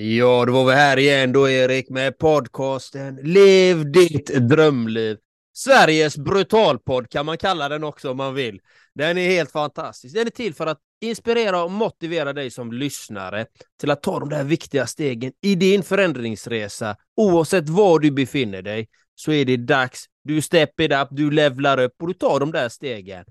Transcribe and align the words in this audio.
Ja, 0.00 0.44
då 0.46 0.52
var 0.52 0.64
vi 0.64 0.72
här 0.72 0.98
igen 0.98 1.32
då 1.32 1.48
Erik 1.48 1.88
med 1.88 2.18
podcasten 2.18 3.18
Lev 3.22 3.92
ditt 3.92 4.48
drömliv. 4.48 5.16
Sveriges 5.52 6.16
brutalpodd 6.16 7.10
kan 7.10 7.26
man 7.26 7.38
kalla 7.38 7.68
den 7.68 7.84
också 7.84 8.10
om 8.10 8.16
man 8.16 8.34
vill. 8.34 8.60
Den 8.94 9.18
är 9.18 9.28
helt 9.28 9.52
fantastisk. 9.52 10.14
Den 10.14 10.26
är 10.26 10.30
till 10.30 10.54
för 10.54 10.66
att 10.66 10.78
inspirera 11.00 11.62
och 11.64 11.70
motivera 11.70 12.32
dig 12.32 12.50
som 12.50 12.72
lyssnare 12.72 13.46
till 13.80 13.90
att 13.90 14.02
ta 14.02 14.20
de 14.20 14.28
där 14.28 14.44
viktiga 14.44 14.86
stegen 14.86 15.32
i 15.42 15.54
din 15.54 15.82
förändringsresa. 15.82 16.96
Oavsett 17.16 17.68
var 17.68 17.98
du 17.98 18.10
befinner 18.10 18.62
dig 18.62 18.88
så 19.14 19.32
är 19.32 19.44
det 19.44 19.56
dags. 19.56 20.04
Du 20.24 20.42
step 20.42 20.80
it 20.80 20.92
up, 20.92 21.08
du 21.10 21.30
levlar 21.30 21.80
upp 21.80 21.94
och 22.00 22.08
du 22.08 22.14
tar 22.14 22.40
de 22.40 22.52
där 22.52 22.68
stegen. 22.68 23.24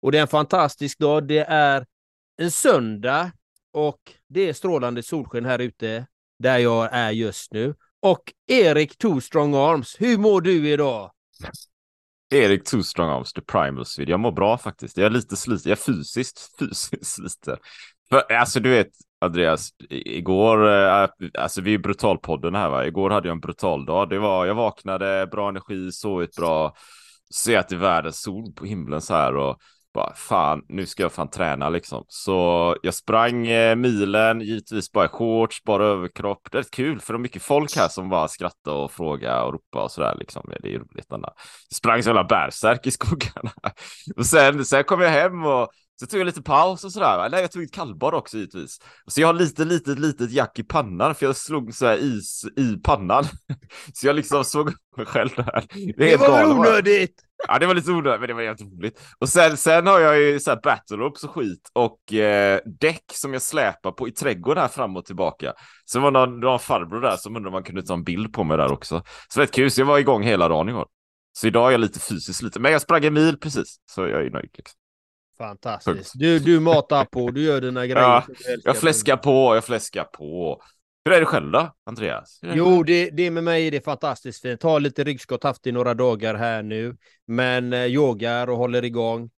Och 0.00 0.12
det 0.12 0.18
är 0.18 0.22
en 0.22 0.28
fantastisk 0.28 0.98
dag. 0.98 1.28
Det 1.28 1.44
är 1.48 1.86
en 2.38 2.50
söndag 2.50 3.30
och 3.74 4.00
det 4.28 4.48
är 4.48 4.52
strålande 4.52 5.02
solsken 5.02 5.44
här 5.44 5.58
ute 5.58 6.06
där 6.38 6.58
jag 6.58 6.88
är 6.92 7.10
just 7.10 7.52
nu. 7.52 7.74
Och 8.02 8.32
Erik 8.46 8.98
Two 8.98 9.20
Strong 9.20 9.54
Arms, 9.54 9.96
hur 9.98 10.18
mår 10.18 10.40
du 10.40 10.68
idag? 10.68 11.10
Erik 12.34 12.64
Two 12.64 12.82
Strong 12.82 13.10
Arms, 13.10 13.32
The 13.32 13.40
Primal 13.40 13.84
video. 13.98 14.12
Jag 14.12 14.20
mår 14.20 14.32
bra 14.32 14.58
faktiskt. 14.58 14.96
Jag 14.96 15.06
är 15.06 15.10
lite 15.10 15.36
sliten. 15.36 15.70
Jag 15.70 15.78
är 15.78 15.82
fysiskt, 15.82 16.54
fysiskt 16.58 17.06
sliten. 17.06 17.56
För, 18.08 18.32
alltså 18.32 18.60
du 18.60 18.70
vet, 18.70 18.90
Andreas, 19.20 19.68
igår, 19.90 20.68
eh, 20.68 21.08
alltså 21.38 21.60
vi 21.60 21.74
är 21.74 21.78
brutalpodden 21.78 22.54
här 22.54 22.68
va. 22.68 22.86
Igår 22.86 23.10
hade 23.10 23.28
jag 23.28 23.34
en 23.34 23.40
brutal 23.40 23.84
dag. 23.84 24.08
Det 24.08 24.18
var, 24.18 24.46
jag 24.46 24.54
vaknade, 24.54 25.26
bra 25.26 25.48
energi, 25.48 25.92
sovit 25.92 26.36
bra, 26.36 26.76
ser 27.34 27.58
att 27.58 27.68
det 27.68 27.74
är 27.74 27.78
världens 27.78 28.22
sol 28.22 28.52
på 28.52 28.64
himlen 28.64 29.00
så 29.00 29.14
här 29.14 29.36
och 29.36 29.58
bara 29.94 30.14
fan, 30.14 30.62
nu 30.68 30.86
ska 30.86 31.02
jag 31.02 31.12
fan 31.12 31.30
träna 31.30 31.68
liksom. 31.68 32.04
Så 32.08 32.76
jag 32.82 32.94
sprang 32.94 33.46
eh, 33.46 33.76
milen, 33.76 34.40
givetvis 34.40 34.92
bara 34.92 35.08
shorts, 35.08 35.62
bara 35.64 35.84
överkropp. 35.84 36.48
Det 36.52 36.58
är 36.58 36.62
kul 36.62 37.00
för 37.00 37.12
det 37.12 37.16
är 37.16 37.20
mycket 37.20 37.42
folk 37.42 37.76
här 37.76 37.88
som 37.88 38.08
bara 38.08 38.28
skrattar 38.28 38.72
och 38.72 38.92
frågar 38.92 39.42
och 39.42 39.52
ropar 39.52 39.80
och 39.80 39.90
sådär 39.90 40.14
liksom. 40.18 40.50
Det 40.62 40.74
är 40.74 40.78
roligt. 40.78 41.06
Jag 41.08 41.32
sprang 41.74 42.02
så 42.02 42.08
jävla 42.08 42.24
bärsärk 42.24 42.86
i 42.86 42.90
skogarna. 42.90 43.52
och 44.16 44.26
sen, 44.26 44.64
sen 44.64 44.84
kom 44.84 45.00
jag 45.00 45.10
hem 45.10 45.44
och 45.44 45.68
så 46.00 46.06
tog 46.06 46.20
jag 46.20 46.26
lite 46.26 46.42
paus 46.42 46.84
och 46.84 46.92
sådär. 46.92 47.28
Nej, 47.30 47.40
jag 47.40 47.52
tog 47.52 47.62
ett 47.62 47.74
kallbad 47.74 48.14
också 48.14 48.36
givetvis. 48.36 48.78
Så 49.06 49.20
jag 49.20 49.28
har 49.28 49.34
lite, 49.34 49.64
litet, 49.64 49.98
litet 49.98 50.30
jack 50.30 50.58
i 50.58 50.62
pannan 50.62 51.14
för 51.14 51.26
jag 51.26 51.36
slog 51.36 51.74
så 51.74 51.86
här 51.86 51.96
is 51.96 52.44
i 52.56 52.76
pannan. 52.76 53.24
så 53.94 54.06
jag 54.06 54.16
liksom 54.16 54.44
såg 54.44 54.72
mig 54.96 55.06
själv 55.06 55.30
där. 55.36 55.64
Det, 55.96 56.10
det 56.10 56.16
var 56.16 56.50
onödigt! 56.50 57.20
Ja, 57.48 57.58
det 57.58 57.66
var 57.66 57.74
lite 57.74 57.90
onödigt, 57.90 58.20
men 58.20 58.28
det 58.28 58.34
var 58.34 58.42
jävligt 58.42 58.72
roligt. 58.72 59.00
Och 59.18 59.28
sen, 59.28 59.56
sen 59.56 59.86
har 59.86 60.00
jag 60.00 60.20
ju 60.20 60.40
så 60.40 60.50
här 60.50 60.60
battle 60.62 61.04
och 61.04 61.34
skit 61.34 61.70
och 61.72 62.12
eh, 62.12 62.60
däck 62.80 63.04
som 63.12 63.32
jag 63.32 63.42
släpar 63.42 63.92
på 63.92 64.08
i 64.08 64.12
trädgården 64.12 64.60
här 64.62 64.68
fram 64.68 64.96
och 64.96 65.04
tillbaka. 65.04 65.52
Så 65.84 65.98
det 65.98 66.02
var 66.02 66.10
någon, 66.10 66.40
någon 66.40 66.58
farbror 66.58 67.00
där 67.00 67.16
som 67.16 67.36
undrade 67.36 67.48
om 67.48 67.52
man 67.52 67.62
kunde 67.62 67.82
ta 67.82 67.94
en 67.94 68.04
bild 68.04 68.32
på 68.32 68.44
mig 68.44 68.56
där 68.56 68.72
också. 68.72 69.02
Så 69.28 69.40
det 69.40 69.46
var 69.46 69.52
kul, 69.52 69.70
så 69.70 69.80
jag 69.80 69.86
var 69.86 69.98
igång 69.98 70.22
hela 70.22 70.48
dagen 70.48 70.68
igår. 70.68 70.86
Så 71.32 71.46
idag 71.46 71.68
är 71.68 71.72
jag 71.72 71.80
lite 71.80 72.00
fysiskt 72.00 72.42
lite, 72.42 72.60
men 72.60 72.72
jag 72.72 72.82
sprang 72.82 73.04
en 73.04 73.14
mil 73.14 73.38
precis, 73.38 73.76
så 73.86 74.00
jag 74.00 74.26
är 74.26 74.30
nöjd. 74.30 74.50
Liksom. 74.56 74.78
Fantastiskt. 75.38 76.12
Du, 76.14 76.38
du 76.38 76.60
matar 76.60 77.04
på, 77.04 77.30
du 77.30 77.42
gör 77.42 77.60
dina 77.60 77.86
grejer. 77.86 78.00
Ja, 78.00 78.24
jag 78.64 78.76
fläskar 78.76 79.16
på, 79.16 79.54
jag 79.54 79.64
fläskar 79.64 80.04
på. 80.04 80.62
Hur 81.04 81.12
är 81.12 81.20
det 81.20 81.26
själv 81.26 81.50
då, 81.50 81.74
Andreas? 81.86 82.40
Jo, 82.42 82.82
det, 82.82 83.10
det 83.10 83.30
med 83.30 83.44
mig 83.44 83.66
är 83.66 83.70
det 83.70 83.84
fantastiskt 83.84 84.42
fint. 84.42 84.62
Har 84.62 84.80
lite 84.80 85.04
ryggskott 85.04 85.42
haft 85.42 85.66
i 85.66 85.72
några 85.72 85.94
dagar 85.94 86.34
här 86.34 86.62
nu, 86.62 86.96
men 87.26 87.72
eh, 87.72 87.84
yogar 87.84 88.50
och 88.50 88.56
håller 88.56 88.84
igång. 88.84 89.30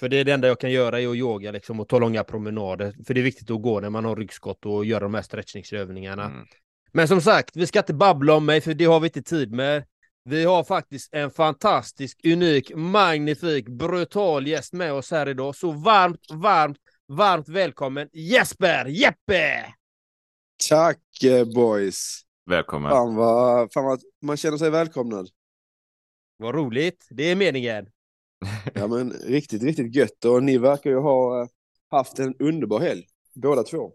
För 0.00 0.08
det 0.08 0.16
är 0.16 0.24
det 0.24 0.32
enda 0.32 0.48
jag 0.48 0.60
kan 0.60 0.70
göra 0.70 1.00
är 1.00 1.08
att 1.08 1.16
yoga 1.16 1.50
liksom, 1.50 1.80
och 1.80 1.88
ta 1.88 1.98
långa 1.98 2.24
promenader. 2.24 2.94
För 3.06 3.14
det 3.14 3.20
är 3.20 3.24
viktigt 3.24 3.50
att 3.50 3.62
gå 3.62 3.80
när 3.80 3.90
man 3.90 4.04
har 4.04 4.16
ryggskott 4.16 4.66
och 4.66 4.84
göra 4.84 5.00
de 5.00 5.14
här 5.14 5.22
stretchningsövningarna. 5.22 6.24
Mm. 6.24 6.46
Men 6.92 7.08
som 7.08 7.20
sagt, 7.20 7.56
vi 7.56 7.66
ska 7.66 7.78
inte 7.78 7.94
babbla 7.94 8.34
om 8.34 8.46
mig, 8.46 8.60
för 8.60 8.74
det 8.74 8.84
har 8.84 9.00
vi 9.00 9.06
inte 9.06 9.22
tid 9.22 9.52
med. 9.52 9.84
Vi 10.24 10.44
har 10.44 10.64
faktiskt 10.64 11.14
en 11.14 11.30
fantastisk, 11.30 12.20
unik, 12.24 12.72
magnifik, 12.74 13.68
brutal 13.68 14.46
gäst 14.46 14.72
med 14.72 14.92
oss 14.92 15.10
här 15.10 15.28
idag. 15.28 15.56
Så 15.56 15.72
varmt, 15.72 16.20
varmt, 16.32 16.78
varmt 17.08 17.48
välkommen 17.48 18.08
Jesper 18.12 18.84
Jeppe! 18.84 19.77
Tack 20.66 21.22
eh, 21.24 21.44
boys! 21.54 22.20
Välkommen! 22.46 22.90
Fan 22.90 23.14
vad, 23.14 23.72
fan 23.72 23.84
vad 23.84 24.00
man 24.22 24.36
känner 24.36 24.56
sig 24.56 24.70
välkomnad. 24.70 25.28
Vad 26.36 26.54
roligt, 26.54 27.06
det 27.10 27.30
är 27.30 27.36
meningen. 27.36 27.86
ja 28.74 28.86
men 28.86 29.10
riktigt, 29.10 29.62
riktigt 29.62 29.94
gött 29.94 30.24
och 30.24 30.42
ni 30.42 30.58
verkar 30.58 30.90
ju 30.90 30.98
ha 30.98 31.42
eh, 31.42 31.48
haft 31.90 32.18
en 32.18 32.34
underbar 32.38 32.80
helg, 32.80 33.06
båda 33.34 33.62
två. 33.62 33.92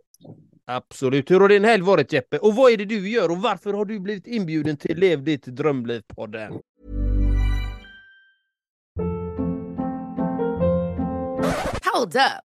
Absolut. 0.66 1.32
Hur 1.32 1.40
har 1.40 1.50
din 1.50 1.64
helg 1.64 1.84
varit 1.84 2.14
Jeppe? 2.14 2.38
Och 2.38 2.56
vad 2.56 2.72
är 2.72 2.78
det 2.78 2.86
du 2.86 3.10
gör 3.10 3.32
och 3.32 3.38
varför 3.38 3.74
har 3.74 3.86
du 3.86 4.00
blivit 4.00 4.28
inbjuden 4.28 4.78
till 4.78 4.98
Lev 4.98 5.24
ditt 5.24 5.46
drömliv-podden? 5.46 6.60
Hold 11.94 12.16
up. 12.16 12.53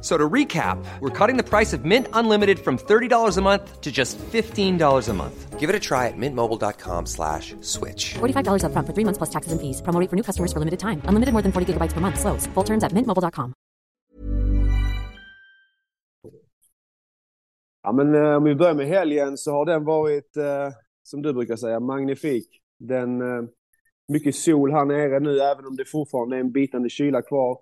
So 0.00 0.16
to 0.16 0.28
recap, 0.28 0.82
we're 1.00 1.10
cutting 1.10 1.36
the 1.36 1.44
price 1.44 1.72
of 1.72 1.84
Mint 1.84 2.06
Unlimited 2.12 2.58
from 2.58 2.78
$30 2.78 3.36
a 3.36 3.42
month 3.42 3.80
to 3.82 3.92
just 3.92 4.18
$15 4.18 5.08
a 5.08 5.12
month. 5.12 5.60
Give 5.60 5.68
it 5.68 5.76
a 5.76 5.80
try 5.80 6.08
at 6.08 6.16
mintmobile.com 6.16 7.04
slash 7.04 7.54
switch. 7.60 8.14
$45 8.14 8.64
up 8.64 8.72
front 8.72 8.86
for 8.86 8.94
three 8.94 9.04
months 9.04 9.18
plus 9.18 9.28
taxes 9.28 9.52
and 9.52 9.60
fees. 9.60 9.82
Promo 9.82 10.08
for 10.08 10.16
new 10.16 10.22
customers 10.22 10.54
for 10.54 10.58
limited 10.58 10.80
time. 10.80 11.02
Unlimited 11.04 11.34
more 11.34 11.42
than 11.42 11.52
40 11.52 11.74
gigabytes 11.74 11.92
per 11.92 12.00
month. 12.00 12.18
Slows. 12.18 12.46
Full 12.54 12.64
terms 12.64 12.82
at 12.82 12.92
mintmobile.com. 12.92 13.52
Ja, 17.82 17.92
men 17.92 18.14
eh, 18.14 18.36
om 18.36 18.44
vi 18.44 18.54
börjar 18.54 18.74
med 18.74 18.86
helgen 18.86 19.36
så 19.36 19.50
har 19.52 19.66
den 19.66 19.84
varit, 19.84 20.36
eh, 20.36 20.68
som 21.02 21.22
du 21.22 21.32
brukar 21.32 21.56
säga, 21.56 21.80
magnifik. 21.80 22.48
Den, 22.78 23.20
eh, 23.20 23.42
mycket 24.08 24.34
sol 24.34 24.72
här 24.72 24.84
nere 24.84 25.20
nu, 25.20 25.40
även 25.40 25.66
om 25.66 25.76
det 25.76 25.84
fortfarande 25.84 26.36
är 26.36 26.40
en 26.40 26.52
bitande 26.52 26.88
kyla 26.88 27.22
kvar. 27.22 27.58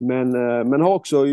Men, 0.00 0.34
eh, 0.34 0.64
men 0.64 0.80
har 0.80 0.94
också 0.94 1.26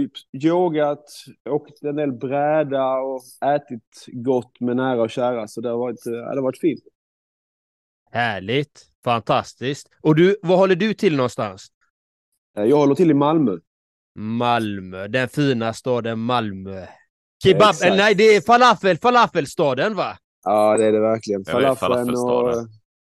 yogat, 0.43 1.05
åkt 1.49 1.83
en 1.83 1.95
del 1.95 2.11
bräda 2.11 2.93
och 2.93 3.21
ätit 3.45 4.05
gott 4.07 4.59
med 4.59 4.75
nära 4.75 5.01
och 5.01 5.09
kära. 5.09 5.47
Så 5.47 5.61
det 5.61 5.69
har 5.69 5.77
varit, 5.77 6.05
eh, 6.05 6.11
det 6.11 6.35
har 6.35 6.41
varit 6.41 6.59
fint. 6.59 6.83
Härligt, 8.11 8.85
fantastiskt. 9.03 9.89
Och 10.01 10.15
du, 10.15 10.37
var 10.41 10.57
håller 10.57 10.75
du 10.75 10.93
till 10.93 11.15
någonstans? 11.15 11.67
Eh, 12.57 12.63
jag 12.63 12.77
håller 12.77 12.95
till 12.95 13.11
i 13.11 13.13
Malmö. 13.13 13.57
Malmö, 14.15 15.07
den 15.07 15.29
fina 15.29 15.73
staden 15.73 16.19
Malmö. 16.19 16.85
Kebab, 17.43 17.75
eh, 17.85 17.95
nej 17.95 18.15
det 18.15 18.23
är 18.23 18.41
falafel, 18.41 18.97
falafelstaden 18.97 19.95
va? 19.95 20.17
Ja 20.43 20.77
det 20.77 20.85
är 20.85 20.91
det 20.91 20.99
verkligen. 20.99 21.45
Falafeln 21.45 22.09
och 22.09 22.67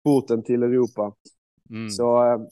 porten 0.04 0.44
till 0.44 0.62
Europa. 0.62 1.12
Mm. 1.70 1.90
Så 1.90 2.02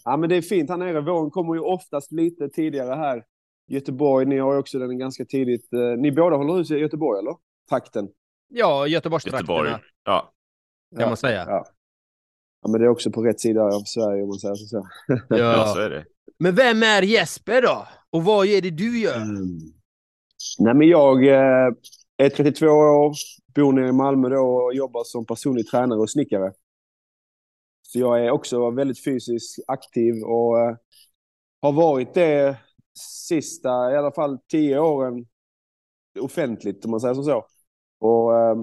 ja, 0.05 0.17
men 0.17 0.29
det 0.29 0.37
är 0.37 0.43
fint 0.43 0.71
här 0.71 0.77
nere. 0.77 1.01
Våren 1.01 1.31
kommer 1.31 1.55
ju 1.55 1.61
oftast 1.61 2.13
lite 2.13 2.49
tidigare 2.49 2.95
här. 2.95 3.25
Göteborg, 3.69 4.27
ni 4.27 4.39
har 4.39 4.53
ju 4.53 4.59
också 4.59 4.79
den 4.79 4.99
ganska 4.99 5.25
tidigt. 5.25 5.73
Eh, 5.73 5.81
ni 5.81 6.13
båda 6.13 6.37
håller 6.37 6.55
hus 6.55 6.71
i 6.71 6.75
Göteborg 6.75 7.19
eller? 7.19 7.35
takten. 7.69 8.09
Ja, 8.49 8.87
Göteborgstrakterna 8.87 9.41
Göteborg. 9.41 9.83
Ja. 10.05 10.33
kan 10.99 11.09
man 11.09 11.17
säga. 11.17 11.45
Ja. 11.49 11.67
ja, 12.63 12.69
men 12.69 12.81
det 12.81 12.87
är 12.87 12.89
också 12.89 13.11
på 13.11 13.23
rätt 13.23 13.41
sida 13.41 13.63
av 13.63 13.83
Sverige 13.87 14.23
om 14.23 14.29
man 14.29 14.39
säger 14.39 14.55
så. 14.55 14.87
ja, 15.29 15.37
Ja. 15.37 15.73
så 15.75 15.81
är 15.81 15.91
det. 15.91 16.05
Men 16.39 16.55
vem 16.55 16.83
är 16.83 17.03
Jesper 17.03 17.63
då? 17.63 17.87
Och 18.11 18.25
vad 18.25 18.47
är 18.47 18.63
det 18.63 18.71
du 18.71 18.99
gör? 18.99 19.17
Mm. 19.17 19.59
Nej, 20.59 20.75
men 20.75 20.89
jag 20.89 21.27
eh, 21.27 21.73
är 22.17 22.29
32 22.31 22.67
år, 22.67 23.15
bor 23.55 23.73
nere 23.73 23.89
i 23.89 23.93
Malmö 23.93 24.29
då 24.29 24.41
och 24.41 24.75
jobbar 24.75 25.05
som 25.05 25.27
personlig 25.27 25.67
tränare 25.67 25.99
och 25.99 26.11
snickare. 26.11 26.53
Så 27.97 28.01
jag 28.01 28.27
är 28.27 28.31
också 28.31 28.71
väldigt 28.71 29.05
fysiskt 29.05 29.59
aktiv 29.67 30.15
och 30.25 30.61
eh, 30.61 30.77
har 31.63 31.73
varit 31.73 32.15
det 32.15 32.57
sista, 33.29 33.93
i 33.93 33.97
alla 33.97 34.13
fall 34.13 34.39
tio 34.49 34.79
åren 34.79 35.27
offentligt 36.21 36.85
om 36.85 36.91
man 36.91 37.01
säger 37.01 37.15
som 37.15 37.25
så. 37.25 37.47
Och, 37.99 38.39
eh, 38.39 38.57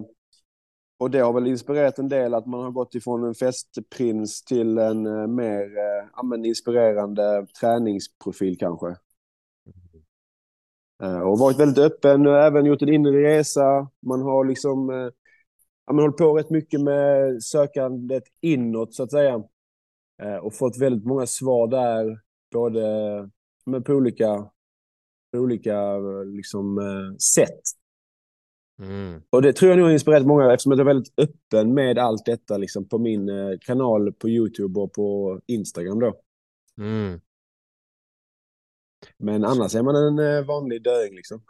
och 0.97 1.11
det 1.11 1.19
har 1.19 1.33
väl 1.33 1.47
inspirerat 1.47 1.99
en 1.99 2.09
del 2.09 2.33
att 2.33 2.45
man 2.45 2.63
har 2.63 2.71
gått 2.71 2.95
ifrån 2.95 3.23
en 3.23 3.35
festprins 3.35 4.43
till 4.43 4.77
en 4.77 5.05
eh, 5.05 5.27
mer 5.27 5.61
eh, 5.77 6.45
inspirerande 6.45 7.47
träningsprofil 7.59 8.57
kanske. 8.57 8.95
Eh, 11.03 11.19
Och 11.19 11.39
varit 11.39 11.59
väldigt 11.59 11.85
öppen, 11.85 12.25
även 12.25 12.65
gjort 12.65 12.81
en 12.81 12.93
inre 12.93 13.23
resa. 13.23 13.89
Man 14.01 14.21
har 14.21 14.45
liksom 14.45 15.11
ja, 15.85 15.93
man 15.93 16.03
hållit 16.03 16.17
på 16.17 16.37
rätt 16.37 16.49
mycket 16.49 16.81
med 16.81 17.43
sökandet 17.43 18.23
inåt 18.41 18.93
så 18.95 19.03
att 19.03 19.11
säga. 19.11 19.43
Eh, 20.23 20.35
Och 20.35 20.53
fått 20.53 20.77
väldigt 20.77 21.05
många 21.05 21.25
svar 21.25 21.67
där, 21.67 22.19
både 22.51 22.81
med 23.65 23.85
på 23.85 23.93
olika, 23.93 24.49
på 25.31 25.39
olika 25.39 25.97
liksom, 26.25 26.77
eh, 26.77 27.17
sätt. 27.17 27.61
Mm. 28.81 29.21
Och 29.29 29.41
det 29.41 29.53
tror 29.53 29.69
jag 29.69 29.77
nog 29.77 29.85
har 29.85 29.93
inspirerat 29.93 30.25
många 30.25 30.53
eftersom 30.53 30.71
jag 30.71 30.79
är 30.79 30.83
väldigt 30.83 31.13
öppen 31.19 31.73
med 31.73 31.97
allt 31.97 32.25
detta 32.25 32.57
liksom, 32.57 32.87
på 32.87 32.97
min 32.97 33.29
eh, 33.29 33.57
kanal 33.61 34.13
på 34.13 34.29
YouTube 34.29 34.79
och 34.79 34.93
på 34.93 35.39
Instagram 35.45 35.99
då. 35.99 36.13
Mm. 36.77 37.21
Men 39.23 39.45
annars 39.45 39.75
är 39.75 39.83
man 39.83 39.95
en 39.95 40.19
eh, 40.19 40.45
vanlig 40.45 40.83
döing 40.83 41.15
liksom. 41.15 41.43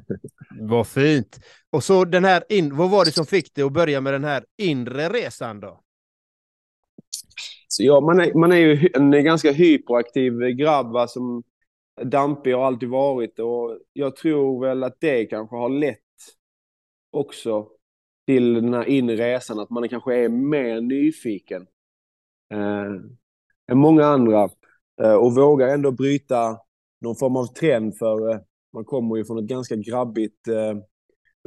Vad 0.60 0.86
fint. 0.86 1.40
Och 1.70 1.84
så 1.84 2.04
den 2.04 2.24
här, 2.24 2.44
in, 2.48 2.76
vad 2.76 2.90
var 2.90 3.04
det 3.04 3.12
som 3.12 3.26
fick 3.26 3.54
dig 3.54 3.64
att 3.64 3.72
börja 3.72 4.00
med 4.00 4.12
den 4.12 4.24
här 4.24 4.44
inre 4.58 5.08
resan 5.08 5.60
då? 5.60 5.80
Så 7.68 7.82
ja, 7.82 8.00
man 8.00 8.20
är, 8.20 8.34
man 8.34 8.52
är 8.52 8.56
ju 8.56 8.90
en 8.94 9.24
ganska 9.24 9.52
hyperaktiv 9.52 10.32
grabb 10.38 10.92
va, 10.92 11.08
som 11.08 11.42
dampig 12.02 12.52
har 12.52 12.66
alltid 12.66 12.88
varit 12.88 13.38
och 13.38 13.78
jag 13.92 14.16
tror 14.16 14.66
väl 14.66 14.84
att 14.84 14.96
det 15.00 15.26
kanske 15.26 15.56
har 15.56 15.68
lett 15.68 15.98
också 17.10 17.68
till 18.26 18.54
den 18.54 18.74
här 18.74 18.84
inre 18.84 19.16
resan, 19.16 19.58
att 19.58 19.70
man 19.70 19.88
kanske 19.88 20.14
är 20.14 20.28
mer 20.28 20.80
nyfiken 20.80 21.66
eh, 22.52 22.92
än 23.72 23.78
många 23.78 24.04
andra 24.04 24.48
eh, 25.02 25.14
och 25.14 25.34
vågar 25.34 25.68
ändå 25.68 25.90
bryta 25.90 26.58
någon 27.04 27.16
form 27.16 27.36
av 27.36 27.46
trend 27.46 27.98
för 27.98 28.30
eh, 28.30 28.38
man 28.72 28.84
kommer 28.84 29.16
ju 29.16 29.24
från 29.24 29.38
ett 29.38 29.44
ganska 29.44 29.76
grabbigt 29.76 30.48
eh, 30.48 30.78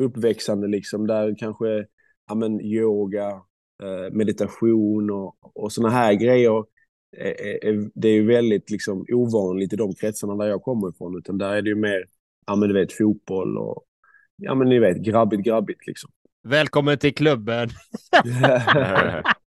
uppväxande 0.01 0.67
liksom 0.67 1.07
där 1.07 1.35
kanske 1.37 1.85
ja, 2.27 2.35
men, 2.35 2.61
yoga, 2.61 3.29
eh, 3.83 4.11
meditation 4.11 5.11
och, 5.11 5.35
och 5.41 5.71
såna 5.71 5.89
här 5.89 6.13
grejer. 6.13 6.77
Det 7.93 8.07
är 8.07 8.13
ju 8.13 8.27
väldigt 8.27 8.69
liksom, 8.69 9.05
ovanligt 9.11 9.73
i 9.73 9.75
de 9.75 9.93
kretsarna 9.93 10.35
där 10.35 10.49
jag 10.49 10.61
kommer 10.61 10.89
ifrån. 10.89 11.17
Utan 11.17 11.37
där 11.37 11.55
är 11.55 11.61
det 11.61 11.69
ju 11.69 11.75
mer, 11.75 12.05
ja 12.47 12.55
men 12.55 12.69
du 12.69 12.75
vet, 12.75 12.93
fotboll 12.93 13.57
och 13.57 13.83
ja 14.35 14.55
men 14.55 14.69
ni 14.69 14.79
vet, 14.79 14.97
grabbigt, 14.97 15.43
grabbigt 15.43 15.87
liksom. 15.87 16.11
Välkommen 16.43 16.97
till 16.97 17.15
klubben. 17.15 17.69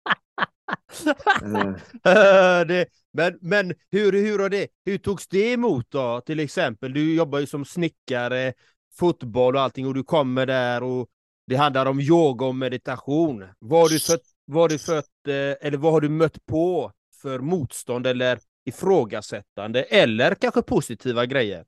Eh, 1.41 1.73
Eh, 2.03 2.67
det, 2.67 2.85
men 3.13 3.37
men 3.41 3.73
hur, 3.91 4.11
hur, 4.11 4.39
har 4.39 4.49
det, 4.49 4.67
hur 4.85 4.97
togs 4.97 5.27
det 5.27 5.53
emot 5.53 5.85
då? 5.89 6.21
Till 6.25 6.39
exempel, 6.39 6.93
du 6.93 7.15
jobbar 7.15 7.39
ju 7.39 7.45
som 7.45 7.65
snickare, 7.65 8.53
fotboll 8.93 9.55
och 9.55 9.61
allting 9.61 9.87
och 9.87 9.93
du 9.93 10.03
kommer 10.03 10.45
där 10.45 10.83
och 10.83 11.07
det 11.47 11.55
handlar 11.55 11.85
om 11.85 11.99
yoga 11.99 12.45
och 12.45 12.55
meditation. 12.55 13.45
Vad 13.59 13.81
har 13.81 13.89
du 13.89 13.99
fött, 13.99 14.21
vad 14.45 14.61
har 14.61 14.69
du 14.69 14.79
fött 14.79 15.27
eh, 15.27 15.67
eller 15.67 15.77
vad 15.77 15.91
har 15.91 16.01
du 16.01 16.09
mött 16.09 16.45
på 16.45 16.91
för 17.21 17.39
motstånd 17.39 18.07
eller 18.07 18.39
ifrågasättande 18.65 19.83
eller 19.83 20.35
kanske 20.35 20.61
positiva 20.61 21.25
grejer? 21.25 21.65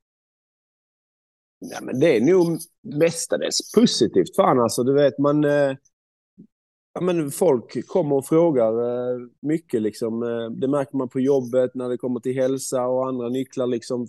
Ja, 1.60 1.78
men 1.82 2.00
det 2.00 2.18
är 2.18 2.22
nog 2.22 2.60
mestadels 2.82 3.72
positivt. 3.76 4.36
Fan 4.36 4.60
alltså, 4.60 4.84
du 4.84 4.94
vet 4.94 5.18
man... 5.18 5.46
Ja, 7.00 7.06
men 7.06 7.32
folk 7.32 7.88
kommer 7.88 8.16
och 8.16 8.26
frågar 8.26 8.72
eh, 8.72 9.20
mycket 9.40 9.82
liksom. 9.82 10.24
Eh, 10.24 10.50
det 10.50 10.68
märker 10.68 10.98
man 10.98 11.10
på 11.10 11.20
jobbet 11.20 11.76
när 11.76 11.90
det 11.90 11.98
kommer 11.98 12.20
till 12.20 12.36
hälsa 12.36 12.88
och 12.88 13.08
andra 13.08 13.30
nycklar 13.30 13.68
liksom 13.68 14.08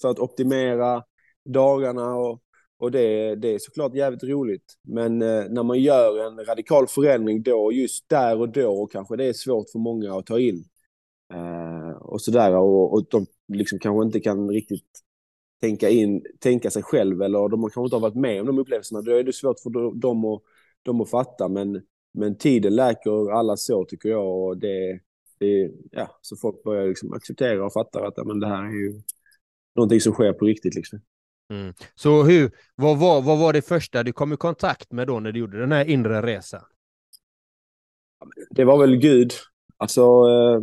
för 0.00 0.08
att 0.08 0.18
optimera 0.18 1.02
dagarna 1.44 2.14
och, 2.14 2.42
och 2.78 2.90
det, 2.90 3.34
det 3.34 3.54
är 3.54 3.58
såklart 3.58 3.94
jävligt 3.94 4.22
roligt. 4.22 4.74
Men 4.82 5.22
eh, 5.22 5.44
när 5.50 5.62
man 5.62 5.78
gör 5.78 6.26
en 6.26 6.44
radikal 6.44 6.86
förändring 6.86 7.42
då, 7.42 7.72
just 7.72 8.08
där 8.08 8.40
och 8.40 8.48
då, 8.48 8.86
kanske 8.86 9.16
det 9.16 9.24
är 9.24 9.32
svårt 9.32 9.70
för 9.70 9.78
många 9.78 10.14
att 10.14 10.26
ta 10.26 10.38
in. 10.38 10.64
Och 12.00 12.20
sådär 12.22 12.56
och, 12.56 12.92
och 12.94 13.06
de 13.10 13.26
liksom 13.52 13.78
kanske 13.78 14.06
inte 14.06 14.20
kan 14.20 14.50
riktigt 14.50 15.00
tänka, 15.60 15.88
in, 15.88 16.24
tänka 16.38 16.70
sig 16.70 16.82
själv 16.82 17.22
eller 17.22 17.48
de 17.48 17.62
kanske 17.62 17.80
inte 17.80 17.96
har 17.96 18.00
varit 18.00 18.14
med 18.14 18.40
om 18.40 18.46
de 18.46 18.58
upplevelserna. 18.58 19.02
Då 19.02 19.10
är 19.10 19.24
det 19.24 19.32
svårt 19.32 19.60
för 19.60 20.00
dem 20.00 20.24
att, 20.24 20.42
dem 20.82 21.00
att 21.00 21.10
fatta. 21.10 21.48
Men, 21.48 21.82
men 22.14 22.38
tiden 22.38 22.76
läker 22.76 23.30
alla 23.30 23.56
så 23.56 23.84
tycker 23.84 24.08
jag. 24.08 24.42
Och 24.42 24.58
det, 24.58 25.00
det, 25.38 25.70
ja, 25.90 26.18
så 26.22 26.36
folk 26.36 26.62
börjar 26.62 26.86
liksom 26.88 27.12
acceptera 27.12 27.66
och 27.66 27.72
fattar 27.72 28.04
att 28.04 28.26
men 28.26 28.40
det 28.40 28.46
här 28.46 28.64
är 28.64 28.72
ju 28.72 29.00
någonting 29.74 30.00
som 30.00 30.12
sker 30.12 30.32
på 30.32 30.44
riktigt. 30.44 30.74
Liksom. 30.74 31.00
Mm. 31.52 31.74
Så 31.94 32.22
hur, 32.22 32.50
vad, 32.74 32.98
var, 32.98 33.22
vad 33.22 33.38
var 33.38 33.52
det 33.52 33.62
första 33.62 34.02
du 34.02 34.12
kom 34.12 34.32
i 34.32 34.36
kontakt 34.36 34.92
med 34.92 35.06
då 35.06 35.20
när 35.20 35.32
du 35.32 35.40
gjorde 35.40 35.60
den 35.60 35.72
här 35.72 35.84
inre 35.84 36.22
resan? 36.22 36.64
Det 38.50 38.64
var 38.64 38.78
väl 38.78 38.96
Gud. 38.96 39.32
Alltså 39.76 40.02
eh, 40.02 40.62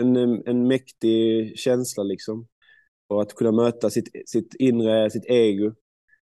en, 0.00 0.16
en 0.46 0.66
mäktig 0.68 1.58
känsla 1.58 2.02
liksom. 2.02 2.48
Och 3.08 3.22
att 3.22 3.34
kunna 3.34 3.52
möta 3.52 3.90
sitt, 3.90 4.08
sitt 4.26 4.54
inre, 4.54 5.10
sitt 5.10 5.26
ego. 5.26 5.74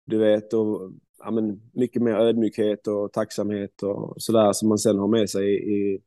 Du 0.06 0.18
vet, 0.18 0.52
och 0.52 0.92
ja, 1.18 1.30
men 1.30 1.70
mycket 1.72 2.02
mer 2.02 2.12
ödmjukhet 2.12 2.86
och 2.86 3.12
tacksamhet 3.12 3.82
och 3.82 4.14
sådär 4.22 4.52
som 4.52 4.68
man 4.68 4.78
sen 4.78 4.98
har 4.98 5.08
med 5.08 5.30
sig 5.30 5.74
i, 5.74 6.00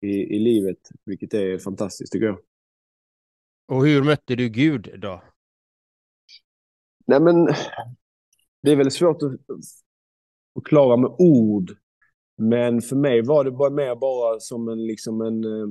i, 0.00 0.08
i 0.08 0.38
livet. 0.38 0.78
Vilket 1.04 1.34
är 1.34 1.58
fantastiskt 1.58 2.12
tycker 2.12 2.26
jag. 2.26 2.38
Och 3.68 3.86
hur 3.86 4.02
mötte 4.02 4.34
du 4.36 4.48
Gud 4.48 5.00
då? 5.00 5.22
Nej 7.06 7.20
men, 7.20 7.46
det 8.62 8.72
är 8.72 8.76
väldigt 8.76 8.94
svårt 8.94 9.22
att 9.22 9.32
förklara 10.54 10.96
med 10.96 11.10
ord. 11.18 11.76
Men 12.36 12.82
för 12.82 12.96
mig 12.96 13.22
var 13.22 13.44
det 13.44 13.50
bara 13.50 13.70
mer 13.70 13.94
bara 13.96 14.40
som 14.40 14.68
en, 14.68 14.86
liksom 14.86 15.20
en, 15.20 15.44
eh, 15.44 15.68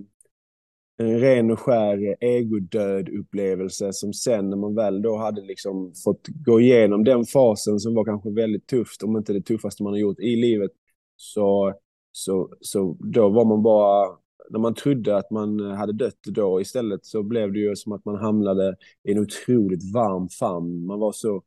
en 1.00 1.20
ren 1.20 1.52
och 1.52 1.60
skär 1.60 2.16
egodöd 2.20 3.10
upplevelse 3.10 3.94
som 3.94 4.14
sen 4.14 4.50
när 4.50 4.58
man 4.58 4.76
väl 4.76 5.02
då 5.02 5.18
hade 5.18 5.42
liksom 5.42 5.94
fått 6.04 6.28
gå 6.28 6.62
igenom 6.62 7.04
den 7.04 7.26
fasen 7.26 7.80
som 7.80 7.96
var 7.96 8.06
kanske 8.06 8.30
väldigt 8.30 8.68
tufft, 8.68 9.04
om 9.04 9.18
inte 9.18 9.34
det 9.34 9.42
tuffaste 9.42 9.84
man 9.84 9.94
har 9.94 10.00
gjort 10.00 10.20
i 10.20 10.36
livet, 10.36 10.72
så, 11.16 11.74
så, 12.12 12.54
så 12.62 12.98
då 13.00 13.30
var 13.30 13.46
man 13.46 13.64
bara, 13.64 14.08
när 14.50 14.60
man 14.60 14.74
trodde 14.74 15.18
att 15.18 15.32
man 15.32 15.60
hade 15.60 15.94
dött 15.94 16.24
då 16.24 16.62
istället 16.62 17.06
så 17.06 17.24
blev 17.24 17.54
det 17.54 17.60
ju 17.60 17.76
som 17.76 17.92
att 17.92 18.06
man 18.06 18.16
hamnade 18.16 18.76
i 19.04 19.12
en 19.12 19.20
otroligt 19.20 19.94
varm 19.94 20.30
famn. 20.30 20.86
Man 20.86 21.00
var 21.00 21.12
så, 21.12 21.44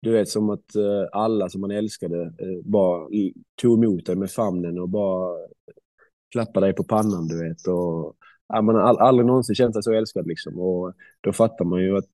du 0.00 0.12
vet 0.12 0.28
som 0.28 0.50
att 0.50 0.76
eh, 0.76 1.04
alla 1.12 1.48
som 1.48 1.60
man 1.60 1.70
älskade 1.70 2.22
eh, 2.22 2.64
bara 2.64 3.08
tog 3.62 3.84
emot 3.84 4.06
dig 4.06 4.16
med 4.16 4.30
famnen 4.30 4.78
och 4.78 4.88
bara 4.88 5.36
klappade 6.32 6.66
dig 6.66 6.74
på 6.74 6.84
pannan, 6.84 7.28
du 7.28 7.48
vet. 7.48 7.66
Och, 7.68 8.16
man 8.48 8.74
har 8.74 9.00
aldrig 9.00 9.26
någonsin 9.26 9.54
känt 9.54 9.74
sig 9.74 9.82
så 9.82 9.92
älskad 9.92 10.26
liksom. 10.26 10.58
Och 10.60 10.94
då 11.20 11.32
fattar 11.32 11.64
man 11.64 11.80
ju 11.80 11.98
att 11.98 12.10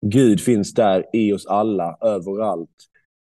Gud 0.00 0.40
finns 0.40 0.74
där 0.74 1.04
i 1.12 1.32
oss 1.32 1.46
alla, 1.46 1.98
överallt. 2.00 2.88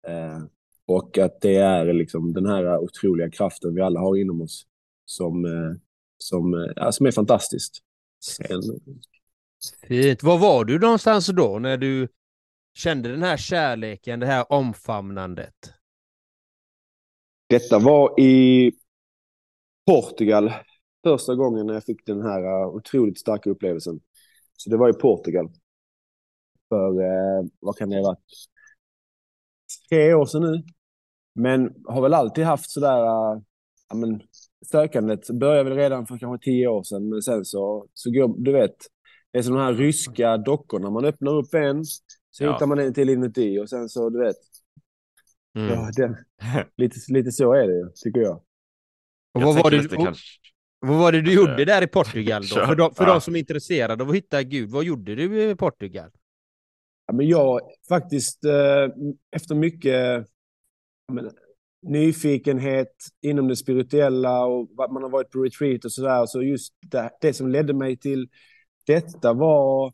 Eh, 0.08 0.44
och 0.86 1.18
att 1.18 1.42
det 1.42 1.56
är 1.56 1.94
liksom 1.94 2.34
den 2.34 2.46
här 2.46 2.78
otroliga 2.78 3.30
kraften 3.30 3.76
vi 3.76 3.82
alla 3.82 4.00
har 4.00 4.16
inom 4.16 4.42
oss 4.42 4.66
som, 5.06 5.46
eh, 5.46 5.76
som, 6.18 6.54
eh, 6.54 6.72
ja, 6.76 6.92
som 6.92 7.06
är 7.06 7.12
fantastiskt. 7.12 7.80
Sen, 8.24 8.62
Fint. 9.88 10.24
Var 10.24 10.38
var 10.38 10.66
du 10.66 10.80
någonstans 10.80 11.28
då 11.28 11.60
när 11.60 11.78
du 11.78 12.08
kände 12.74 13.10
den 13.10 13.24
här 13.24 13.38
kärleken, 13.38 14.20
det 14.20 14.26
här 14.26 14.52
omfamnandet? 14.52 15.74
Detta 17.50 17.80
var 17.80 18.20
i 18.20 18.72
Portugal 19.86 20.54
första 21.04 21.36
gången 21.36 21.68
när 21.68 21.74
jag 21.74 21.84
fick 21.84 22.06
den 22.06 22.22
här 22.22 22.42
uh, 22.42 22.68
otroligt 22.68 23.20
starka 23.20 23.50
upplevelsen. 23.50 24.00
Så 24.58 24.70
det 24.70 24.78
var 24.78 24.90
i 24.90 24.94
Portugal. 24.94 25.50
För, 26.70 26.90
uh, 27.02 27.48
vad 27.60 27.78
kan 27.78 27.90
det 27.90 27.96
ha 27.96 28.04
varit? 28.04 28.20
Tre 29.90 30.14
år 30.14 30.26
sedan 30.26 30.42
nu. 30.42 30.64
Men 31.36 31.74
har 31.86 32.02
väl 32.02 32.14
alltid 32.14 32.44
haft 32.44 32.70
sådär, 32.72 32.98
äh, 33.04 33.42
ja 33.90 33.96
men 33.96 34.22
sökandet 34.72 35.30
började 35.30 35.70
väl 35.70 35.78
redan 35.78 36.08
för 36.08 36.18
kanske 36.18 36.46
tio 36.46 36.68
år 36.68 36.84
sedan, 36.84 37.10
men 37.10 37.22
sen 37.22 37.46
så, 37.46 37.88
så 37.94 38.12
går, 38.12 38.36
du 38.38 38.52
vet, 38.52 38.76
det 39.32 39.40
är 39.40 39.44
som 39.44 39.56
de 39.56 39.62
här 39.62 39.74
ryska 39.74 40.38
dockorna, 40.38 40.90
man 40.90 41.06
öppnar 41.06 41.32
upp 41.32 41.54
en, 41.54 41.86
så 42.32 42.44
Ja. 42.44 42.54
hittar 42.54 42.66
man 42.66 42.80
en 42.80 42.94
till 42.94 43.10
inuti 43.10 43.60
och 43.60 43.70
sen 43.70 43.90
så, 43.90 44.10
du 44.10 44.20
vet, 44.20 44.36
Mm. 45.58 45.70
ja, 45.74 45.92
det, 45.96 46.26
lite, 46.78 46.96
lite 47.08 47.32
så 47.32 47.54
är 47.54 47.68
det 47.68 47.74
ju, 47.74 47.90
tycker 47.96 48.22
jag. 48.22 48.36
Och 48.36 49.42
Jag 49.42 49.46
vad, 49.46 49.64
var 49.64 49.72
det, 49.72 49.82
lite 49.82 49.96
och, 49.96 50.04
kanske... 50.06 50.24
vad 50.80 50.98
var 51.00 51.12
det 51.12 51.22
du 51.22 51.34
gjorde 51.34 51.66
där 51.66 51.82
i 51.82 51.88
Portugal 51.88 52.42
då? 52.42 52.56
För, 52.66 52.76
de, 52.76 52.94
för 52.96 53.04
Ja. 53.04 53.14
de 53.14 53.22
som 53.22 53.36
är 53.36 53.40
intresserade 53.40 54.04
av 54.04 54.10
att 54.10 54.16
hitta 54.16 54.44
Gud, 54.44 54.70
vad 54.70 54.84
gjorde 54.84 55.16
du 55.16 55.52
i 55.52 55.56
Portugal? 55.56 56.10
Ja, 57.08 57.14
men 57.14 57.28
jag 57.28 57.60
faktiskt, 57.90 58.46
eh, 58.46 58.88
efter 59.36 59.56
mycket 59.56 60.28
men, 61.14 61.32
nyfikenhet 61.88 62.94
inom 63.22 63.48
det 63.48 63.56
spirituella 63.56 64.46
och 64.46 64.70
man 64.92 65.04
har 65.04 65.10
varit 65.10 65.32
på 65.32 65.40
retreat 65.40 65.86
och 65.86 65.92
sådär, 65.92 66.26
så 66.26 66.44
just 66.44 66.74
det, 66.92 67.10
det 67.22 67.34
som 67.34 67.48
ledde 67.50 67.74
mig 67.74 67.98
till 67.98 68.30
detta 68.88 69.34
var 69.34 69.94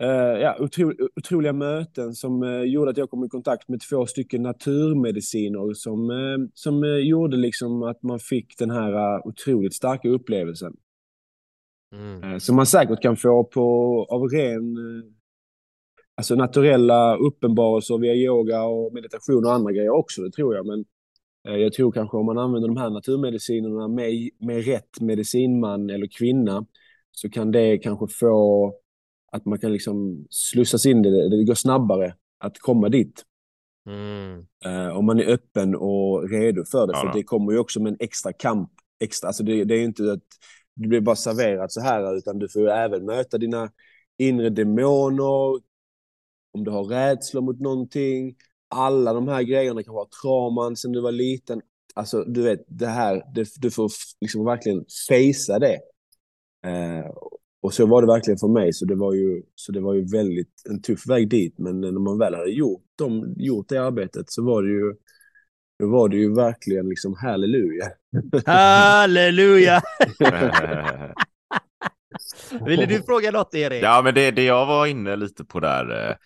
eh, 0.00 0.40
ja, 0.40 0.56
otro, 0.60 0.92
otroliga 1.16 1.52
möten 1.52 2.14
som 2.14 2.42
eh, 2.42 2.62
gjorde 2.62 2.90
att 2.90 2.96
jag 2.96 3.10
kom 3.10 3.24
i 3.24 3.28
kontakt 3.28 3.68
med 3.68 3.80
två 3.80 4.06
stycken 4.06 4.42
naturmediciner 4.42 5.74
som, 5.74 6.10
eh, 6.10 6.48
som 6.54 7.00
gjorde 7.02 7.36
liksom 7.36 7.82
att 7.82 8.02
man 8.02 8.18
fick 8.18 8.58
den 8.58 8.70
här 8.70 8.92
eh, 8.92 9.26
otroligt 9.26 9.74
starka 9.74 10.08
upplevelsen. 10.08 10.76
Mm. 11.92 12.40
Som 12.40 12.56
man 12.56 12.66
säkert 12.66 13.02
kan 13.02 13.16
få 13.16 13.44
på, 13.44 14.06
av 14.10 14.22
ren, 14.22 14.76
alltså 16.16 16.34
naturella 16.34 17.16
uppenbarelser 17.16 17.98
via 17.98 18.14
yoga 18.14 18.62
och 18.62 18.94
meditation 18.94 19.44
och 19.44 19.52
andra 19.52 19.72
grejer 19.72 19.90
också, 19.90 20.22
det 20.22 20.30
tror 20.30 20.54
jag. 20.54 20.66
Men 20.66 20.84
jag 21.42 21.72
tror 21.72 21.92
kanske 21.92 22.16
om 22.16 22.26
man 22.26 22.38
använder 22.38 22.68
de 22.68 22.76
här 22.76 22.90
naturmedicinerna 22.90 23.88
med, 23.88 24.30
med 24.38 24.64
rätt 24.64 25.00
medicinman 25.00 25.90
eller 25.90 26.06
kvinna 26.18 26.66
så 27.10 27.30
kan 27.30 27.52
det 27.52 27.78
kanske 27.78 28.06
få 28.08 28.72
att 29.32 29.44
man 29.46 29.58
kan 29.58 29.72
liksom 29.72 30.26
slussas 30.30 30.86
in 30.86 31.04
i 31.04 31.10
det, 31.10 31.36
det 31.36 31.44
går 31.44 31.54
snabbare 31.54 32.14
att 32.38 32.58
komma 32.58 32.88
dit. 32.88 33.24
Mm. 33.86 34.46
Eh, 34.64 34.96
om 34.96 35.04
man 35.06 35.20
är 35.20 35.24
öppen 35.24 35.74
och 35.74 36.30
redo 36.30 36.64
för 36.64 36.86
det. 36.86 36.92
Ja, 36.92 37.00
för 37.00 37.18
det 37.18 37.24
kommer 37.24 37.52
ju 37.52 37.58
också 37.58 37.80
med 37.80 37.90
en 37.90 37.96
extra 38.00 38.32
kamp. 38.32 38.70
Extra, 39.00 39.26
alltså 39.26 39.42
det, 39.42 39.64
det 39.64 39.74
är 39.74 39.78
ju 39.78 39.84
inte 39.84 40.12
att 40.12 40.22
du 40.74 40.88
blir 40.88 41.00
bara 41.00 41.16
serverat 41.16 41.72
så 41.72 41.80
här, 41.80 42.16
utan 42.16 42.38
du 42.38 42.48
får 42.48 42.62
ju 42.62 42.68
även 42.68 43.04
möta 43.04 43.38
dina 43.38 43.70
inre 44.18 44.50
demoner. 44.50 45.60
Om 46.54 46.64
du 46.64 46.70
har 46.70 46.84
rädslor 46.84 47.42
mot 47.42 47.60
någonting. 47.60 48.36
Alla 48.68 49.12
de 49.12 49.28
här 49.28 49.42
grejerna 49.42 49.82
kan 49.82 49.94
vara 49.94 50.08
trauman 50.22 50.76
sen 50.76 50.92
du 50.92 51.00
var 51.00 51.12
liten. 51.12 51.60
Alltså 51.94 52.24
du 52.24 52.42
vet, 52.42 52.64
det 52.66 52.86
här, 52.86 53.22
det, 53.34 53.48
du 53.56 53.70
får 53.70 53.90
liksom 54.20 54.44
verkligen 54.44 54.84
facea 55.08 55.58
det. 55.58 55.78
Eh, 56.66 57.12
och 57.62 57.74
så 57.74 57.86
var 57.86 58.02
det 58.02 58.08
verkligen 58.08 58.38
för 58.38 58.48
mig, 58.48 58.72
så 58.72 58.84
det 58.84 58.94
var 58.94 59.12
ju, 59.14 59.42
så 59.54 59.72
det 59.72 59.80
var 59.80 59.94
ju 59.94 60.04
väldigt 60.04 60.62
en 60.70 60.82
tuff 60.82 61.06
väg 61.06 61.28
dit. 61.30 61.58
Men 61.58 61.80
när 61.80 61.92
man 61.92 62.18
väl 62.18 62.34
hade 62.34 62.50
gjort, 62.50 62.82
de, 62.98 63.34
gjort 63.36 63.68
det 63.68 63.78
arbetet 63.78 64.30
så 64.30 64.44
var 64.44 64.62
det 64.62 64.70
ju, 64.70 64.94
då 65.78 65.88
var 65.90 66.08
det 66.08 66.16
ju 66.16 66.34
verkligen 66.34 66.88
liksom 66.88 67.14
halleluja. 67.14 67.84
Halleluja! 68.46 69.82
Ville 72.66 72.86
du 72.86 73.02
fråga 73.02 73.30
något 73.30 73.54
Erik? 73.54 73.84
Ja, 73.84 74.02
men 74.04 74.14
det, 74.14 74.30
det 74.30 74.44
jag 74.44 74.66
var 74.66 74.86
inne 74.86 75.16
lite 75.16 75.44
på 75.44 75.60
där, 75.60 76.08
eh, 76.10 76.16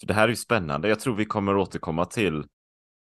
för 0.00 0.06
det 0.06 0.14
här 0.14 0.24
är 0.24 0.28
ju 0.28 0.36
spännande. 0.36 0.88
Jag 0.88 1.00
tror 1.00 1.14
vi 1.16 1.24
kommer 1.24 1.56
återkomma 1.56 2.04
till, 2.04 2.44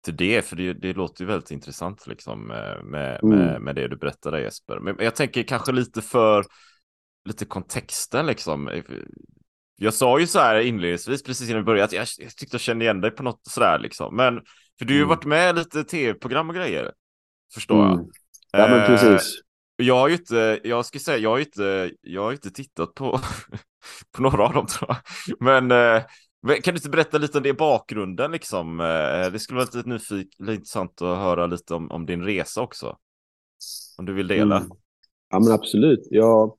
till 0.05 0.15
det, 0.15 0.45
för 0.45 0.55
det, 0.55 0.73
det 0.73 0.93
låter 0.93 1.23
ju 1.23 1.27
väldigt 1.27 1.51
intressant 1.51 2.07
liksom 2.07 2.51
eh, 2.51 2.83
med, 2.83 3.23
med, 3.23 3.49
Mm. 3.49 3.63
med 3.63 3.75
det 3.75 3.87
du 3.87 3.95
berättade 3.97 4.41
Jesper. 4.41 4.79
Men 4.79 4.95
jag 4.99 5.15
tänker 5.15 5.43
kanske 5.43 5.71
lite 5.71 6.01
för, 6.01 6.45
lite 7.25 7.45
kontexten 7.45 8.25
liksom. 8.25 8.69
Jag 9.75 9.93
sa 9.93 10.19
ju 10.19 10.27
så 10.27 10.39
här 10.39 10.59
inledningsvis, 10.59 11.23
precis 11.23 11.49
innan 11.49 11.61
vi 11.61 11.65
började, 11.65 11.85
att 11.85 11.91
jag, 11.91 12.07
jag 12.25 12.35
tyckte 12.35 12.53
jag 12.55 12.61
kände 12.61 12.85
igen 12.85 13.01
dig 13.01 13.11
på 13.11 13.23
något 13.23 13.41
sådär 13.49 13.79
liksom. 13.79 14.15
Men, 14.15 14.41
för 14.79 14.85
du 14.85 14.93
har 14.93 14.97
ju 14.97 15.03
Mm. 15.03 15.09
varit 15.09 15.25
med 15.25 15.55
lite 15.55 15.83
tv-program 15.83 16.49
och 16.49 16.55
grejer, 16.55 16.91
förstår 17.53 17.77
jag. 17.85 17.93
Mm. 17.93 18.05
Ja 18.51 18.67
men 18.67 18.79
Eh, 18.79 18.87
precis. 18.87 19.39
jag 19.75 19.95
har 19.95 20.07
ju 20.07 20.13
inte, 20.15 20.59
jag 20.63 20.85
ska 20.85 20.99
säga, 20.99 21.17
jag 21.17 21.29
har 21.29 21.37
ju 21.37 21.43
inte, 21.43 21.91
jag 22.01 22.23
har 22.23 22.31
inte 22.31 22.51
tittat 22.51 22.93
på, 22.93 23.19
på 24.11 24.21
några 24.21 24.43
av 24.45 24.53
dem 24.53 24.65
tror 24.65 24.89
jag. 24.89 24.97
Men 25.39 25.71
eh, 25.71 26.03
men 26.47 26.61
kan 26.61 26.73
du 26.73 26.77
inte 26.77 26.89
berätta 26.89 27.17
lite 27.17 27.37
om 27.37 27.43
det 27.43 27.49
i 27.49 27.53
bakgrunden 27.53 28.31
liksom? 28.31 28.79
Eh, 28.79 29.31
det 29.31 29.39
skulle 29.39 29.59
vara 29.59 29.69
lite 29.73 29.89
nyfiket, 29.89 30.39
intressant 30.49 31.01
att 31.01 31.17
höra 31.17 31.45
lite 31.45 31.75
om, 31.75 31.91
om 31.91 32.05
din 32.05 32.23
resa 32.23 32.61
också. 32.61 32.97
Om 33.97 34.05
du 34.05 34.13
vill 34.13 34.27
dela. 34.27 34.57
Mm. 34.57 34.69
Ja 35.29 35.39
men 35.39 35.51
absolut. 35.51 36.07
Jag, 36.09 36.57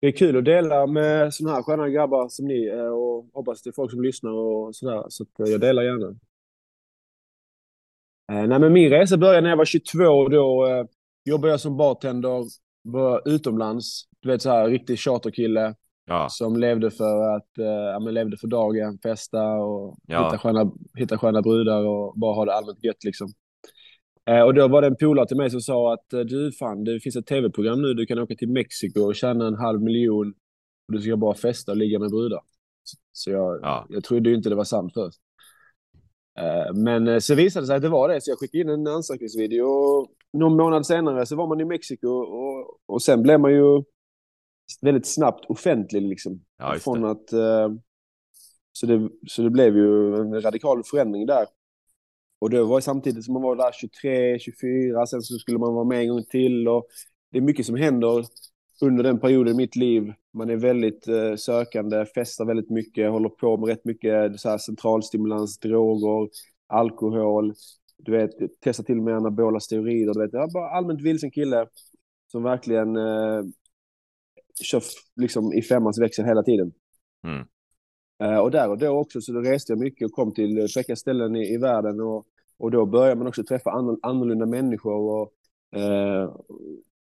det 0.00 0.06
är 0.06 0.12
kul 0.12 0.36
att 0.38 0.44
dela 0.44 0.86
med 0.86 1.34
sådana 1.34 1.56
här 1.56 1.62
sköna 1.62 1.88
grabbar 1.88 2.28
som 2.28 2.46
ni 2.46 2.70
och 2.92 3.26
hoppas 3.32 3.62
det 3.62 3.70
är 3.70 3.72
folk 3.72 3.90
som 3.90 4.02
lyssnar 4.02 4.30
och 4.30 4.76
sådär. 4.76 5.04
Så 5.08 5.24
eh, 5.24 5.50
jag 5.50 5.60
delar 5.60 5.82
gärna. 5.82 6.08
Eh, 8.32 8.48
nej 8.48 8.58
men 8.58 8.72
min 8.72 8.90
resa 8.90 9.16
började 9.16 9.40
när 9.40 9.50
jag 9.50 9.56
var 9.56 9.64
22. 9.64 10.28
Då 10.28 10.66
eh, 10.66 10.84
jobbade 11.24 11.52
jag 11.52 11.60
som 11.60 11.76
bartender 11.76 12.44
var 12.82 13.28
utomlands. 13.28 14.02
Du 14.20 14.28
vet 14.28 14.42
så 14.42 14.50
här 14.50 14.68
riktig 14.68 14.98
charterkille 14.98 15.74
Ja, 16.06 16.26
som 16.30 16.56
levde 16.56 16.90
för 16.90 17.36
att 17.36 17.58
eh, 17.58 17.64
ja, 17.66 17.98
men 18.00 18.14
levde 18.14 18.36
för 18.36 18.46
dagen, 18.48 18.98
festa 19.02 19.42
och 19.52 19.96
Ja. 20.06 20.24
hitta, 20.24 20.38
sköna, 20.38 20.72
hitta 20.98 21.18
sköna 21.18 21.42
brudar 21.42 21.86
och 21.86 22.18
bara 22.18 22.34
ha 22.34 22.44
det 22.44 22.54
allmänt 22.54 22.84
gött 22.84 23.04
liksom. 23.04 23.28
Eh, 24.26 24.42
och 24.42 24.54
då 24.54 24.68
var 24.68 24.80
det 24.80 24.86
en 24.86 24.96
polare 24.96 25.26
till 25.26 25.36
mig 25.36 25.50
som 25.50 25.60
sa 25.60 25.92
att 25.94 26.12
eh, 26.12 26.20
du 26.20 26.52
fan, 26.52 26.84
det 26.84 27.00
finns 27.00 27.16
ett 27.16 27.26
tv-program 27.26 27.82
nu, 27.82 27.94
du 27.94 28.06
kan 28.06 28.18
åka 28.18 28.34
till 28.34 28.48
Mexiko 28.48 29.00
och 29.00 29.14
tjäna 29.14 29.46
en 29.46 29.54
halv 29.54 29.82
miljon 29.82 30.28
och 30.88 30.92
du 30.94 31.00
ska 31.00 31.16
bara 31.16 31.34
festa 31.34 31.72
och 31.72 31.76
ligga 31.78 31.98
med 31.98 32.10
brudar. 32.10 32.40
Så- 33.12 33.30
jag, 33.30 33.58
Ja. 33.62 33.86
jag 33.88 34.04
trodde 34.04 34.30
ju 34.30 34.36
inte 34.36 34.48
det 34.48 34.54
var 34.54 34.64
sant 34.64 34.92
först. 34.94 35.18
Eh, 36.38 36.74
men 36.74 37.20
så 37.20 37.34
visade 37.34 37.62
det 37.62 37.66
sig 37.66 37.76
att 37.76 37.82
det 37.82 37.88
var 37.88 38.08
det, 38.08 38.20
så 38.20 38.30
jag 38.30 38.38
skickade 38.38 38.62
in 38.62 38.68
en 38.68 38.86
ansökningsvideo 38.86 40.06
någon 40.32 40.56
månad 40.56 40.86
senare 40.86 41.26
så 41.26 41.36
var 41.36 41.46
man 41.46 41.60
i 41.60 41.64
Mexiko 41.64 42.08
och, 42.08 42.78
och 42.86 43.02
sen 43.02 43.22
blev 43.22 43.40
man 43.40 43.52
ju 43.52 43.82
väldigt 44.82 45.06
snabbt 45.06 45.44
offentlig 45.48 46.02
liksom. 46.02 46.40
ja 46.58 46.74
Från 46.80 47.04
att, 47.04 47.28
så, 48.72 48.86
det, 48.86 49.08
så 49.28 49.42
det 49.42 49.50
blev 49.50 49.76
ju 49.76 50.14
en 50.16 50.40
radikal 50.42 50.82
förändring 50.84 51.26
där. 51.26 51.46
Och 52.40 52.50
det 52.50 52.64
var 52.64 52.78
ju 52.78 52.82
samtidigt 52.82 53.24
som 53.24 53.34
man 53.34 53.42
var 53.42 53.56
där 53.56 53.72
23, 53.72 54.38
24, 54.38 55.06
sen 55.06 55.22
så 55.22 55.38
skulle 55.38 55.58
man 55.58 55.74
vara 55.74 55.84
med 55.84 56.00
en 56.00 56.08
gång 56.08 56.24
till. 56.24 56.68
Och 56.68 56.86
det 57.32 57.38
är 57.38 57.42
mycket 57.42 57.66
som 57.66 57.76
händer 57.76 58.24
under 58.82 59.04
den 59.04 59.20
perioden 59.20 59.54
i 59.54 59.56
mitt 59.56 59.76
liv. 59.76 60.12
Man 60.32 60.50
är 60.50 60.56
väldigt 60.56 61.08
eh, 61.08 61.34
sökande, 61.36 62.06
festar 62.06 62.44
väldigt 62.44 62.70
mycket, 62.70 63.10
håller 63.10 63.28
på 63.28 63.56
med 63.56 63.68
rätt 63.68 63.84
mycket 63.84 64.40
så 64.40 64.48
här, 64.48 64.58
centralstimulans, 64.58 65.58
droger, 65.58 66.28
alkohol. 66.66 67.54
Du 67.96 68.12
vet, 68.12 68.30
testar 68.60 68.84
till 68.84 68.98
och 68.98 69.04
med 69.04 69.16
anabola 69.16 69.60
steroider. 69.60 70.14
Du 70.14 70.20
vet, 70.20 70.32
jag 70.32 70.52
bara 70.52 70.70
allmänt 70.70 71.02
vilsen 71.02 71.30
kille 71.30 71.66
som 72.32 72.42
verkligen 72.42 72.96
eh, 72.96 73.42
kör 74.62 74.82
liksom 75.16 75.52
i 75.52 75.62
femmans 75.62 76.00
växel 76.00 76.24
hela 76.24 76.42
tiden. 76.42 76.72
Mm. 77.24 77.46
Eh, 78.22 78.38
och 78.38 78.50
där 78.50 78.70
och 78.70 78.78
då 78.78 78.88
också 78.88 79.20
så 79.20 79.32
då 79.32 79.40
reste 79.40 79.72
jag 79.72 79.80
mycket 79.80 80.06
och 80.06 80.12
kom 80.12 80.34
till 80.34 80.68
fräcka 80.68 80.96
ställen 80.96 81.36
i, 81.36 81.54
i 81.54 81.56
världen 81.56 82.00
och, 82.00 82.26
och 82.60 82.70
då 82.70 82.86
började 82.86 83.16
man 83.16 83.26
också 83.26 83.44
träffa 83.44 83.70
anno- 83.70 83.98
annorlunda 84.02 84.46
människor 84.46 84.92
och, 84.94 85.32
eh, 85.80 86.32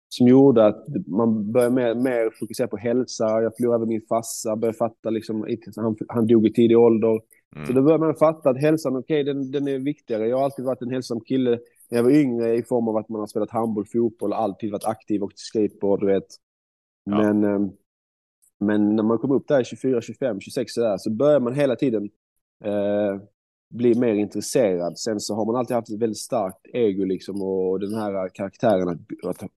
som 0.09 0.27
gjorde 0.27 0.65
att 0.65 0.85
man 1.07 1.51
började 1.51 1.75
mer, 1.75 1.95
mer 1.95 2.29
fokusera 2.39 2.67
på 2.67 2.77
hälsa. 2.77 3.41
Jag 3.41 3.55
förlorade 3.55 3.85
min 3.85 4.01
farsa, 4.09 4.55
började 4.55 4.77
fatta 4.77 5.09
liksom, 5.09 5.47
han, 5.75 5.97
han 6.07 6.27
dog 6.27 6.47
i 6.47 6.53
tidig 6.53 6.77
ålder. 6.77 7.19
Mm. 7.55 7.67
Så 7.67 7.73
då 7.73 7.81
började 7.81 8.05
man 8.05 8.15
fatta 8.15 8.49
att 8.49 8.61
hälsan, 8.61 8.95
okej, 8.95 9.23
den, 9.23 9.51
den 9.51 9.67
är 9.67 9.79
viktigare. 9.79 10.27
Jag 10.27 10.37
har 10.37 10.43
alltid 10.43 10.65
varit 10.65 10.81
en 10.81 10.91
hälsosam 10.91 11.21
kille 11.21 11.59
när 11.89 11.97
jag 11.97 12.03
var 12.03 12.11
yngre 12.11 12.55
i 12.55 12.63
form 12.63 12.87
av 12.87 12.97
att 12.97 13.09
man 13.09 13.19
har 13.19 13.27
spelat 13.27 13.51
handboll, 13.51 13.85
fotboll, 13.85 14.33
alltid 14.33 14.71
varit 14.71 14.85
aktiv 14.85 15.23
och 15.23 15.31
skateboard, 15.35 15.99
du 15.99 16.05
vet. 16.05 16.27
Ja. 17.03 17.17
Men, 17.17 17.43
eh, 17.43 17.71
men 18.59 18.95
när 18.95 19.03
man 19.03 19.17
kom 19.17 19.31
upp 19.31 19.47
där 19.47 19.63
24, 19.63 20.01
25, 20.01 20.39
26 20.39 20.73
så, 20.73 20.81
där, 20.81 20.97
så 20.97 21.11
börjar 21.11 21.39
man 21.39 21.53
hela 21.53 21.75
tiden 21.75 22.09
eh, 22.63 23.21
bli 23.71 23.95
mer 23.95 24.13
intresserad. 24.13 24.99
Sen 24.99 25.19
så 25.19 25.35
har 25.35 25.45
man 25.45 25.55
alltid 25.55 25.75
haft 25.75 25.89
ett 25.89 26.01
väldigt 26.01 26.17
starkt 26.17 26.67
ego 26.73 27.03
liksom 27.05 27.41
och 27.41 27.79
den 27.79 27.93
här 27.93 28.29
karaktären 28.29 28.89
att, 28.89 29.43
att 29.43 29.49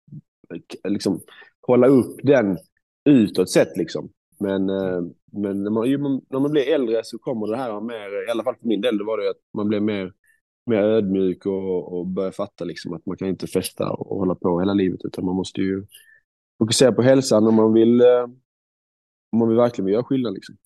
liksom 0.89 1.21
hålla 1.67 1.87
upp 1.87 2.21
den 2.23 2.59
utåt 3.05 3.51
sett 3.51 3.77
liksom. 3.77 4.11
Men, 4.41 4.71
eh, 4.71 5.03
men 5.33 5.63
när, 5.65 5.71
man, 5.71 5.89
ju, 5.89 5.99
när 5.99 6.41
man 6.41 6.51
blir 6.51 6.69
äldre 6.75 7.01
så 7.05 7.19
kommer 7.19 7.47
det 7.47 7.57
här 7.57 7.81
mer, 7.81 8.29
i 8.29 8.31
alla 8.31 8.45
fall 8.45 8.57
för 8.61 8.69
min 8.69 8.81
del, 8.81 8.99
det 8.99 9.05
var 9.05 9.19
det 9.19 9.31
att 9.31 9.37
man 9.57 9.69
blir 9.69 9.81
mer, 9.81 10.13
mer 10.67 10.79
ödmjuk 10.83 11.47
och, 11.47 11.99
och 11.99 12.07
börjar 12.07 12.31
fatta 12.31 12.65
liksom 12.65 12.93
att 12.93 13.07
man 13.07 13.17
kan 13.17 13.29
inte 13.29 13.47
festa 13.47 13.91
och 13.91 14.19
hålla 14.19 14.35
på 14.35 14.61
hela 14.61 14.75
livet 14.75 15.01
utan 15.05 15.25
man 15.25 15.37
måste 15.37 15.61
ju 15.61 15.87
fokusera 16.59 16.93
på 16.93 17.03
hälsan 17.03 17.47
om 17.47 17.55
man 17.55 17.73
vill, 17.73 18.01
eh, 18.01 18.25
om 19.33 19.39
man 19.39 19.49
vill 19.49 19.59
verkligen 19.59 19.87
vill 19.87 19.95
göra 19.95 20.05
skillnad 20.05 20.35
liksom. 20.35 20.57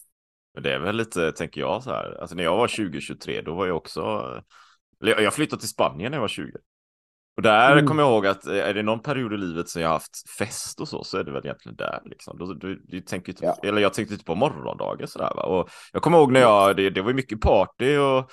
Men 0.58 0.62
det 0.62 0.72
är 0.74 0.78
väl 0.78 0.96
lite, 0.96 1.32
tänker 1.32 1.60
jag 1.60 1.82
så 1.82 1.90
här, 1.90 2.20
alltså 2.20 2.36
när 2.36 2.42
jag 2.42 2.56
var 2.56 2.66
20-23 2.66 3.42
då 3.44 3.54
var 3.54 3.66
jag 3.66 3.76
också 3.76 4.00
Eller 5.02 5.20
jag 5.20 5.34
flyttade 5.34 5.60
till 5.60 5.68
Spanien 5.68 6.10
när 6.10 6.16
jag 6.16 6.20
var 6.20 6.28
20. 6.28 6.52
Och 7.36 7.42
där 7.42 7.72
Mm. 7.72 7.86
kommer 7.86 8.02
jag 8.02 8.12
ihåg 8.12 8.26
att 8.26 8.46
eh, 8.46 8.56
är 8.68 8.74
det 8.74 8.82
någon 8.82 9.02
period 9.02 9.32
i 9.32 9.36
livet 9.36 9.68
som 9.68 9.82
jag 9.82 9.88
har 9.88 9.92
haft 9.94 10.30
fest 10.38 10.80
och 10.80 10.88
så, 10.88 11.04
så 11.04 11.18
är 11.18 11.24
det 11.24 11.32
väl 11.32 11.44
egentligen 11.44 11.76
där 11.76 12.00
liksom. 12.04 12.38
Du, 12.38 12.54
du, 12.54 12.82
du 12.84 13.00
tänker 13.00 13.32
inte, 13.32 13.44
Ja. 13.44 13.56
eller 13.68 13.82
jag 13.82 13.94
tänkte 13.94 14.14
inte 14.14 14.24
på 14.24 14.34
morgondagar 14.34 15.06
sådär 15.06 15.32
va. 15.36 15.42
Och 15.42 15.68
jag 15.92 16.02
kommer 16.02 16.18
ihåg 16.18 16.32
när 16.32 16.40
jag, 16.40 16.76
det, 16.76 16.90
det 16.90 17.02
var 17.02 17.10
ju 17.10 17.14
mycket 17.16 17.40
party 17.40 17.96
och 17.96 18.30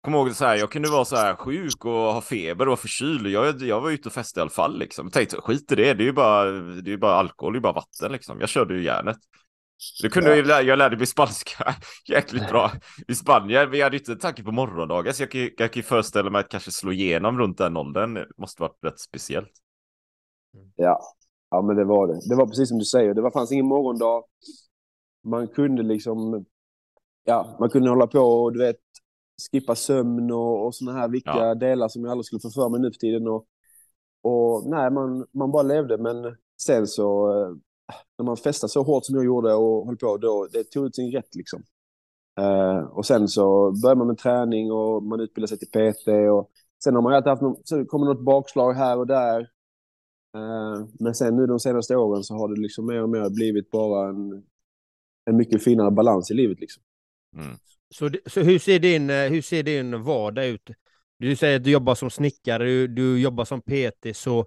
kommer 0.00 0.18
ihåg 0.18 0.32
så 0.34 0.44
här, 0.44 0.56
jag 0.56 0.70
kunde 0.72 0.90
vara 0.90 1.04
så 1.04 1.16
här 1.16 1.34
sjuk 1.36 1.84
och 1.84 1.92
ha 1.92 2.20
feber 2.20 2.64
och 2.66 2.70
vara 2.70 2.76
förkyld. 2.76 3.26
Jag, 3.26 3.62
jag 3.62 3.80
var 3.80 3.90
ute 3.90 4.08
och 4.08 4.12
festade 4.12 4.40
i 4.40 4.42
alla 4.42 4.50
fall 4.50 4.78
liksom. 4.78 5.06
Jag 5.06 5.12
tänkte 5.12 5.36
skit 5.40 5.72
i 5.72 5.74
det, 5.74 5.94
det 5.94 6.02
är 6.02 6.06
ju 6.06 6.12
bara, 6.12 6.44
det 6.50 6.92
är 6.92 6.96
bara 6.96 7.14
alkohol, 7.14 7.52
det 7.52 7.58
är 7.58 7.60
bara 7.60 7.72
vatten 7.72 8.12
liksom. 8.12 8.40
Jag 8.40 8.48
körde 8.48 8.74
ju 8.74 8.82
järnet. 8.84 9.16
Det 10.02 10.08
kunde 10.08 10.30
Ja. 10.30 10.36
jag, 10.36 10.46
lä- 10.46 10.62
jag 10.62 10.78
lärde 10.78 10.96
mig 10.96 11.06
spanska 11.06 11.74
jäkligt 12.08 12.48
bra 12.48 12.70
i 13.08 13.14
Spanien. 13.14 13.70
Vi 13.70 13.82
hade 13.82 13.96
inte 13.96 14.12
en 14.12 14.18
tanke 14.18 14.42
på 14.42 14.52
morgondagar, 14.52 15.12
så 15.12 15.22
jag 15.22 15.30
kan, 15.30 15.40
jag 15.40 15.56
kan 15.72 15.80
ju 15.80 15.82
föreställa 15.82 16.30
mig 16.30 16.40
att 16.40 16.48
kanske 16.48 16.70
slå 16.72 16.92
igenom 16.92 17.38
runt 17.38 17.58
den 17.58 17.76
åldern. 17.76 18.14
Det 18.14 18.26
måste 18.36 18.62
varit 18.62 18.78
rätt 18.84 19.00
speciellt. 19.00 19.50
Ja. 20.76 21.00
ja, 21.50 21.62
men 21.62 21.76
det 21.76 21.84
var 21.84 22.06
det. 22.06 22.20
Det 22.28 22.34
var 22.36 22.46
precis 22.46 22.68
som 22.68 22.78
du 22.78 22.84
säger. 22.84 23.14
Det 23.14 23.22
var, 23.22 23.30
fanns 23.30 23.52
ingen 23.52 23.66
morgondag. 23.66 24.22
Man 25.24 25.48
kunde 25.48 25.82
liksom... 25.82 26.44
Ja, 27.24 27.56
man 27.60 27.70
kunde 27.70 27.90
hålla 27.90 28.06
på 28.06 28.18
och 28.20 28.52
du 28.52 28.58
vet, 28.58 28.76
skippa 29.52 29.74
sömn 29.74 30.30
och, 30.30 30.66
och 30.66 30.74
såna 30.74 30.92
här 30.92 31.08
viktiga 31.08 31.46
Ja. 31.46 31.54
delar 31.54 31.88
som 31.88 32.02
jag 32.04 32.10
aldrig 32.10 32.24
skulle 32.26 32.40
få 32.40 32.50
för 32.50 32.68
mig 32.68 32.80
nu 32.80 32.92
för 32.92 32.98
tiden. 32.98 33.28
Och, 33.28 33.46
och 34.22 34.70
nej, 34.70 34.90
man, 34.90 35.26
man 35.34 35.50
bara 35.50 35.62
levde. 35.62 35.98
Men 35.98 36.36
sen 36.62 36.86
så, 36.86 37.30
eh, 37.42 37.48
när 38.18 38.24
man 38.24 38.36
festade 38.36 38.70
så 38.70 38.82
hårt 38.82 39.04
som 39.04 39.14
jag 39.14 39.24
gjorde 39.24 39.54
och 39.54 39.86
höll 39.86 39.96
på, 39.96 40.16
då, 40.16 40.48
det 40.52 40.64
tog 40.64 40.86
ut 40.86 40.94
sin 40.94 41.12
rätt 41.12 41.34
liksom. 41.34 41.62
Eh, 42.40 42.78
och 42.78 43.06
sen 43.06 43.28
så 43.28 43.72
började 43.82 43.98
man 43.98 44.06
med 44.06 44.18
träning 44.18 44.72
och 44.72 45.02
man 45.02 45.20
utbildade 45.20 45.48
sig 45.48 45.58
till 45.58 45.68
PT. 45.68 46.08
Och 46.08 46.50
sen 46.84 46.94
har 46.94 47.02
man 47.02 47.14
alltid 47.14 47.30
haft 47.30 47.42
någon, 47.42 47.56
så 47.64 47.84
kommer 47.84 48.06
något 48.06 48.24
bakslag 48.24 48.72
här 48.72 48.98
och 48.98 49.06
där. 49.06 49.40
Eh, 50.34 50.86
Men 51.00 51.14
sen 51.14 51.36
nu 51.36 51.46
de 51.46 51.60
senaste 51.60 51.96
åren 51.96 52.24
så 52.24 52.34
har 52.34 52.48
det 52.48 52.60
liksom 52.60 52.86
mer 52.86 53.02
och 53.02 53.08
mer 53.10 53.30
blivit 53.30 53.70
bara 53.70 54.08
en, 54.08 54.42
en 55.24 55.36
mycket 55.36 55.64
finare 55.64 55.90
balans 55.90 56.30
i 56.30 56.34
livet. 56.34 56.60
Liksom. 56.60 56.82
Mm. 57.36 57.56
Så, 57.90 58.10
så 58.26 58.40
hur, 58.40 58.58
ser 58.58 58.78
din, 58.78 59.10
eh, 59.10 59.30
hur 59.30 59.42
ser 59.42 59.62
din 59.62 60.02
vardag 60.02 60.46
ut? 60.46 60.70
Du 61.18 61.36
säger 61.36 61.56
att 61.56 61.64
du 61.64 61.70
jobbar 61.70 61.94
som 61.94 62.10
snickare, 62.10 62.64
du, 62.64 62.86
du 62.86 63.20
jobbar 63.20 63.44
som 63.44 63.60
PT, 63.60 64.16
så 64.16 64.46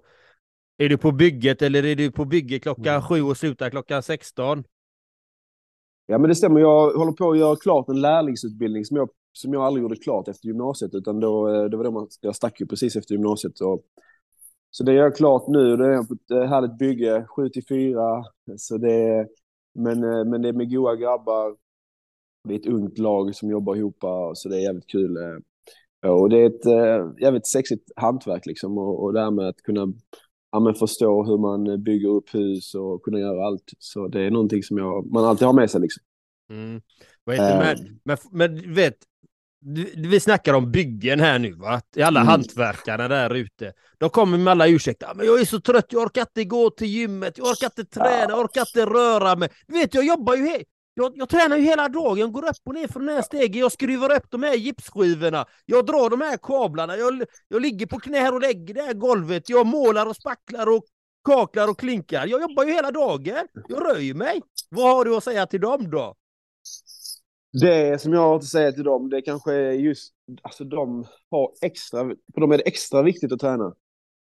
är 0.84 0.88
du 0.88 0.98
på 0.98 1.12
bygget 1.12 1.62
eller 1.62 1.84
är 1.84 1.96
du 1.96 2.10
på 2.10 2.24
bygget 2.24 2.62
klockan 2.62 3.02
sju 3.02 3.22
och 3.22 3.36
slutar 3.36 3.70
klockan 3.70 4.02
16? 4.02 4.64
Ja, 6.06 6.18
men 6.18 6.28
det 6.28 6.34
stämmer. 6.34 6.60
Jag 6.60 6.92
håller 6.92 7.12
på 7.12 7.30
att 7.30 7.38
göra 7.38 7.56
klart 7.56 7.88
en 7.88 8.00
lärlingsutbildning 8.00 8.84
som 8.84 8.96
jag, 8.96 9.10
som 9.32 9.52
jag 9.52 9.62
aldrig 9.62 9.82
gjorde 9.82 9.96
klart 9.96 10.28
efter 10.28 10.46
gymnasiet. 10.46 10.94
Utan 10.94 11.20
då, 11.20 11.48
eh, 11.48 11.64
det 11.64 11.76
var 11.76 11.84
då 11.84 11.90
man, 11.90 12.08
jag 12.20 12.36
stack 12.36 12.60
ju 12.60 12.66
precis 12.66 12.96
efter 12.96 13.14
gymnasiet. 13.14 13.60
Och, 13.60 13.82
så 14.70 14.84
det 14.84 14.92
gör 14.92 15.02
jag 15.02 15.16
klart 15.16 15.48
nu. 15.48 15.76
Det 15.76 15.86
är 15.86 16.02
på 16.02 16.14
ett 16.14 16.30
eh, 16.30 16.42
härligt 16.42 16.78
bygge, 16.78 17.26
7 17.28 17.48
till 17.48 17.66
4. 17.66 18.24
Så 18.56 18.78
det, 18.78 19.26
men, 19.74 20.04
eh, 20.04 20.24
men 20.24 20.42
det 20.42 20.48
är 20.48 20.52
med 20.52 20.70
goa 20.70 20.96
grabbar. 20.96 21.56
Det 22.48 22.54
är 22.54 22.58
ett 22.58 22.66
ungt 22.66 22.98
lag 22.98 23.34
som 23.34 23.50
jobbar 23.50 23.76
ihop, 23.76 23.96
så 24.34 24.48
det 24.48 24.56
är 24.56 24.60
jävligt 24.60 24.90
kul. 24.90 25.16
Och 26.06 26.30
det 26.30 26.36
är 26.36 26.46
ett 26.46 27.20
jävligt 27.20 27.46
sexigt 27.46 27.90
hantverk 27.96 28.46
liksom. 28.46 28.78
Och, 28.78 29.02
och 29.02 29.12
det 29.12 29.20
här 29.20 29.30
med 29.30 29.48
att 29.48 29.62
kunna 29.62 29.92
ja, 30.52 30.60
men 30.60 30.74
förstå 30.74 31.24
hur 31.24 31.38
man 31.38 31.82
bygger 31.82 32.08
upp 32.08 32.34
hus 32.34 32.74
och 32.74 33.02
kunna 33.02 33.18
göra 33.18 33.46
allt. 33.46 33.70
Så 33.78 34.08
det 34.08 34.20
är 34.20 34.30
någonting 34.30 34.62
som 34.62 34.78
jag, 34.78 35.12
man 35.12 35.24
alltid 35.24 35.46
har 35.46 35.52
med 35.54 35.70
sig 35.70 35.80
liksom. 35.80 36.02
Mm. 36.50 36.82
Vad 37.24 37.36
heter 37.36 37.58
det? 37.58 37.70
Eh. 37.72 37.76
men, 37.78 37.98
men, 38.04 38.16
men 38.32 38.54
du 38.62 38.72
vet, 38.74 38.94
du- 39.60 40.08
vi 40.08 40.20
snackar 40.20 40.54
om 40.54 40.70
byggen 40.72 41.20
här 41.20 41.38
nu, 41.38 41.52
va? 41.52 41.80
Alla 42.02 42.20
Mm. 42.20 42.28
hantverkarna 42.28 43.08
där 43.08 43.34
ute. 43.34 43.72
De 43.98 44.10
kommer 44.10 44.38
med 44.38 44.50
alla 44.50 44.68
ursäkter. 44.68 45.06
"Ja, 45.06 45.14
Men 45.16 45.26
jag 45.26 45.40
är 45.40 45.44
så 45.44 45.60
trött, 45.60 45.86
jag 45.88 46.02
orkar 46.02 46.20
inte 46.20 46.44
gå 46.44 46.70
till 46.70 46.86
gymmet, 46.86 47.38
jag 47.38 47.46
orkar 47.46 47.66
inte 47.66 47.84
träna, 47.84 48.26
jag 48.30 48.40
orkar 48.40 48.60
inte 48.60 48.86
röra 48.86 49.36
mig. 49.36 49.48
Du 49.66 49.74
vet, 49.74 49.94
jag 49.94 50.04
jobbar 50.06 50.34
ju 50.36 50.42
he- 50.46 50.64
jag, 50.94 51.12
jag 51.16 51.28
tränar 51.28 51.56
ju 51.56 51.62
hela 51.62 51.88
dagen, 51.88 52.18
jag 52.18 52.32
går 52.32 52.42
upp 52.42 52.56
och 52.64 52.74
ner 52.74 52.88
från 52.88 53.06
den 53.06 53.14
här 53.14 53.22
stegen, 53.22 53.60
jag 53.60 53.72
skruvar 53.72 54.16
upp 54.16 54.30
de 54.30 54.42
här 54.42 54.54
gipsskivorna, 54.54 55.46
jag 55.66 55.86
drar 55.86 56.10
de 56.10 56.20
här 56.20 56.36
kablarna, 56.36 56.96
jag, 56.96 57.24
jag 57.48 57.62
ligger 57.62 57.86
på 57.86 57.98
knä 57.98 58.18
här 58.18 58.34
och 58.34 58.40
lägger 58.40 58.74
det 58.74 58.82
här 58.82 58.94
golvet, 58.94 59.48
jag 59.48 59.66
målar 59.66 60.06
och 60.06 60.16
spacklar 60.16 60.66
och 60.76 60.84
kaklar 61.24 61.68
och 61.70 61.78
klinkar. 61.78 62.26
Jag 62.26 62.40
jobbar 62.40 62.64
ju 62.64 62.72
hela 62.72 62.90
dagen, 62.90 63.48
jag 63.68 63.86
röjer 63.86 64.14
mig. 64.14 64.42
Vad 64.70 64.96
har 64.96 65.04
du 65.04 65.16
att 65.16 65.24
säga 65.24 65.46
till 65.46 65.60
dem 65.60 65.90
då? 65.90 66.14
Det 67.60 68.00
som 68.00 68.12
jag 68.12 68.20
har 68.20 68.36
att 68.36 68.44
säga 68.44 68.72
till 68.72 68.84
dem, 68.84 69.10
det 69.10 69.22
kanske 69.22 69.54
är 69.54 69.72
just, 69.72 70.14
alltså 70.42 70.64
de 70.64 71.06
har 71.30 71.52
extra, 71.62 72.04
för 72.34 72.40
dem 72.40 72.52
är 72.52 72.58
det 72.58 72.64
extra 72.64 73.02
viktigt 73.02 73.32
att 73.32 73.40
träna. 73.40 73.74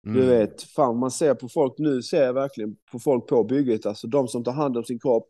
Mm. 0.05 0.19
Du 0.19 0.25
vet, 0.25 0.63
fan 0.63 0.97
man 0.97 1.11
ser 1.11 1.33
på 1.33 1.49
folk, 1.49 1.73
nu 1.77 2.01
ser 2.01 2.23
jag 2.23 2.33
verkligen 2.33 2.75
på 2.91 2.99
folk 2.99 3.27
på 3.27 3.43
bygget, 3.43 3.85
alltså 3.85 4.07
de 4.07 4.27
som 4.27 4.43
tar 4.43 4.51
hand 4.51 4.77
om 4.77 4.83
sin 4.83 4.99
kropp. 4.99 5.29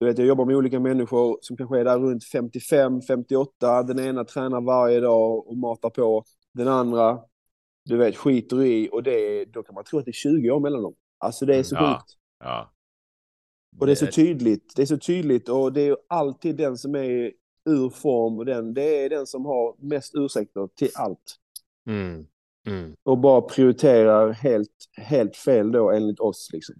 Du 0.00 0.06
vet, 0.06 0.18
jag 0.18 0.26
jobbar 0.26 0.44
med 0.44 0.56
olika 0.56 0.80
människor 0.80 1.38
som 1.40 1.56
kanske 1.56 1.80
är 1.80 1.84
där 1.84 1.98
runt 1.98 2.24
55, 2.24 3.02
58. 3.02 3.82
Den 3.82 3.98
ena 3.98 4.24
tränar 4.24 4.60
varje 4.60 5.00
dag 5.00 5.48
och 5.48 5.56
matar 5.56 5.90
på. 5.90 6.24
Den 6.54 6.68
andra, 6.68 7.20
du 7.84 7.96
vet, 7.96 8.16
skiter 8.16 8.62
i 8.62 8.88
och 8.92 9.02
det, 9.02 9.44
då 9.44 9.62
kan 9.62 9.74
man 9.74 9.84
tro 9.84 9.98
att 9.98 10.04
det 10.04 10.10
är 10.10 10.12
20 10.12 10.50
år 10.50 10.60
mellan 10.60 10.82
dem. 10.82 10.94
Alltså 11.18 11.46
det 11.46 11.56
är 11.56 11.62
så 11.62 11.74
Ja. 11.74 11.94
sjukt. 11.98 12.14
Ja, 12.40 12.72
Och 13.78 13.86
det 13.86 13.92
är 13.92 13.96
så 13.96 14.06
tydligt. 14.06 14.72
Det 14.76 14.82
är 14.82 14.86
så 14.86 14.98
tydligt 14.98 15.48
och 15.48 15.72
det 15.72 15.80
är 15.88 15.96
alltid 16.08 16.56
den 16.56 16.78
som 16.78 16.94
är 16.94 17.32
ur 17.64 17.88
form 17.90 18.38
och 18.38 18.44
den, 18.44 18.74
det 18.74 19.04
är 19.04 19.10
den 19.10 19.26
som 19.26 19.44
har 19.46 19.74
mest 19.78 20.14
ursäkter 20.14 20.68
till 20.74 20.90
allt. 20.94 21.36
Mm. 21.86 22.26
Mm. 22.66 22.96
Och 23.02 23.18
bara 23.18 23.40
prioriterar 23.40 24.32
helt, 24.32 24.70
helt 24.96 25.36
fel 25.36 25.72
då 25.72 25.90
enligt 25.90 26.20
oss 26.20 26.50
liksom. 26.52 26.74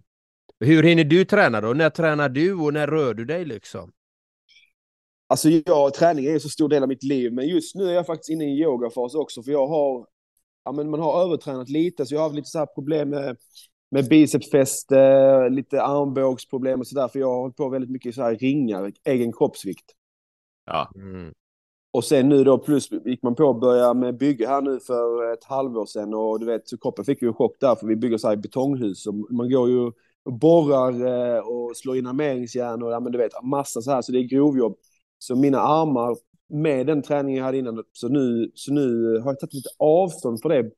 Hur 0.60 0.82
hinner 0.82 1.04
du 1.04 1.24
träna 1.24 1.60
då? 1.60 1.72
När 1.72 1.90
tränar 1.90 2.28
du 2.28 2.54
och 2.54 2.72
när 2.74 2.86
rör 2.86 3.14
du 3.14 3.24
dig 3.24 3.44
liksom? 3.44 3.92
Alltså 5.26 5.48
jag, 5.48 5.94
träning 5.94 6.24
är 6.24 6.32
en 6.32 6.40
så 6.40 6.48
stor 6.48 6.68
del 6.68 6.82
av 6.82 6.88
mitt 6.88 7.02
liv, 7.02 7.32
men 7.32 7.48
just 7.48 7.74
nu 7.74 7.84
är 7.84 7.92
jag 7.92 8.06
faktiskt 8.06 8.30
inne 8.30 8.44
i 8.44 8.48
en 8.48 8.56
yogafas 8.56 9.14
också, 9.14 9.42
för 9.42 9.52
jag 9.52 9.66
har, 9.66 10.06
ja 10.64 10.72
men 10.72 10.90
man 10.90 11.00
har 11.00 11.22
övertränat 11.22 11.68
lite, 11.68 12.06
så 12.06 12.14
jag 12.14 12.20
har 12.20 12.26
haft 12.26 12.36
lite 12.36 12.48
så 12.48 12.58
här 12.58 12.66
problem 12.66 13.10
med, 13.10 13.36
med 13.90 14.08
bicepsfäste, 14.08 15.48
lite 15.48 15.82
armbågsproblem 15.82 16.80
och 16.80 16.86
sådär, 16.86 17.08
för 17.08 17.18
jag 17.18 17.26
har 17.26 17.40
hållit 17.40 17.56
på 17.56 17.68
väldigt 17.68 17.90
mycket 17.90 18.14
så 18.14 18.22
här 18.22 18.36
ringar, 18.36 18.92
egen 19.04 19.32
kroppsvikt. 19.32 19.94
ja, 20.66 20.92
Mm. 20.94 21.32
Och 21.90 22.04
sen 22.04 22.28
nu 22.28 22.44
då 22.44 22.58
plus 22.58 22.90
gick 23.04 23.22
man 23.22 23.34
på 23.34 23.50
att 23.50 23.60
börja 23.60 23.94
med 23.94 24.18
bygge 24.18 24.48
här 24.48 24.62
nu 24.62 24.80
för 24.80 25.32
ett 25.32 25.44
halvår 25.44 25.86
sedan 25.86 26.14
och 26.14 26.40
du 26.40 26.46
vet, 26.46 26.68
så 26.68 26.78
kroppen 26.78 27.04
fick 27.04 27.22
ju 27.22 27.28
en 27.28 27.34
chock 27.34 27.56
där 27.60 27.74
för 27.74 27.86
vi 27.86 27.96
bygger 27.96 28.18
så 28.18 28.28
här 28.28 28.36
betonghus 28.36 29.06
och 29.06 29.14
man 29.14 29.50
går 29.50 29.68
ju 29.68 29.92
borrar 30.30 31.06
eh, 31.36 31.38
och 31.38 31.76
slår 31.76 31.96
in 31.96 32.06
armeringsjärn 32.06 32.82
och 32.82 32.92
ja, 32.92 33.00
men 33.00 33.12
du 33.12 33.18
vet, 33.18 33.32
massa 33.42 33.80
så 33.80 33.90
här, 33.90 34.02
så 34.02 34.12
det 34.12 34.18
är 34.18 34.22
grovjobb. 34.28 34.76
Så 35.18 35.36
mina 35.36 35.60
armar 35.60 36.16
med 36.48 36.86
den 36.86 37.02
träningen 37.02 37.38
jag 37.38 37.44
hade 37.44 37.58
innan, 37.58 37.84
så 37.92 38.08
nu, 38.08 38.50
så 38.54 38.72
nu 38.72 39.18
har 39.18 39.30
jag 39.30 39.40
tagit 39.40 39.54
lite 39.54 39.68
avstånd 39.78 40.42
för 40.42 40.48
det. 40.48 40.70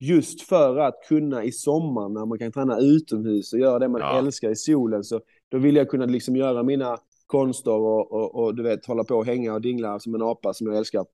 Just 0.00 0.42
för 0.42 0.76
att 0.78 0.94
kunna 1.08 1.44
i 1.44 1.52
sommar 1.52 2.08
när 2.08 2.26
man 2.26 2.38
kan 2.38 2.52
träna 2.52 2.78
utomhus 2.80 3.52
och 3.52 3.58
göra 3.58 3.78
det 3.78 3.88
man 3.88 4.00
Ja. 4.00 4.18
älskar 4.18 4.50
i 4.50 4.56
solen, 4.56 5.04
så 5.04 5.20
då 5.48 5.58
vill 5.58 5.76
jag 5.76 5.88
kunna 5.90 6.06
liksom 6.06 6.36
göra 6.36 6.62
mina 6.62 6.98
konster 7.26 7.70
och, 7.72 8.12
och, 8.12 8.34
och 8.34 8.54
du 8.54 8.62
vet, 8.62 8.86
hålla 8.86 9.04
på 9.04 9.14
och 9.14 9.26
hänga 9.26 9.54
och 9.54 9.60
dingla 9.60 9.98
som 10.00 10.14
en 10.14 10.22
apa 10.22 10.54
som 10.54 10.66
jag 10.66 10.76
älskar. 10.76 11.04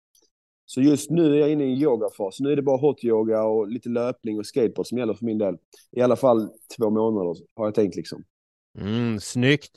Så 0.71 0.81
just 0.81 1.11
nu 1.11 1.35
är 1.35 1.41
jag 1.41 1.53
inne 1.53 1.65
i 1.65 1.73
en 1.73 1.79
yogafas. 1.79 2.41
Nu 2.41 2.53
är 2.53 2.57
det 2.57 2.63
bara 2.63 2.77
hot 2.77 3.05
yoga 3.05 3.43
och 3.43 3.69
lite 3.69 3.89
löpning 3.89 4.39
och 4.39 4.47
skateboard 4.47 4.87
som 4.87 4.99
gäller 4.99 5.15
för 5.15 5.25
min 5.25 5.39
del. 5.39 5.57
I 5.93 6.01
alla 6.01 6.17
fall 6.17 6.49
två 6.77 6.91
månader 6.91 7.37
har 7.57 7.65
jag 7.65 7.75
tänkt 7.75 7.97
liksom. 7.97 8.25
Mm, 8.79 9.21
snyggt. 9.21 9.71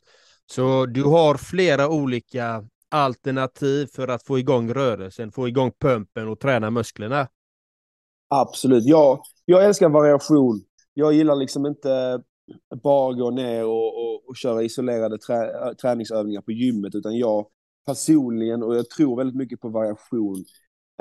Så 0.45 0.85
du 0.85 1.03
har 1.03 1.37
flera 1.37 1.89
olika 1.89 2.65
alternativ 2.89 3.85
för 3.85 4.07
att 4.07 4.23
få 4.23 4.39
igång 4.39 4.73
rörelsen, 4.73 5.31
få 5.31 5.47
igång 5.47 5.71
pumpen 5.79 6.27
och 6.27 6.39
träna 6.39 6.69
musklerna. 6.69 7.27
Absolut. 8.27 8.83
Ja, 8.85 9.23
jag 9.45 9.65
älskar 9.65 9.89
variation. 9.89 10.63
Jag 10.93 11.13
gillar 11.13 11.35
liksom 11.35 11.65
inte 11.65 12.23
bara 12.83 13.13
gå 13.13 13.31
ner 13.31 13.65
och, 13.65 13.87
och, 13.97 14.29
och 14.29 14.35
köra 14.35 14.63
isolerade 14.63 15.17
trä, 15.17 15.75
träningsövningar 15.81 16.41
på 16.41 16.51
gymmet, 16.51 16.95
utan 16.95 17.17
jag 17.17 17.45
personligen, 17.85 18.63
och 18.63 18.75
jag 18.75 18.89
tror 18.89 19.17
väldigt 19.17 19.35
mycket 19.35 19.59
på 19.59 19.69
variation, 19.69 20.45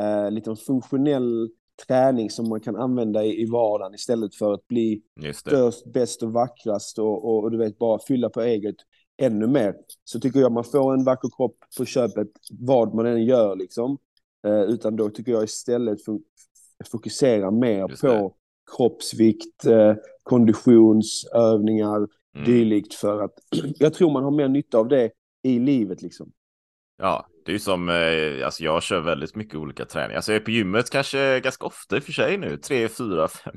eh, 0.02 0.30
lite 0.30 0.56
funktionell 0.56 1.50
träning 1.86 2.30
som 2.30 2.48
man 2.48 2.60
kan 2.60 2.76
använda 2.76 3.24
i, 3.24 3.42
i 3.42 3.46
vardagen 3.50 3.94
istället 3.94 4.34
för 4.34 4.52
att 4.52 4.68
bli 4.68 5.02
störst, 5.34 5.92
bäst 5.92 6.22
och 6.22 6.32
vackrast 6.32 6.98
och, 6.98 7.24
och, 7.24 7.42
och 7.42 7.50
du 7.50 7.58
vet 7.58 7.78
bara 7.78 7.98
fylla 7.98 8.28
på 8.28 8.40
eget 8.40 8.76
ännu 9.22 9.46
mer. 9.46 9.74
Så 10.04 10.20
tycker 10.20 10.40
jag 10.40 10.52
man 10.52 10.64
får 10.64 10.94
en 10.94 11.04
vacker 11.04 11.28
kropp 11.36 11.56
på 11.78 11.84
köpet 11.84 12.28
vad 12.50 12.94
man 12.94 13.06
än 13.06 13.24
gör 13.24 13.56
liksom. 13.56 13.98
Eh, 14.46 14.60
utan 14.62 14.96
då 14.96 15.08
tycker 15.10 15.32
jag 15.32 15.44
istället 15.44 16.06
fo- 16.06 16.22
fokusera 16.90 17.50
mer 17.50 17.88
Just 17.88 18.00
på 18.02 18.06
det. 18.08 18.30
kroppsvikt, 18.76 19.66
eh, 19.66 19.94
konditionsövningar, 20.22 22.08
Mm. 22.36 22.44
dylikt 22.46 22.94
för 22.94 23.22
att 23.22 23.32
jag 23.78 23.94
tror 23.94 24.10
man 24.12 24.24
har 24.24 24.30
mer 24.30 24.48
nytta 24.48 24.78
av 24.78 24.88
det 24.88 25.10
i 25.42 25.58
livet 25.58 26.02
liksom. 26.02 26.32
Ja, 27.02 27.26
det 27.44 27.50
är 27.50 27.52
ju 27.52 27.58
som, 27.58 27.88
eh, 27.88 28.44
alltså 28.44 28.64
jag 28.64 28.82
kör 28.82 29.00
väldigt 29.00 29.36
mycket 29.36 29.54
olika 29.54 29.84
träningar. 29.84 30.16
Alltså 30.16 30.32
jag 30.32 30.40
är 30.40 30.44
på 30.44 30.50
gymmet 30.50 30.90
kanske 30.90 31.40
ganska 31.40 31.66
ofta 31.66 31.96
i 31.96 31.98
och 31.98 32.04
för 32.04 32.12
sig 32.12 32.38
nu, 32.38 32.56
tre, 32.56 32.88
fyra, 32.88 33.28
fem, 33.28 33.54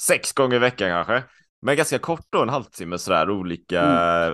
sex 0.00 0.32
gånger 0.32 0.56
i 0.56 0.58
veckan 0.58 0.90
kanske. 0.90 1.28
Men 1.62 1.76
ganska 1.76 1.98
kort 1.98 2.26
då, 2.30 2.42
en 2.42 2.48
halvtimme 2.48 2.98
sådär, 2.98 3.30
olika, 3.30 3.82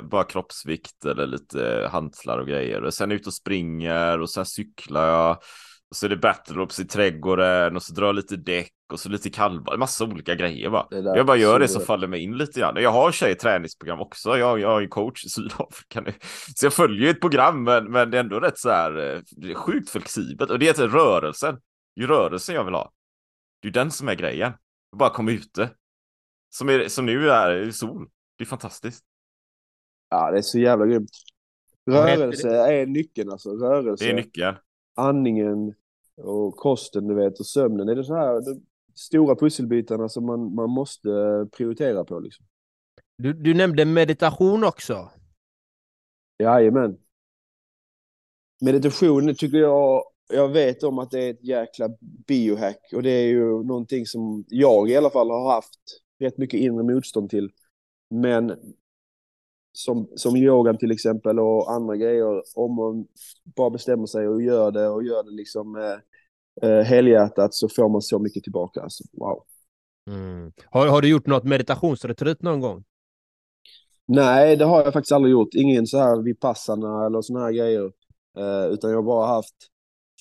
bara 0.03 0.25
kroppsvikt 0.25 1.05
eller 1.05 1.27
lite 1.27 1.89
hantlar 1.93 2.39
och 2.39 2.47
grejer. 2.47 2.85
Och 2.85 2.95
sen 2.95 3.13
ut 3.13 3.27
och 3.27 3.35
springer 3.35 4.21
och 4.21 4.31
sen 4.31 4.47
cyklar 4.47 5.09
jag. 5.09 5.37
Och 5.91 5.97
så 5.97 6.07
är 6.07 6.11
det 6.11 6.17
battlerops 6.17 6.81
i 6.81 6.85
trädgården 6.85 7.77
och 7.77 7.83
så 7.83 7.95
drar 7.95 8.07
jag 8.07 8.15
lite 8.15 8.37
däck 8.37 8.73
och 8.93 9.01
så 9.01 9.09
lite 9.09 9.31
kallbad, 9.31 9.79
massa 9.79 10.05
olika 10.05 10.35
grejer 10.35 10.71
bara. 10.71 10.87
Jag 11.17 11.27
bara 11.27 11.37
gör 11.37 11.59
det 11.59 11.69
så- 11.69 11.75
som 11.75 11.83
faller 11.87 12.07
mig 12.09 12.21
in 12.23 12.37
lite 12.39 12.61
grann. 12.61 12.77
Jag 12.83 12.91
har 12.91 13.13
tjej 13.13 13.35
träningsprogram 13.35 14.01
också. 14.01 14.39
Jag, 14.39 14.61
jag 14.61 14.77
är 14.77 14.81
ju 14.81 14.89
coach 14.89 15.25
i 15.25 15.29
Sydafrika 15.29 16.01
nu. 16.01 16.13
Så 16.57 16.67
jag 16.67 16.73
följer 16.73 17.03
ju 17.05 17.11
ett 17.11 17.21
program, 17.21 17.65
men, 17.65 17.91
men 17.93 18.11
det 18.11 18.17
är 18.17 18.21
ändå 18.21 18.41
rätt 18.41 18.59
så 18.59 18.71
här 18.71 19.15
eh, 19.15 19.21
det 19.31 19.51
är 19.51 19.55
sjukt 19.55 19.91
flexibelt. 19.91 20.51
Och 20.51 20.59
det 20.59 20.69
är 20.69 20.73
till 20.73 20.89
rörelsen. 20.89 21.59
Det 21.97 22.03
är 22.03 22.07
rörelsen 22.07 22.55
jag 22.55 22.65
vill 22.65 22.75
ha. 22.75 22.93
Det 23.63 23.69
är 23.69 23.73
den 23.73 23.91
som 23.91 24.09
är 24.09 24.15
grejen. 24.15 24.53
Bara 24.97 25.11
komma 25.11 25.31
ute. 25.31 25.71
Som, 26.51 26.69
är, 26.69 26.89
som 26.89 27.07
nu 27.07 27.31
är 27.31 27.57
i 27.57 27.73
sol. 27.73 28.09
Det 28.39 28.45
är 28.45 28.47
fantastiskt. 28.47 29.05
Ja, 30.11 30.31
det 30.31 30.39
är 30.39 30.43
så 30.43 30.59
jävla 30.59 30.87
grymt. 30.87 31.11
Heter 31.91 32.17
Rörelse 32.17 32.49
är 32.49 32.87
nyckeln 32.87 33.31
alltså. 33.31 33.51
Rörelse, 33.51 34.05
Det 34.05 34.11
är 34.11 34.15
nyckeln. 34.15 34.57
Andningen 35.01 35.75
och 36.17 36.57
kosten 36.57 37.09
du 37.09 37.15
vet 37.15 37.41
och 37.41 37.47
sömnen. 37.47 37.87
Det 37.87 37.93
är 37.93 38.03
så 38.03 38.15
här 38.15 38.41
de 38.45 38.63
stora 38.95 39.37
pusselbitarna 39.37 40.09
som 40.09 40.27
man, 40.27 40.55
man 40.55 40.71
måste 40.71 41.09
prioritera 41.53 42.05
på 42.05 42.21
liksom. 42.21 42.47
Du, 43.17 43.33
du 43.33 43.55
nämnde 43.55 43.85
meditation 43.85 44.65
också. 44.65 45.11
Jajamän. 46.39 46.99
Meditation 48.61 49.35
tycker 49.35 49.59
jag, 49.59 50.05
jag 50.33 50.49
vet 50.49 50.83
om 50.83 50.99
att 50.99 51.11
det 51.11 51.25
är 51.25 51.31
ett 51.31 51.45
jäkla 51.45 51.89
biohack 52.27 52.91
och 52.95 53.03
det 53.03 53.11
är 53.11 53.27
ju 53.27 53.63
någonting 53.63 54.07
som 54.07 54.45
jag 54.49 54.91
i 54.91 54.97
alla 54.97 55.11
fall 55.11 55.31
har 55.31 55.53
haft 55.53 55.81
rätt 56.19 56.39
mycket 56.39 56.61
inre 56.61 56.83
motstånd 56.83 57.31
till. 57.31 57.51
Men 58.11 58.49
som, 59.73 60.09
som 60.15 60.37
yogan 60.37 60.79
till 60.79 60.91
exempel 60.91 61.39
och 61.39 61.73
andra 61.73 61.97
grejer, 61.97 62.43
om 62.55 62.75
man 62.75 63.07
bara 63.57 63.71
bestämmer 63.71 64.07
sig 64.07 64.29
och 64.29 64.43
gör 64.43 64.71
det 64.71 64.89
och 64.89 65.05
gör 65.05 65.23
det 65.23 65.31
liksom 65.31 65.77
eh, 65.77 66.71
eh, 66.71 66.85
helhjärtat 66.85 67.55
så 67.55 67.69
får 67.69 67.89
man 67.89 68.03
så 68.03 68.19
mycket 68.19 68.43
tillbaka. 68.43 68.81
Alltså, 68.81 69.05
wow. 69.13 69.45
Mm. 70.11 70.53
Har, 70.67 70.87
har 70.87 71.03
du 71.03 71.09
gjort 71.09 71.27
något 71.27 71.45
meditationsretreat 71.45 72.43
någon 72.43 72.61
gång? 72.61 72.85
Nej, 74.07 74.57
det 74.57 74.65
har 74.65 74.85
jag 74.85 74.93
faktiskt 74.93 75.13
aldrig 75.13 75.33
gjort. 75.33 75.55
Ingen 75.55 75.87
så 75.87 75.99
här 75.99 76.23
vipassana 76.23 77.07
eller 77.07 77.23
såna 77.23 77.41
här 77.41 77.53
grejer. 77.53 77.93
Eh, 78.39 78.73
utan 78.73 78.91
jag 78.91 78.99
har 78.99 79.03
bara 79.03 79.27
haft 79.27 79.55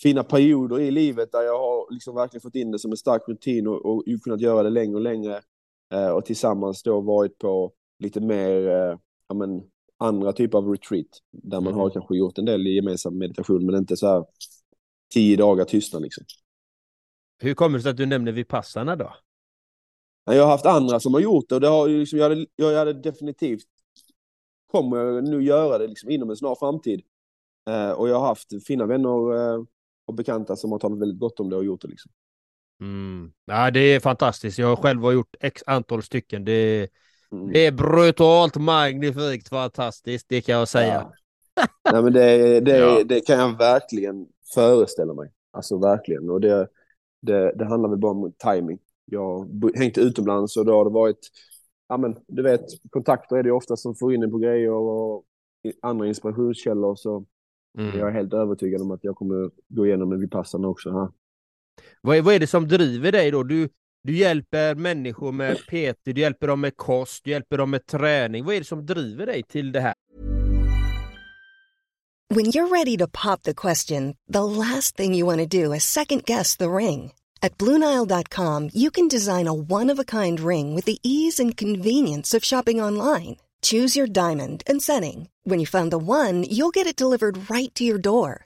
fina 0.04 0.24
perioder 0.24 0.80
i 0.80 0.92
livet 0.92 1.32
där 1.32 1.42
jag 1.42 1.60
har 1.60 1.94
liksom 1.94 2.16
verkligen 2.16 2.42
fått 2.42 2.56
in 2.56 2.72
det 2.72 2.80
som 2.80 2.92
en 2.92 2.98
stark 2.98 3.22
rutin 3.28 3.68
och, 3.68 3.86
och 3.86 4.04
kunnat 4.24 4.42
göra 4.42 4.64
det 4.64 4.70
längre 4.70 4.96
och 4.96 5.02
längre. 5.02 5.42
Eh, 5.94 6.10
och 6.10 6.26
tillsammans 6.26 6.84
då 6.84 7.02
varit 7.02 7.38
på 7.38 7.72
lite 8.00 8.22
mer 8.22 8.70
eh, 8.70 8.98
ja, 9.30 9.36
men, 9.36 9.64
andra 9.98 10.34
typer 10.34 10.58
av 10.58 10.68
retreat. 10.68 11.08
Där 11.32 11.62
man 11.62 11.74
har 11.74 11.90
kanske 11.90 12.18
gjort 12.18 12.38
en 12.38 12.46
del 12.46 12.68
gemensam 12.68 13.18
meditation 13.18 13.66
men 13.66 13.76
inte 13.76 13.98
så 13.98 14.08
här 14.08 14.26
tio 15.14 15.38
dagar 15.38 15.66
tystnad 15.66 16.02
liksom. 16.02 16.24
Hur 17.40 17.54
kommer 17.54 17.78
det 17.78 17.84
sig 17.84 17.92
att 17.92 17.98
du 17.98 18.06
nämner 18.06 18.32
Vipassana 18.32 18.96
då? 18.96 19.16
Jag 20.26 20.44
har 20.44 20.52
haft 20.52 20.66
andra 20.66 21.00
som 21.00 21.14
har 21.14 21.22
gjort 21.22 21.50
det 21.50 21.56
och 21.56 21.62
det 21.62 21.68
har 21.68 21.88
ju 21.88 22.00
liksom, 22.00 22.20
jag, 22.20 22.30
hade, 22.30 22.46
jag 22.56 22.78
hade 22.78 22.94
definitivt 22.94 23.64
kommer 24.72 24.98
jag 24.98 25.24
nu 25.24 25.44
göra 25.44 25.78
det 25.78 25.88
liksom 25.88 26.10
inom 26.10 26.30
en 26.30 26.36
snar 26.36 26.56
framtid. 26.56 27.02
Eh, 27.70 27.92
och 27.92 28.10
jag 28.10 28.20
har 28.20 28.28
haft 28.28 28.66
fina 28.68 28.86
vänner 28.86 29.36
eh, 29.36 29.64
och 30.06 30.14
bekanta 30.14 30.56
som 30.56 30.72
har 30.72 30.80
talat 30.80 31.00
väldigt 31.00 31.20
gott 31.20 31.40
om 31.40 31.50
det 31.50 31.56
och 31.56 31.66
gjort 31.66 31.82
det. 31.82 31.88
Liksom. 31.88 32.12
Mm. 32.82 33.32
Ja, 33.46 33.72
det 33.72 33.80
är 33.80 34.00
fantastiskt. 34.00 34.58
Jag 34.58 34.68
har 34.68 34.76
själv 34.76 35.02
har 35.02 35.12
gjort 35.12 35.36
x 35.40 35.64
antal 35.68 36.04
stycken. 36.04 36.46
Det, 36.46 36.80
Mm. 36.80 36.90
Det 37.54 37.66
är 37.66 37.72
brutalt 37.72 38.56
magnifikt 38.56 39.50
fantastiskt, 39.50 40.26
det 40.30 40.42
kan 40.42 40.56
jag 40.56 40.68
säga. 40.68 40.94
Ja. 40.94 41.14
Nej, 41.94 42.04
men 42.04 42.14
det, 42.14 42.60
det, 42.60 42.78
Ja. 42.78 43.04
det 43.04 43.20
kan 43.22 43.40
jag 43.40 43.58
verkligen 43.58 44.28
föreställa 44.54 45.14
mig. 45.14 45.32
Alltså 45.52 45.78
verkligen. 45.78 46.30
Och 46.30 46.42
det, 46.42 46.68
det, 47.22 47.54
det 47.56 47.66
handlar 47.66 47.90
väl 47.90 48.00
bara 48.00 48.12
om 48.12 48.34
timing. 48.44 48.80
Jag 49.06 49.22
har 49.40 49.78
hängt 49.78 49.98
utomlands 49.98 50.58
och 50.58 50.66
då 50.66 50.74
har 50.74 50.86
det 50.86 50.92
varit, 50.92 51.20
ja 51.90 51.98
men 51.98 52.16
du 52.28 52.44
vet, 52.44 52.66
kontakter 52.90 53.36
är 53.36 53.44
det 53.44 53.52
ofta 53.52 53.76
som 53.78 53.96
får 53.96 54.14
in 54.14 54.24
en 54.24 54.32
på 54.32 54.38
grejer 54.38 54.72
och 54.72 55.24
andra 55.82 56.08
inspirationskällor. 56.08 56.96
Så 56.96 57.26
Mm. 57.78 58.00
jag 58.00 58.08
är 58.10 58.14
helt 58.14 58.34
övertygad 58.34 58.82
om 58.82 58.92
att 58.92 59.04
jag 59.04 59.16
kommer 59.16 59.50
gå 59.68 59.86
igenom 59.86 60.12
en 60.12 60.20
Vipassana 60.20 60.68
också 60.68 60.92
här. 60.92 61.10
Vad, 62.02 62.18
är, 62.18 62.22
vad 62.22 62.34
är 62.34 62.40
det 62.40 62.48
som 62.48 62.68
driver 62.68 63.12
dig 63.12 63.32
då? 63.32 63.44
Du, 63.44 63.70
du 64.04 64.16
hjälper 64.18 64.76
människor 64.76 65.32
med 65.32 65.58
PT, 65.58 66.02
du 66.04 66.22
hjälper 66.22 66.48
dem 66.48 66.62
med 66.62 66.78
kost, 66.78 67.24
du 67.24 67.32
hjälper 67.32 67.58
dem 67.58 67.70
med 67.70 67.86
träning. 67.86 68.46
Vad 68.46 68.56
är 68.56 68.60
det 68.60 68.66
som 68.66 68.86
driver 68.86 69.26
dig 69.26 69.44
till 69.44 69.72
det 69.72 69.82
här? 69.82 69.94
When 72.32 72.46
you're 72.46 72.70
ready 72.70 72.98
to 72.98 73.08
pop 73.08 73.42
the 73.44 73.54
question, 73.54 74.16
the 74.34 74.44
last 74.44 74.96
thing 74.96 75.16
you 75.16 75.26
want 75.26 75.40
to 75.40 75.64
do 75.64 75.74
is 75.74 75.84
second 75.84 76.26
guess 76.26 76.58
the 76.58 76.70
ring. 76.70 77.12
At 77.42 77.58
Bluenile.com, 77.58 78.70
you 78.74 78.92
can 78.92 79.08
design 79.08 79.48
a 79.48 79.54
one 79.54 79.90
of 79.90 80.00
a 80.00 80.04
kind 80.04 80.40
ring 80.40 80.76
with 80.76 80.86
the 80.86 81.00
ease 81.02 81.40
and 81.40 81.58
convenience 81.58 82.38
of 82.38 82.44
shopping 82.44 82.82
online. 82.82 83.38
Choose 83.62 83.96
your 83.96 84.08
diamond 84.08 84.62
and 84.68 84.82
setting. 84.82 85.30
When 85.44 85.60
you 85.60 85.66
find 85.66 85.92
the 85.92 85.98
one, 85.98 86.44
you'll 86.44 86.70
get 86.70 86.88
it 86.88 86.96
delivered 86.96 87.50
right 87.50 87.74
to 87.76 87.84
your 87.84 87.98
door. 87.98 88.46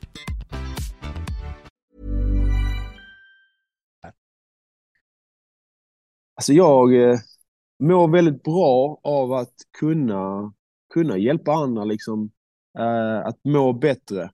Alltså 6.41 6.53
jag 6.53 6.95
eh, 6.95 7.19
mår 7.79 8.07
väldigt 8.07 8.43
bra 8.43 8.99
av 9.03 9.33
att 9.33 9.53
kunna, 9.79 10.53
kunna 10.93 11.17
hjälpa 11.17 11.51
andra 11.51 11.83
liksom, 11.83 12.31
eh, 12.79 13.27
att 13.27 13.39
må 13.43 13.73
bättre. 13.73 14.31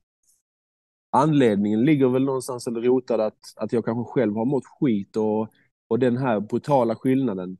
Anledningen 1.10 1.86
ligger 1.86 2.08
väl 2.08 2.24
någonstans 2.24 2.68
eller 2.68 2.82
rotad 2.82 3.22
att, 3.22 3.40
att 3.56 3.74
jag 3.74 3.86
kanske 3.86 4.12
själv 4.12 4.36
har 4.36 4.46
mått 4.46 4.66
skit 4.66 5.18
och, 5.18 5.50
och 5.88 6.00
den 6.00 6.18
här 6.18 6.40
brutala 6.40 6.96
skillnaden 6.96 7.58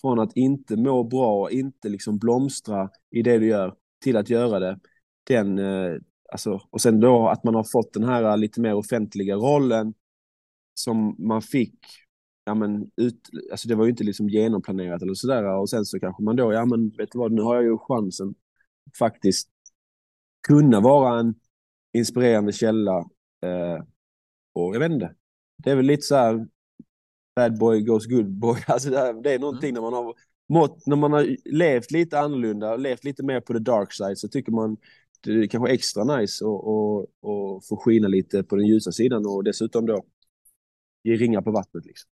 från 0.00 0.18
att 0.18 0.36
inte 0.36 0.76
må 0.76 1.04
bra, 1.04 1.40
och 1.40 1.50
inte 1.50 1.88
liksom 1.88 2.18
blomstra 2.18 2.90
i 3.10 3.22
det 3.22 3.38
du 3.38 3.46
gör 3.46 3.74
till 4.04 4.16
att 4.16 4.30
göra 4.30 4.58
det. 4.58 4.78
Den, 5.24 5.58
eh, 5.58 6.00
alltså, 6.32 6.60
och 6.70 6.80
sen 6.80 7.00
då 7.00 7.28
att 7.28 7.44
man 7.44 7.54
har 7.54 7.64
fått 7.64 7.92
den 7.92 8.04
här 8.04 8.36
lite 8.36 8.60
mer 8.60 8.74
offentliga 8.74 9.36
rollen 9.36 9.94
som 10.74 11.16
man 11.18 11.42
fick 11.42 11.78
ja 12.50 12.54
men 12.54 12.90
ut, 12.96 13.30
alltså 13.50 13.68
det 13.68 13.74
var 13.74 13.84
ju 13.84 13.90
inte 13.90 14.04
liksom 14.04 14.28
genomplanerat 14.28 15.02
eller 15.02 15.14
sådär. 15.14 15.44
Och 15.44 15.70
sen 15.70 15.84
så 15.84 16.00
kanske 16.00 16.22
man 16.22 16.36
då, 16.36 16.52
ja 16.52 16.64
men 16.64 16.90
vet 16.90 17.12
du 17.12 17.18
vad, 17.18 17.32
nu 17.32 17.42
har 17.42 17.54
jag 17.54 17.64
ju 17.64 17.78
chansen 17.78 18.34
att 18.86 18.96
faktiskt 18.96 19.48
kunna 20.48 20.80
vara 20.80 21.20
en 21.20 21.34
inspirerande 21.92 22.52
källa 22.52 22.98
eh, 23.42 23.84
och 24.54 24.74
jag 24.74 24.80
vet 24.80 24.92
inte, 24.92 25.14
det 25.64 25.70
är 25.70 25.76
väl 25.76 25.86
lite 25.86 26.02
så 26.02 26.14
här 26.14 26.46
bad 27.36 27.58
boy 27.58 27.82
goes 27.82 28.06
good 28.06 28.30
boy, 28.30 28.58
alltså 28.66 28.90
det, 28.90 28.98
här, 28.98 29.22
det 29.22 29.34
är 29.34 29.38
någonting 29.38 29.74
när 29.74 29.80
man 29.80 29.92
har 29.92 30.14
mått, 30.48 30.86
när 30.86 30.96
man 30.96 31.12
har 31.12 31.36
levt 31.44 31.90
lite 31.90 32.20
annorlunda, 32.20 32.76
levt 32.76 33.04
lite 33.04 33.22
mer 33.22 33.40
på 33.40 33.52
the 33.52 33.58
dark 33.58 33.92
side 33.92 34.18
så 34.18 34.28
tycker 34.28 34.52
man 34.52 34.76
det 35.20 35.32
är 35.32 35.46
kanske 35.46 35.72
extra 35.72 36.16
nice 36.16 36.44
att 36.44 36.48
och, 36.48 37.00
och 37.00 37.64
få 37.64 37.76
skina 37.76 38.08
lite 38.08 38.42
på 38.42 38.56
den 38.56 38.66
ljusa 38.66 38.92
sidan 38.92 39.26
och 39.26 39.44
dessutom 39.44 39.86
då 39.86 40.04
ge 41.02 41.16
ringar 41.16 41.42
på 41.42 41.50
vattnet 41.50 41.84
liksom. 41.84 42.10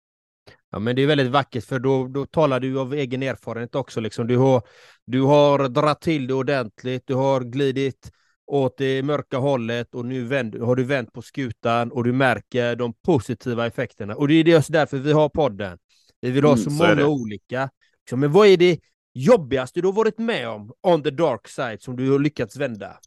Ja, 0.70 0.80
men 0.80 0.96
det 0.96 1.02
är 1.02 1.08
väldigt 1.08 1.32
vackert 1.32 1.66
för 1.66 1.80
då, 1.80 2.08
då 2.08 2.26
talar 2.26 2.60
du 2.60 2.80
av 2.80 2.94
egen 2.94 3.24
erfarenhet 3.24 3.76
också. 3.76 4.00
Liksom. 4.00 4.28
Du, 4.28 4.38
har, 4.38 4.62
du 5.06 5.22
har 5.22 5.70
dratt 5.70 6.02
till 6.02 6.28
det 6.28 6.34
ordentligt, 6.34 7.04
du 7.06 7.14
har 7.14 7.42
glidit 7.42 8.12
åt 8.48 8.78
det 8.78 9.04
mörka 9.04 9.38
hållet 9.38 9.96
och 9.96 10.06
nu 10.06 10.24
vänd, 10.24 10.56
har 10.56 10.76
du 10.76 10.84
vänt 10.84 11.14
på 11.14 11.22
skutan 11.22 11.92
och 11.92 12.04
du 12.04 12.14
märker 12.14 12.76
de 12.76 12.94
positiva 12.94 13.68
effekterna. 13.68 14.16
Och 14.16 14.28
det 14.28 14.34
är 14.34 14.44
just 14.44 14.72
därför 14.72 14.98
vi 14.98 15.12
har 15.12 15.30
podden. 15.30 15.78
Vi 16.22 16.32
vill 16.32 16.44
ha 16.44 16.52
Mm, 16.52 16.64
så 16.64 16.70
så 16.70 16.84
många 16.84 17.08
olika. 17.08 17.70
Så, 18.10 18.18
Men 18.18 18.32
vad 18.32 18.48
är 18.48 18.58
det 18.58 18.80
jobbigaste 19.14 19.82
du 19.82 19.88
har 19.88 19.94
varit 19.94 20.18
med 20.18 20.50
om 20.50 20.72
on 20.82 21.04
the 21.04 21.12
dark 21.12 21.48
side 21.48 21.82
som 21.82 21.96
du 21.96 22.12
har 22.12 22.20
lyckats 22.20 22.56
vända? 22.56 23.00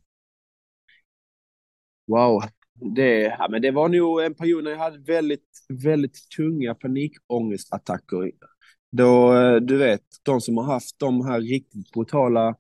Wow. 2.07 2.43
Det, 2.81 3.21
ja, 3.39 3.49
men 3.51 3.63
det 3.63 3.71
var 3.71 3.89
nog 3.89 4.23
en 4.23 4.35
period 4.35 4.65
när 4.65 4.71
jag 4.71 4.79
hade 4.79 4.99
väldigt, 4.99 5.49
väldigt 5.69 6.31
tunga 6.37 6.75
panikångestattacker. 6.75 8.33
Då, 8.93 9.35
eh, 9.35 9.57
du 9.57 9.77
vet, 9.77 10.03
de 10.23 10.41
som 10.41 10.57
har 10.57 10.65
haft 10.65 10.99
de 10.99 11.27
här 11.27 11.41
riktigt 11.41 11.93
brutala 11.93 12.55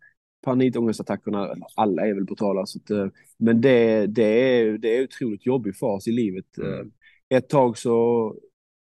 panikångestattackerna, 0.44 1.54
alla 1.74 2.06
är 2.06 2.14
väl 2.14 2.24
brutala, 2.24 2.66
så 2.66 2.78
att, 2.78 2.90
eh, 2.90 3.06
men 3.38 3.60
det, 3.60 4.06
det, 4.06 4.22
är, 4.22 4.78
det 4.78 4.98
är 4.98 5.04
otroligt 5.04 5.46
jobbig 5.46 5.76
fas 5.76 6.08
i 6.08 6.12
livet. 6.12 6.58
Mm. 6.58 6.72
Eh, 6.72 6.86
Ett 7.38 7.48
tag 7.48 7.78
så, 7.78 8.34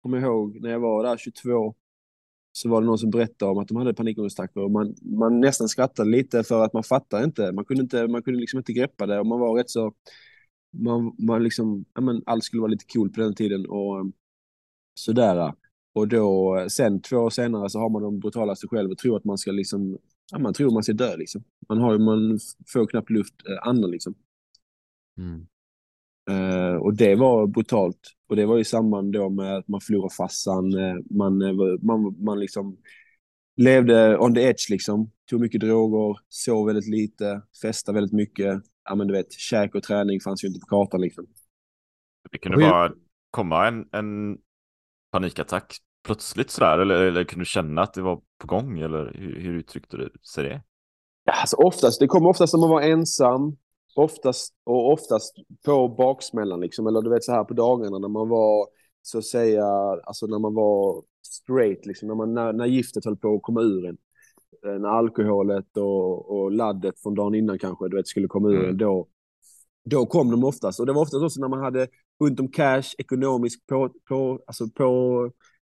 kommer 0.02 0.18
jag 0.18 0.26
ihåg, 0.26 0.60
när 0.60 0.70
jag 0.70 0.80
var 0.80 1.04
där 1.04 1.16
22, 1.16 1.74
så 2.52 2.68
var 2.68 2.80
det 2.80 2.86
någon 2.86 2.98
som 2.98 3.10
berättade 3.10 3.50
om 3.50 3.58
att 3.58 3.68
de 3.68 3.76
hade 3.76 3.94
panikångestattacker 3.94 4.60
och 4.60 4.70
man, 4.70 4.94
man 5.02 5.40
nästan 5.40 5.68
skrattade 5.68 6.10
lite 6.10 6.44
för 6.44 6.64
att 6.64 6.72
man 6.72 6.82
fattade 6.84 7.24
inte. 7.24 7.52
Man 7.52 7.64
kunde, 7.64 7.82
inte, 7.82 8.08
man 8.08 8.22
kunde 8.22 8.40
liksom 8.40 8.58
inte 8.58 8.72
greppa 8.72 9.06
det 9.06 9.20
och 9.20 9.26
man 9.26 9.40
var 9.40 9.54
rätt 9.54 9.70
så 9.70 9.94
man, 10.70 11.14
man 11.18 11.42
liksom, 11.42 11.84
ja 11.94 12.00
men 12.00 12.22
allt 12.26 12.44
skulle 12.44 12.60
vara 12.60 12.70
lite 12.70 12.84
cool 12.92 13.10
på 13.10 13.20
den 13.20 13.34
tiden 13.34 13.66
och 13.66 14.00
um, 14.00 14.12
sådär. 14.94 15.54
Och 15.92 16.08
då 16.08 16.66
sen 16.68 17.02
två 17.02 17.16
år 17.16 17.30
senare 17.30 17.70
så 17.70 17.78
har 17.78 17.90
man 17.90 18.02
de 18.02 18.20
brutalaste 18.20 18.68
själv 18.68 18.90
och 18.90 18.98
tror 18.98 19.16
att 19.16 19.24
man 19.24 19.38
ska 19.38 19.50
liksom, 19.50 19.98
ja 20.32 20.38
man 20.38 20.54
tror 20.54 20.70
man 20.70 20.82
ska 20.82 20.92
dö 20.92 21.16
liksom. 21.16 21.44
Man 21.68 21.78
har 21.78 21.98
man 21.98 22.38
får 22.72 22.86
knappt 22.86 23.10
luft, 23.10 23.34
eh, 23.48 23.68
andan 23.68 23.90
liksom. 23.90 24.14
Eh, 26.30 26.74
och 26.76 26.94
det 26.96 27.14
var 27.14 27.46
brutalt. 27.46 28.00
Och 28.28 28.36
det 28.36 28.46
var 28.46 28.58
i 28.58 28.64
samband 28.64 29.12
då 29.12 29.28
med 29.28 29.56
att 29.56 29.68
man 29.68 29.80
förlorade 29.80 30.14
farsan, 30.14 30.74
eh, 30.74 30.96
man, 31.10 31.42
eh, 31.42 31.52
man, 31.82 32.24
man 32.24 32.40
liksom 32.40 32.76
levde 33.56 34.18
on 34.18 34.34
the 34.34 34.40
edge 34.40 34.70
liksom. 34.70 35.10
Tog 35.30 35.40
mycket 35.40 35.60
droger, 35.60 36.18
sov 36.28 36.66
väldigt 36.66 36.88
lite, 36.88 37.42
festade 37.62 37.96
väldigt 37.96 38.12
mycket. 38.12 38.62
Ja 38.88 38.94
men 38.94 39.06
du 39.06 39.14
vet, 39.14 39.32
käk 39.32 39.74
och 39.74 39.82
träning 39.82 40.20
fanns 40.20 40.44
ju 40.44 40.48
inte 40.48 40.60
på 40.60 40.66
kartan 40.66 41.00
liksom. 41.00 41.26
Det 42.30 42.38
kunde 42.38 42.56
Och 42.56 42.70
bara 42.70 42.92
komma 43.30 43.66
en, 43.68 43.88
en 43.92 44.38
panikattack 45.12 45.76
plötsligt 46.06 46.50
sådär, 46.50 46.78
eller, 46.78 46.94
eller 46.94 47.24
kunde 47.24 47.40
du 47.40 47.46
känna 47.46 47.82
att 47.82 47.94
det 47.94 48.02
var 48.02 48.20
på 48.38 48.46
gång, 48.46 48.78
eller 48.78 49.12
hur, 49.14 49.40
hur 49.40 49.54
uttryckte 49.54 49.96
du 49.96 50.12
sig 50.34 50.44
det? 50.44 50.62
Ja, 51.24 51.32
alltså 51.40 51.56
oftast, 51.56 52.00
det 52.00 52.06
kom 52.06 52.26
oftast 52.26 52.54
när 52.54 52.60
man 52.60 52.70
var 52.70 52.82
ensam. 52.82 53.56
Oftast, 53.96 54.54
och 54.64 54.92
oftast 54.92 55.34
på 55.64 55.88
baksmällan 55.88 56.60
liksom. 56.60 56.86
Eller 56.86 57.02
du 57.02 57.10
vet 57.10 57.24
så 57.24 57.32
här 57.32 57.44
på 57.44 57.54
dagarna 57.54 57.98
när 57.98 58.08
man 58.08 58.28
var, 58.28 58.68
så 59.02 59.18
att 59.18 59.24
säga, 59.24 59.64
alltså 60.04 60.26
när 60.26 60.38
man 60.38 60.54
var 60.54 61.02
straight 61.22 61.86
liksom. 61.86 62.08
När, 62.08 62.14
man, 62.14 62.34
när, 62.34 62.52
när 62.52 62.66
giftet 62.66 63.04
höll 63.04 63.16
på 63.16 63.34
att 63.34 63.42
komma 63.42 63.60
ur 63.60 63.86
en. 63.86 63.96
När 64.62 64.88
alkoholet 64.88 65.76
och, 65.76 66.40
och 66.40 66.52
laddet 66.52 67.00
från 67.00 67.14
dagen 67.14 67.34
innan 67.34 67.58
kanske, 67.58 67.88
du 67.88 67.96
vet, 67.96 68.08
skulle 68.08 68.28
komma 68.28 68.48
ur 68.48 68.64
Mm. 68.64 68.76
Då, 68.76 69.08
då 69.84 70.06
kom 70.06 70.30
de 70.30 70.44
oftast. 70.44 70.80
Och 70.80 70.86
det 70.86 70.92
var 70.92 71.02
oftast 71.02 71.24
också 71.24 71.40
när 71.40 71.48
man 71.48 71.60
hade 71.60 71.88
runt 72.20 72.40
om 72.40 72.48
cash, 72.48 72.94
ekonomiskt 72.98 73.66
på, 73.66 73.90
på, 74.08 74.40
alltså 74.46 74.68
på, 74.68 74.86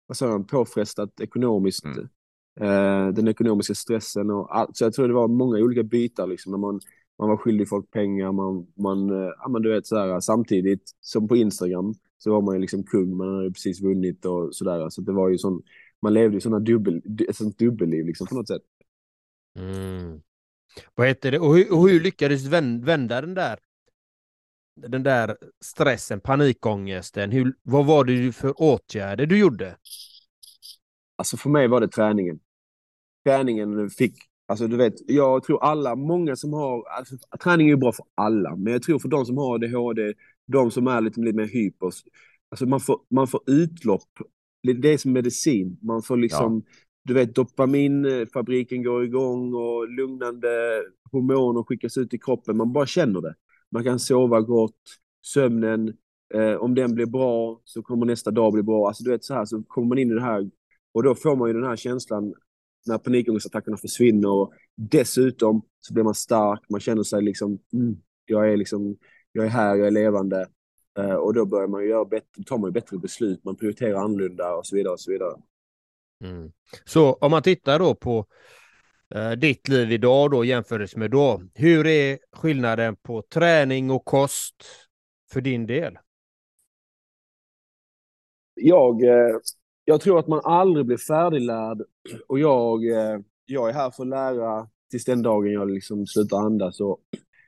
vad 0.07 0.17
sa 0.17 0.27
jag, 0.27 0.47
påfrestat 0.47 1.19
ekonomiskt. 1.21 1.85
Mm. 1.85 2.07
Eh, 2.59 3.13
den 3.13 3.27
ekonomiska 3.27 3.75
stressen 3.75 4.29
och 4.29 4.57
allt. 4.57 4.77
Så 4.77 4.83
jag 4.83 4.93
tror 4.93 5.07
det 5.07 5.13
var 5.13 5.27
många 5.27 5.57
olika 5.57 5.83
bitar 5.83 6.27
liksom. 6.27 6.51
När 6.51 6.59
man, 6.59 6.79
man 7.19 7.29
var 7.29 7.37
skyldig 7.37 7.69
folk 7.69 7.91
pengar, 7.91 8.31
man, 8.31 8.67
man, 8.77 9.09
eh, 9.09 9.31
ja 9.39 9.49
men 9.49 9.61
du 9.61 9.73
vet 9.73 9.87
sådär. 9.87 10.19
Samtidigt 10.19 10.81
som 11.01 11.27
på 11.27 11.35
Instagram 11.35 11.93
så 12.17 12.31
var 12.31 12.41
man 12.41 12.55
ju 12.55 12.61
liksom 12.61 12.83
kung, 12.83 13.17
man 13.17 13.35
hade 13.35 13.51
precis 13.51 13.81
vunnit 13.81 14.25
och 14.25 14.55
sådär. 14.55 14.89
Så 14.89 15.01
det 15.01 15.11
var 15.11 15.29
ju 15.29 15.37
sån, 15.37 15.61
man 16.01 16.13
levde 16.13 16.37
ju 16.37 16.41
sådana 16.41 16.59
dubbel, 16.59 17.01
ett 17.29 17.35
sånt 17.35 17.59
dubbelliv 17.59 18.05
liksom 18.05 18.27
på 18.27 18.35
något 18.35 18.47
sätt. 18.47 18.61
Mm. 19.57 20.21
Vad 20.95 21.07
heter 21.07 21.31
det? 21.31 21.39
Och 21.39 21.55
hur, 21.55 21.73
och 21.73 21.89
hur 21.89 21.99
lyckades 21.99 22.43
du 22.43 22.49
vän- 22.49 22.85
vända 22.85 23.21
den 23.21 23.33
där, 23.33 23.59
den 24.75 25.03
där 25.03 25.37
stressen, 25.61 26.19
panikångesten? 26.19 27.31
Hur, 27.31 27.53
vad 27.63 27.85
var 27.85 28.05
det 28.05 28.31
för 28.31 28.61
åtgärder 28.61 29.25
du 29.25 29.39
gjorde? 29.39 29.77
Alltså 31.15 31.37
för 31.37 31.49
mig 31.49 31.67
var 31.67 31.81
det 31.81 31.87
träningen. 31.87 32.39
Träningen 33.25 33.89
fick, 33.89 34.15
alltså 34.47 34.67
du 34.67 34.77
vet, 34.77 34.93
jag 35.07 35.43
tror 35.43 35.63
alla, 35.63 35.95
många 35.95 36.35
som 36.35 36.53
har, 36.53 36.89
alltså 36.89 37.17
träning 37.43 37.67
är 37.67 37.71
ju 37.71 37.77
bra 37.77 37.91
för 37.91 38.05
alla, 38.15 38.55
men 38.55 38.73
jag 38.73 38.83
tror 38.83 38.99
för 38.99 39.09
de 39.09 39.25
som 39.25 39.37
har 39.37 39.55
ADHD, 39.55 40.13
de 40.45 40.71
som 40.71 40.87
är 40.87 41.01
lite, 41.01 41.19
lite 41.21 41.37
mer 41.37 41.47
hypers, 41.47 42.03
alltså 42.49 42.65
man 42.65 42.79
får, 42.79 43.01
man 43.09 43.27
får 43.27 43.41
utlopp, 43.47 44.09
det 44.63 44.73
det 44.73 44.89
är 44.93 44.97
som 44.97 45.11
medicin, 45.11 45.77
man 45.81 46.01
får 46.01 46.17
liksom, 46.17 46.63
du 47.07 47.13
vet 47.13 47.35
dopaminfabriken 47.35 48.83
går 48.83 49.03
igång 49.03 49.53
och 49.53 49.89
lugnande 49.89 50.83
hormoner 51.11 51.63
skickas 51.63 51.97
ut 51.97 52.13
i 52.13 52.17
kroppen, 52.17 52.57
man 52.57 52.73
bara 52.73 52.85
känner 52.85 53.21
det. 53.21 53.35
Man 53.71 53.83
kan 53.83 53.99
sova 53.99 54.41
gott, 54.41 54.81
sömnen, 55.25 55.93
eh, 56.33 56.53
om 56.53 56.75
den 56.75 56.95
blir 56.95 57.05
bra 57.05 57.61
så 57.63 57.81
kommer 57.83 58.05
nästa 58.05 58.31
dag 58.31 58.53
bli 58.53 58.63
bra, 58.63 58.87
alltså 58.87 59.03
du 59.03 59.09
vet 59.09 59.23
så 59.23 59.33
här 59.33 59.45
så 59.45 59.63
kommer 59.63 59.87
man 59.87 59.97
in 59.97 60.11
i 60.11 60.13
det 60.13 60.21
här 60.21 60.49
och 60.93 61.03
då 61.03 61.15
får 61.15 61.35
man 61.35 61.47
ju 61.47 61.53
den 61.53 61.63
här 61.63 61.75
känslan 61.75 62.33
när 62.87 62.97
panikångestattackerna 62.97 63.77
försvinner 63.77 64.29
och 64.29 64.53
dessutom 64.75 65.61
så 65.81 65.93
blir 65.93 66.03
man 66.03 66.15
stark, 66.15 66.61
man 66.69 66.79
känner 66.79 67.03
sig 67.03 67.21
liksom, 67.21 67.59
mm, 67.73 67.97
jag 68.25 68.51
är 68.53 68.57
liksom, 68.57 68.97
jag 69.31 69.45
är 69.45 69.49
här, 69.49 69.75
jag 69.75 69.87
är 69.87 69.91
levande. 69.91 70.47
Eh, 70.99 71.13
och 71.13 71.33
då 71.33 71.45
börjar 71.45 71.67
man 71.67 71.83
ju 71.83 71.89
göra 71.89 72.05
bättre, 72.05 72.43
tar 72.45 72.57
man 72.57 72.69
ju 72.69 72.71
bättre 72.71 72.97
beslut, 72.97 73.43
man 73.43 73.55
prioriterar 73.55 73.99
annorlunda 73.99 74.55
och 74.55 74.65
så 74.65 74.75
vidare 74.75 74.93
och 74.93 74.99
så 74.99 75.11
vidare. 75.11 75.33
Mm. 76.23 76.51
Så 76.85 77.13
om 77.13 77.31
man 77.31 77.43
tittar 77.43 77.79
då 77.79 77.95
på 77.95 78.25
eh, 79.15 79.31
ditt 79.31 79.67
liv 79.67 79.91
idag 79.91 80.31
då 80.31 80.45
jämfört 80.45 80.95
med 80.95 81.11
då. 81.11 81.41
Hur 81.53 81.87
är 81.87 82.19
skillnaden 82.31 82.95
på 82.95 83.21
träning 83.21 83.91
och 83.91 84.05
kost 84.05 84.55
för 85.31 85.41
din 85.41 85.67
del? 85.67 85.97
Jag, 88.53 89.03
eh, 89.03 89.35
jag 89.85 90.01
tror 90.01 90.19
att 90.19 90.27
man 90.27 90.41
aldrig 90.43 90.85
blir 90.85 90.97
färdiglärd 90.97 91.81
och 92.27 92.39
jag, 92.39 92.85
eh, 92.85 93.19
jag 93.45 93.69
är 93.69 93.73
här 93.73 93.91
för 93.91 94.03
att 94.03 94.09
lära 94.09 94.69
tills 94.91 95.05
den 95.05 95.21
dagen 95.21 95.51
jag 95.51 95.71
liksom 95.71 96.07
slutar 96.07 96.37
andas. 96.37 96.79
Och, 96.79 96.99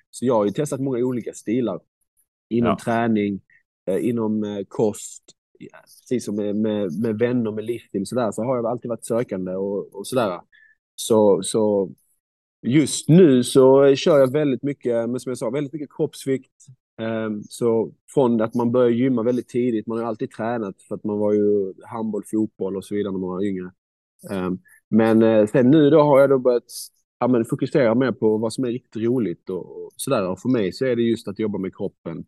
så 0.09 0.25
jag 0.25 0.33
har 0.35 0.45
ju 0.45 0.51
testat 0.51 0.79
många 0.79 0.97
olika 1.05 1.33
stilar 1.33 1.79
inom 2.49 2.69
Ja. 2.69 2.77
träning, 2.83 3.41
eh, 3.85 4.09
inom 4.09 4.43
eh, 4.43 4.63
kost, 4.67 5.23
precis 6.01 6.25
som 6.25 6.35
med, 6.35 6.55
med, 6.55 6.99
med 6.99 7.19
vänner, 7.19 7.51
med 7.51 7.63
livsstil 7.63 8.05
så 8.05 8.31
så 8.33 8.43
har 8.43 8.55
jag 8.55 8.65
alltid 8.65 8.89
varit 8.89 9.05
sökande 9.05 9.51
och, 9.51 9.95
och 9.95 10.07
sådär. 10.07 10.41
Så, 10.95 11.41
så 11.43 11.91
just 12.61 13.09
nu 13.09 13.43
så 13.43 13.95
kör 13.95 14.19
jag 14.19 14.31
väldigt 14.31 14.63
mycket, 14.63 15.09
men 15.09 15.19
som 15.19 15.29
jag 15.29 15.37
sa, 15.37 15.49
väldigt 15.49 15.73
mycket 15.73 15.95
kroppsvikt. 15.95 16.51
Ehm, 16.99 17.43
så 17.43 17.93
från 18.13 18.41
att 18.41 18.55
man 18.55 18.71
började 18.71 18.95
gymma 18.95 19.23
väldigt 19.23 19.49
tidigt, 19.49 19.87
man 19.87 19.97
har 19.97 20.05
ju 20.05 20.09
alltid 20.09 20.31
tränat 20.31 20.81
för 20.87 20.95
att 20.95 21.03
man 21.03 21.17
var 21.19 21.33
ju 21.33 21.73
handboll, 21.85 22.23
fotboll 22.31 22.77
och 22.77 22.85
så 22.85 22.95
vidare 22.95 23.11
när 23.11 23.19
man 23.19 23.29
var 23.29 23.43
yngre. 23.43 23.71
Ehm, 24.31 24.59
men 24.89 25.23
eh, 25.23 25.45
sen 25.45 25.71
nu 25.71 25.89
då 25.89 26.01
har 26.01 26.19
jag 26.19 26.29
då 26.29 26.39
börjat 26.39 26.63
ja, 27.19 27.27
men 27.27 27.45
fokusera 27.45 27.95
mer 27.95 28.11
på 28.11 28.37
vad 28.37 28.53
som 28.53 28.63
är 28.63 28.67
riktigt 28.67 29.03
roligt 29.03 29.49
och, 29.49 29.85
och 29.85 29.91
sådär. 29.95 30.27
Och 30.29 30.39
för 30.39 30.49
mig 30.49 30.71
så 30.73 30.85
är 30.85 30.95
det 30.95 31.01
just 31.01 31.27
att 31.27 31.39
jobba 31.39 31.57
med 31.57 31.75
kroppen, 31.75 32.25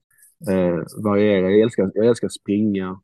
eh, 0.50 1.04
variera. 1.04 1.52
Jag 1.52 1.60
älskar, 1.62 1.91
jag 1.96 2.06
älskar 2.06 2.30
springa, 2.30 3.02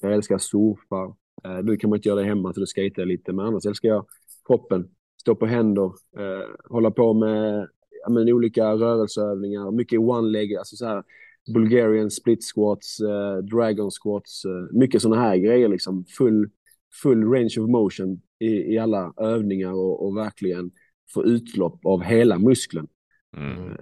jag 0.00 0.12
älskar 0.12 0.38
surfa. 0.38 1.16
Eh, 1.44 1.64
nu 1.64 1.76
kan 1.76 1.90
man 1.90 1.96
inte 1.96 2.08
göra 2.08 2.20
det 2.20 2.26
hemma 2.26 2.52
så 2.52 2.60
då 2.60 2.66
skejtar 2.66 3.02
jag 3.02 3.08
lite, 3.08 3.32
men 3.32 3.46
annars 3.46 3.66
älskar 3.66 3.88
jag 3.88 4.06
kroppen. 4.46 4.88
Stå 5.20 5.34
på 5.34 5.46
händer, 5.46 5.84
eh, 6.18 6.48
hålla 6.64 6.90
på 6.90 7.14
med 7.14 7.68
ja, 8.02 8.10
men, 8.10 8.32
olika 8.32 8.72
rörelseövningar, 8.72 9.70
mycket 9.70 10.00
one-leg, 10.00 10.56
alltså 10.56 10.76
så 10.76 10.86
här 10.86 11.02
Bulgarian 11.54 12.10
split 12.10 12.44
squats, 12.44 13.00
eh, 13.00 13.36
dragon 13.36 13.90
squats, 13.90 14.44
eh, 14.44 14.76
mycket 14.78 15.02
sådana 15.02 15.22
här 15.22 15.36
grejer 15.36 15.68
liksom. 15.68 16.04
Full, 16.04 16.50
full 17.02 17.24
range 17.32 17.54
of 17.58 17.70
motion 17.70 18.20
i, 18.38 18.74
i 18.74 18.78
alla 18.78 19.12
övningar 19.16 19.72
och, 19.72 20.06
och 20.06 20.16
verkligen 20.16 20.70
få 21.14 21.24
utlopp 21.24 21.86
av 21.86 22.02
hela 22.02 22.38
muskeln. 22.38 22.86
Mm. 23.36 23.76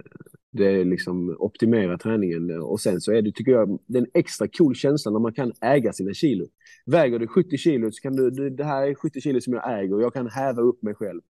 Det 0.53 0.65
är 0.65 0.85
liksom 0.85 1.35
optimera 1.39 1.97
träningen 1.97 2.61
och 2.61 2.79
sen 2.79 3.01
så 3.01 3.11
är 3.11 3.21
det, 3.21 3.31
tycker 3.31 3.51
jag, 3.51 3.79
den 3.85 4.03
en 4.03 4.09
extra 4.13 4.47
cool 4.47 4.75
känsla 4.75 5.11
när 5.11 5.19
man 5.19 5.33
kan 5.33 5.53
äga 5.61 5.93
sina 5.93 6.13
kilo. 6.13 6.47
Väger 6.85 7.19
du 7.19 7.27
70 7.27 7.57
kilo 7.57 7.91
så 7.91 8.01
kan 8.01 8.15
du, 8.15 8.31
du 8.31 8.49
det 8.49 8.63
här 8.63 8.87
är 8.87 8.95
70 8.95 9.21
kilo 9.21 9.41
som 9.41 9.53
jag 9.53 9.79
äger 9.79 9.93
och 9.93 10.01
jag 10.01 10.13
kan 10.13 10.27
häva 10.27 10.61
upp 10.61 10.83
mig 10.83 10.93
själv. 10.95 11.21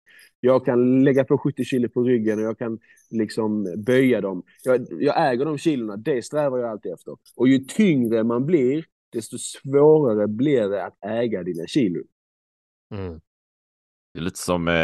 Jag 0.40 0.64
kan 0.64 1.04
lägga 1.04 1.24
på 1.24 1.38
70 1.38 1.64
kilo 1.64 1.88
på 1.88 2.02
ryggen 2.02 2.38
och 2.38 2.44
jag 2.44 2.58
kan 2.58 2.78
liksom 3.10 3.74
böja 3.86 4.20
dem. 4.20 4.42
Jag, 4.64 4.86
jag 4.90 5.32
äger 5.32 5.44
de 5.44 5.58
kilorna, 5.58 5.96
det 5.96 6.24
strävar 6.24 6.58
jag 6.58 6.70
alltid 6.70 6.92
efter. 6.92 7.16
Och 7.36 7.48
ju 7.48 7.58
tyngre 7.58 8.24
man 8.24 8.46
blir, 8.46 8.84
desto 9.12 9.38
svårare 9.38 10.28
blir 10.28 10.68
det 10.68 10.84
att 10.84 11.04
äga 11.04 11.42
dina 11.42 11.66
kilo. 11.66 12.02
Mm. 12.94 13.20
Det 14.14 14.20
är 14.20 14.22
lite 14.22 14.38
som 14.38 14.68
eh, 14.68 14.74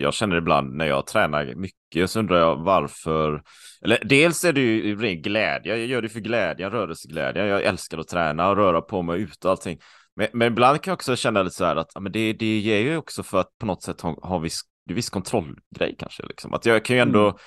jag 0.00 0.14
känner 0.14 0.36
ibland 0.36 0.74
när 0.74 0.86
jag 0.86 1.06
tränar 1.06 1.54
mycket 1.54 2.10
så 2.10 2.18
undrar 2.18 2.38
jag 2.38 2.56
varför. 2.56 3.42
Eller 3.82 3.98
dels 4.04 4.44
är 4.44 4.52
det 4.52 4.60
ju 4.60 4.96
ren 4.96 5.22
glädje. 5.22 5.76
Jag 5.76 5.86
gör 5.86 6.02
det 6.02 6.08
för 6.08 6.20
glädje, 6.20 6.70
rörelseglädje. 6.70 7.46
Jag 7.46 7.62
älskar 7.62 7.98
att 7.98 8.08
träna 8.08 8.48
och 8.48 8.56
röra 8.56 8.80
på 8.80 9.02
mig 9.02 9.20
ute 9.20 9.48
och 9.48 9.50
allting. 9.50 9.78
Men, 10.16 10.28
men 10.32 10.48
ibland 10.52 10.80
kan 10.80 10.90
jag 10.90 10.96
också 10.96 11.16
känna 11.16 11.42
lite 11.42 11.56
så 11.56 11.64
här 11.64 11.76
att 11.76 11.90
ja, 11.94 12.00
men 12.00 12.12
det, 12.12 12.32
det 12.32 12.58
ger 12.58 12.78
ju 12.78 12.96
också 12.96 13.22
för 13.22 13.40
att 13.40 13.58
på 13.58 13.66
något 13.66 13.82
sätt 13.82 14.00
ha, 14.00 14.18
ha 14.22 14.38
viss, 14.38 14.60
viss 14.86 15.10
kontrollgrej 15.10 15.96
kanske. 15.98 16.26
Liksom. 16.26 16.54
Att 16.54 16.66
jag 16.66 16.84
kan 16.84 16.96
ju 16.96 17.02
ändå, 17.02 17.24
mm. 17.24 17.38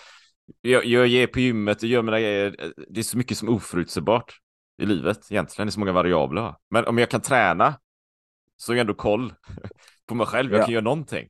jag, 0.61 0.85
jag 0.85 1.07
ger 1.07 1.27
på 1.27 1.39
gymmet 1.39 1.83
och 1.83 1.89
gör 1.89 2.01
mina 2.01 2.19
grejer. 2.19 2.55
Det 2.89 2.99
är 2.99 3.03
så 3.03 3.17
mycket 3.17 3.37
som 3.37 3.49
oförutsägbart 3.49 4.39
i 4.81 4.85
livet 4.85 5.31
egentligen. 5.31 5.67
Det 5.67 5.69
är 5.69 5.73
så 5.73 5.79
många 5.79 5.91
variabler. 5.91 6.55
Men 6.69 6.85
om 6.85 6.97
jag 6.97 7.09
kan 7.09 7.21
träna 7.21 7.75
så 8.57 8.71
har 8.71 8.75
jag 8.75 8.81
ändå 8.81 8.93
koll 8.93 9.33
på 10.13 10.17
mig 10.17 10.27
själv. 10.27 10.51
Jag 10.51 10.59
ja. 10.61 10.65
kan 10.65 10.73
göra 10.73 10.83
någonting. 10.83 11.29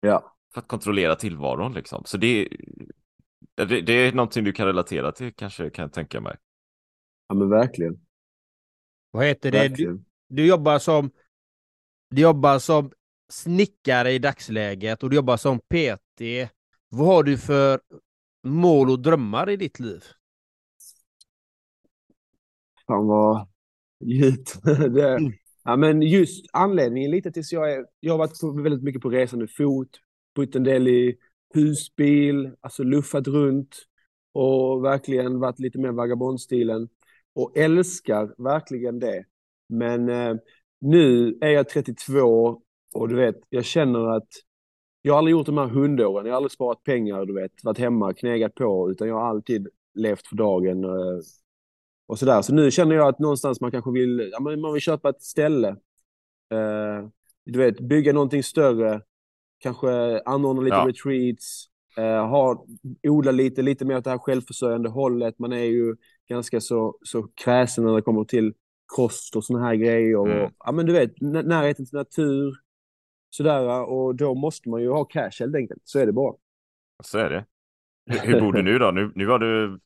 Ja. 0.00 0.36
För 0.54 0.60
att 0.60 0.68
kontrollera 0.68 1.16
tillvaron 1.16 1.72
liksom. 1.72 2.02
Så 2.04 2.16
det, 2.16 2.48
det, 3.54 3.80
det 3.80 3.92
är 3.92 4.12
någonting 4.12 4.44
du 4.44 4.52
kan 4.52 4.66
relatera 4.66 5.12
till 5.12 5.34
kanske 5.34 5.70
kan 5.70 5.82
jag 5.82 5.92
tänka 5.92 6.20
mig. 6.20 6.36
Ja 7.28 7.34
men 7.34 7.48
verkligen. 7.48 8.00
Vad 9.10 9.26
heter 9.26 9.50
det? 9.50 9.68
Du, 9.68 10.04
du, 10.28 10.46
jobbar 10.46 10.78
som 10.78 11.10
du 12.10 12.22
jobbar 12.22 12.58
som 12.58 12.90
snickare 13.28 14.12
i 14.12 14.18
dagsläget 14.18 15.02
och 15.02 15.10
du 15.10 15.16
jobbar 15.16 15.36
som 15.36 15.58
PT. 15.58 16.50
Vad 16.88 17.06
har 17.06 17.22
du 17.22 17.38
för 17.38 17.80
mål 18.42 18.90
och 18.90 19.00
drömmar 19.00 19.50
i 19.50 19.56
ditt 19.56 19.80
liv? 19.80 20.02
Fan 22.86 23.06
vad 23.06 23.48
djupt. 24.04 24.62
det 24.64 25.32
ja, 25.64 25.76
men 25.76 26.02
just 26.02 26.46
anledningen 26.52 27.10
lite 27.10 27.32
tills 27.32 27.52
jag 27.52 27.72
är, 27.72 27.86
jag 28.00 28.12
har 28.12 28.18
varit 28.18 28.40
på, 28.40 28.62
väldigt 28.62 28.82
mycket 28.82 29.02
på 29.02 29.10
resande 29.10 29.48
fot, 29.48 29.88
bott 30.34 30.54
en 30.56 30.64
del 30.64 30.88
i 30.88 31.16
husbil, 31.54 32.50
alltså 32.60 32.82
luffat 32.82 33.26
runt 33.28 33.76
och 34.32 34.84
verkligen 34.84 35.40
varit 35.40 35.58
lite 35.58 35.78
mer 35.78 35.92
vagabondstilen 35.92 36.88
och 37.34 37.56
älskar 37.56 38.42
verkligen 38.42 38.98
det. 38.98 39.24
Men 39.68 40.08
eh, 40.08 40.34
nu 40.80 41.38
är 41.40 41.48
jag 41.48 41.68
32 41.68 42.62
och 42.94 43.08
du 43.08 43.16
vet, 43.16 43.36
jag 43.48 43.64
känner 43.64 44.16
att 44.16 44.28
jag 45.02 45.14
har 45.14 45.18
aldrig 45.18 45.32
gjort 45.32 45.46
de 45.46 45.58
här 45.58 45.66
hundåren. 45.66 46.26
Jag 46.26 46.32
har 46.32 46.36
aldrig 46.36 46.52
sparat 46.52 46.84
pengar, 46.84 47.24
du 47.24 47.34
vet, 47.34 47.64
varit 47.64 47.78
hemma, 47.78 48.14
knegat 48.14 48.54
på, 48.54 48.90
utan 48.90 49.08
jag 49.08 49.14
har 49.14 49.28
alltid 49.28 49.68
levt 49.94 50.26
för 50.26 50.36
dagen 50.36 50.84
eh, 50.84 51.20
och 52.14 52.18
sådär. 52.18 52.42
Så 52.42 52.54
nu 52.54 52.70
känner 52.70 52.96
jag 52.96 53.08
att 53.08 53.18
någonstans 53.18 53.60
man 53.60 53.70
kanske 53.70 53.90
vill, 53.90 54.30
ja, 54.32 54.40
man 54.40 54.72
vill 54.72 54.82
köpa 54.82 55.08
ett 55.08 55.22
ställe. 55.22 55.68
Eh, 56.50 57.08
du 57.44 57.58
vet, 57.58 57.80
bygga 57.80 58.12
någonting 58.12 58.42
större, 58.42 59.00
kanske 59.58 60.20
anordna 60.20 60.62
lite 60.62 60.76
ja. 60.76 60.88
retreats, 60.88 61.66
eh, 61.96 62.26
ha, 62.26 62.66
odla 63.08 63.32
lite, 63.32 63.62
lite 63.62 63.84
mer 63.84 63.96
åt 63.96 64.04
det 64.04 64.10
här 64.10 64.18
självförsörjande 64.18 64.88
hållet. 64.88 65.38
Man 65.38 65.52
är 65.52 65.64
ju 65.64 65.96
ganska 66.28 66.60
så, 66.60 66.98
så 67.02 67.22
kräsen 67.22 67.84
när 67.84 67.94
det 67.94 68.02
kommer 68.02 68.24
till 68.24 68.54
kost 68.86 69.36
och 69.36 69.44
sådana 69.44 69.66
här 69.66 69.74
grejer. 69.74 70.16
Och, 70.16 70.28
mm. 70.28 70.50
ja, 70.58 70.72
men 70.72 70.86
du 70.86 70.92
vet, 70.92 71.20
närheten 71.20 71.86
till 71.86 71.98
natur, 71.98 72.54
sådär. 73.30 73.84
Och 73.84 74.14
då 74.14 74.34
måste 74.34 74.68
man 74.68 74.82
ju 74.82 74.90
ha 74.90 75.04
cash 75.04 75.40
helt 75.40 75.56
enkelt. 75.56 75.82
Så 75.84 75.98
är 75.98 76.06
det 76.06 76.12
bara. 76.12 76.34
Så 77.02 77.18
är 77.18 77.30
det. 77.30 77.44
Hur 78.22 78.40
bor 78.40 78.52
du 78.52 78.62
nu 78.62 78.78
då? 78.78 78.90
Nu, 78.90 79.12
nu 79.14 79.26
har 79.26 79.38
du 79.38 79.78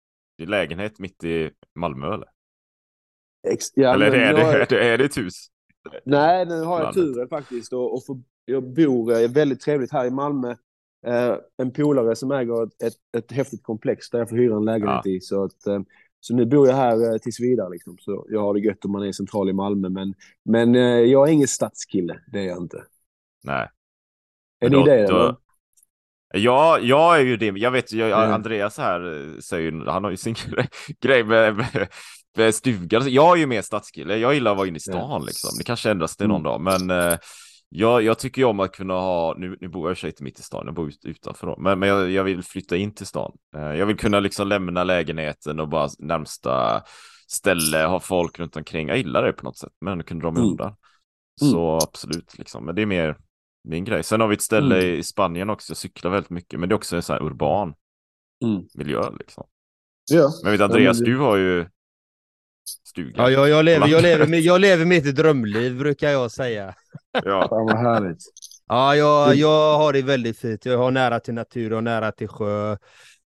lägenhet 0.46 0.98
mitt 0.98 1.24
i 1.24 1.50
Malmö 1.74 2.14
eller? 2.14 2.28
Ex 3.48 3.66
ja, 3.74 3.94
eller 3.94 4.06
är, 4.06 4.34
det, 4.34 4.42
är, 4.42 4.66
det, 4.68 4.88
är 4.88 4.98
det 4.98 5.04
ett 5.04 5.18
hus? 5.18 5.46
Nej, 6.04 6.46
nu 6.46 6.62
har 6.62 6.80
jag 6.80 6.94
turen 6.94 7.28
faktiskt. 7.28 7.72
Och, 7.72 7.94
och 7.94 8.04
för, 8.04 8.16
jag 8.44 8.74
bor 8.74 9.12
eh, 9.12 9.30
väldigt 9.30 9.60
trevligt 9.60 9.92
här 9.92 10.06
i 10.06 10.10
Malmö. 10.10 10.54
Eh, 11.06 11.36
en 11.56 11.72
polare 11.72 12.16
som 12.16 12.32
äger 12.32 12.62
ett, 12.62 12.82
ett, 12.82 12.94
ett 13.16 13.32
häftigt 13.32 13.62
komplex 13.62 14.10
där 14.10 14.18
jag 14.18 14.28
får 14.28 14.36
hyra 14.36 14.56
en 14.56 14.64
lägenhet 14.64 15.00
ja. 15.04 15.10
i. 15.10 15.20
Så, 15.20 15.44
att, 15.44 15.66
eh, 15.66 15.80
så 16.20 16.34
nu 16.34 16.46
bor 16.46 16.68
jag 16.68 16.74
här 16.74 17.12
eh, 17.12 17.18
tills 17.18 17.40
vidare. 17.40 17.70
Liksom. 17.70 17.98
Så 17.98 18.26
jag 18.28 18.40
har 18.40 18.54
det 18.54 18.60
gött 18.60 18.84
om 18.84 18.92
man 18.92 19.02
är 19.02 19.12
central 19.12 19.48
i 19.48 19.52
Malmö. 19.52 19.88
Men, 19.88 20.14
men 20.44 20.74
eh, 20.74 20.82
jag 20.82 21.28
är 21.28 21.32
ingen 21.32 21.48
stadskille, 21.48 22.20
det 22.32 22.40
är 22.40 22.46
jag 22.46 22.58
inte. 22.58 22.84
Nej. 23.44 23.68
Är 24.60 24.70
ni 24.70 24.84
det? 24.84 25.06
Då, 25.06 25.40
Ja, 26.34 26.78
jag 26.78 27.20
är 27.20 27.24
ju 27.24 27.36
det. 27.36 27.46
Jag 27.46 27.70
vet 27.70 27.92
ju, 27.92 28.02
mm. 28.02 28.32
Andreas 28.32 28.78
här 28.78 29.30
eh, 29.34 29.38
säger 29.38 29.90
han 29.90 30.04
har 30.04 30.10
ju 30.10 30.16
sin 30.16 30.34
grej 31.00 31.24
med, 31.24 31.56
med, 31.56 31.88
med 32.36 32.54
stugan. 32.54 33.12
Jag 33.12 33.36
är 33.36 33.40
ju 33.40 33.46
mer 33.46 33.62
stadskille. 33.62 34.16
Jag 34.16 34.34
gillar 34.34 34.50
att 34.50 34.56
vara 34.56 34.68
inne 34.68 34.76
i 34.76 34.80
stan 34.80 35.10
mm. 35.10 35.26
liksom. 35.26 35.50
Det 35.58 35.64
kanske 35.64 35.90
ändras 35.90 36.16
till 36.16 36.28
någon 36.28 36.46
mm. 36.46 36.52
dag, 36.52 36.60
men 36.60 36.90
eh, 36.90 37.18
jag, 37.68 38.02
jag 38.02 38.18
tycker 38.18 38.42
ju 38.42 38.44
om 38.44 38.60
att 38.60 38.72
kunna 38.72 38.94
ha, 38.94 39.34
nu, 39.38 39.56
nu 39.60 39.68
bor 39.68 39.88
jag 39.88 39.98
i 39.98 40.00
och 40.00 40.08
inte 40.08 40.22
mitt 40.22 40.38
i 40.38 40.42
stan, 40.42 40.62
jag 40.66 40.74
bor 40.74 40.88
ut, 40.88 41.04
utanför 41.04 41.46
då, 41.46 41.56
men, 41.58 41.78
men 41.78 41.88
jag, 41.88 42.10
jag, 42.10 42.24
vill 42.24 42.42
flytta 42.42 42.76
in 42.76 42.94
till 42.94 43.06
stan. 43.06 43.32
Eh, 43.56 43.62
jag 43.62 43.86
vill 43.86 43.96
kunna 43.96 44.20
liksom 44.20 44.48
lämna 44.48 44.84
lägenheten 44.84 45.60
och 45.60 45.68
bara 45.68 45.88
närmsta 45.98 46.82
ställe, 47.28 47.78
ha 47.78 48.00
folk 48.00 48.38
runt 48.38 48.56
omkring. 48.56 48.88
Jag 48.88 48.96
gillar 48.96 49.22
det 49.22 49.32
på 49.32 49.44
något 49.44 49.58
sätt, 49.58 49.72
men 49.80 50.02
kunna 50.02 50.20
dra 50.20 50.30
mig 50.30 50.40
mm. 50.40 50.50
undan. 50.50 50.74
Så 51.40 51.78
absolut, 51.82 52.38
liksom. 52.38 52.64
men 52.64 52.74
det 52.74 52.82
är 52.82 52.86
mer 52.86 53.16
min 53.68 53.84
grej. 53.84 54.02
Sen 54.02 54.20
har 54.20 54.28
vi 54.28 54.34
ett 54.34 54.42
ställe 54.42 54.78
mm. 54.78 54.98
i 54.98 55.02
Spanien 55.02 55.50
också, 55.50 55.70
jag 55.70 55.76
cyklar 55.76 56.10
väldigt 56.10 56.30
mycket, 56.30 56.60
men 56.60 56.68
det 56.68 56.72
är 56.72 56.76
också 56.76 56.96
en 56.96 57.02
sån 57.02 57.14
här 57.14 57.22
urban 57.22 57.74
mm. 58.44 58.62
miljö 58.74 59.10
liksom. 59.18 59.46
Ja. 60.10 60.30
Men 60.42 60.52
vet 60.52 60.60
Andreas, 60.60 60.98
ja, 60.98 61.04
men... 61.04 61.12
du 61.12 61.18
har 61.18 61.36
ju 61.36 61.66
stuga. 62.88 63.22
Ja, 63.22 63.30
jag, 63.30 63.48
jag, 63.48 63.64
lever, 63.64 63.88
jag, 63.88 64.02
lever, 64.02 64.36
jag 64.36 64.60
lever 64.60 64.84
mitt 64.84 65.16
drömliv 65.16 65.78
brukar 65.78 66.10
jag 66.10 66.30
säga. 66.30 66.74
Ja, 67.12 67.20
Fan, 67.48 67.66
vad 67.66 67.78
härligt. 67.78 68.18
Ja, 68.66 68.96
jag, 68.96 69.34
jag 69.34 69.78
har 69.78 69.92
det 69.92 70.02
väldigt 70.02 70.38
fint. 70.38 70.66
Jag 70.66 70.78
har 70.78 70.90
nära 70.90 71.20
till 71.20 71.34
natur 71.34 71.72
och 71.72 71.84
nära 71.84 72.12
till 72.12 72.28
sjö. 72.28 72.76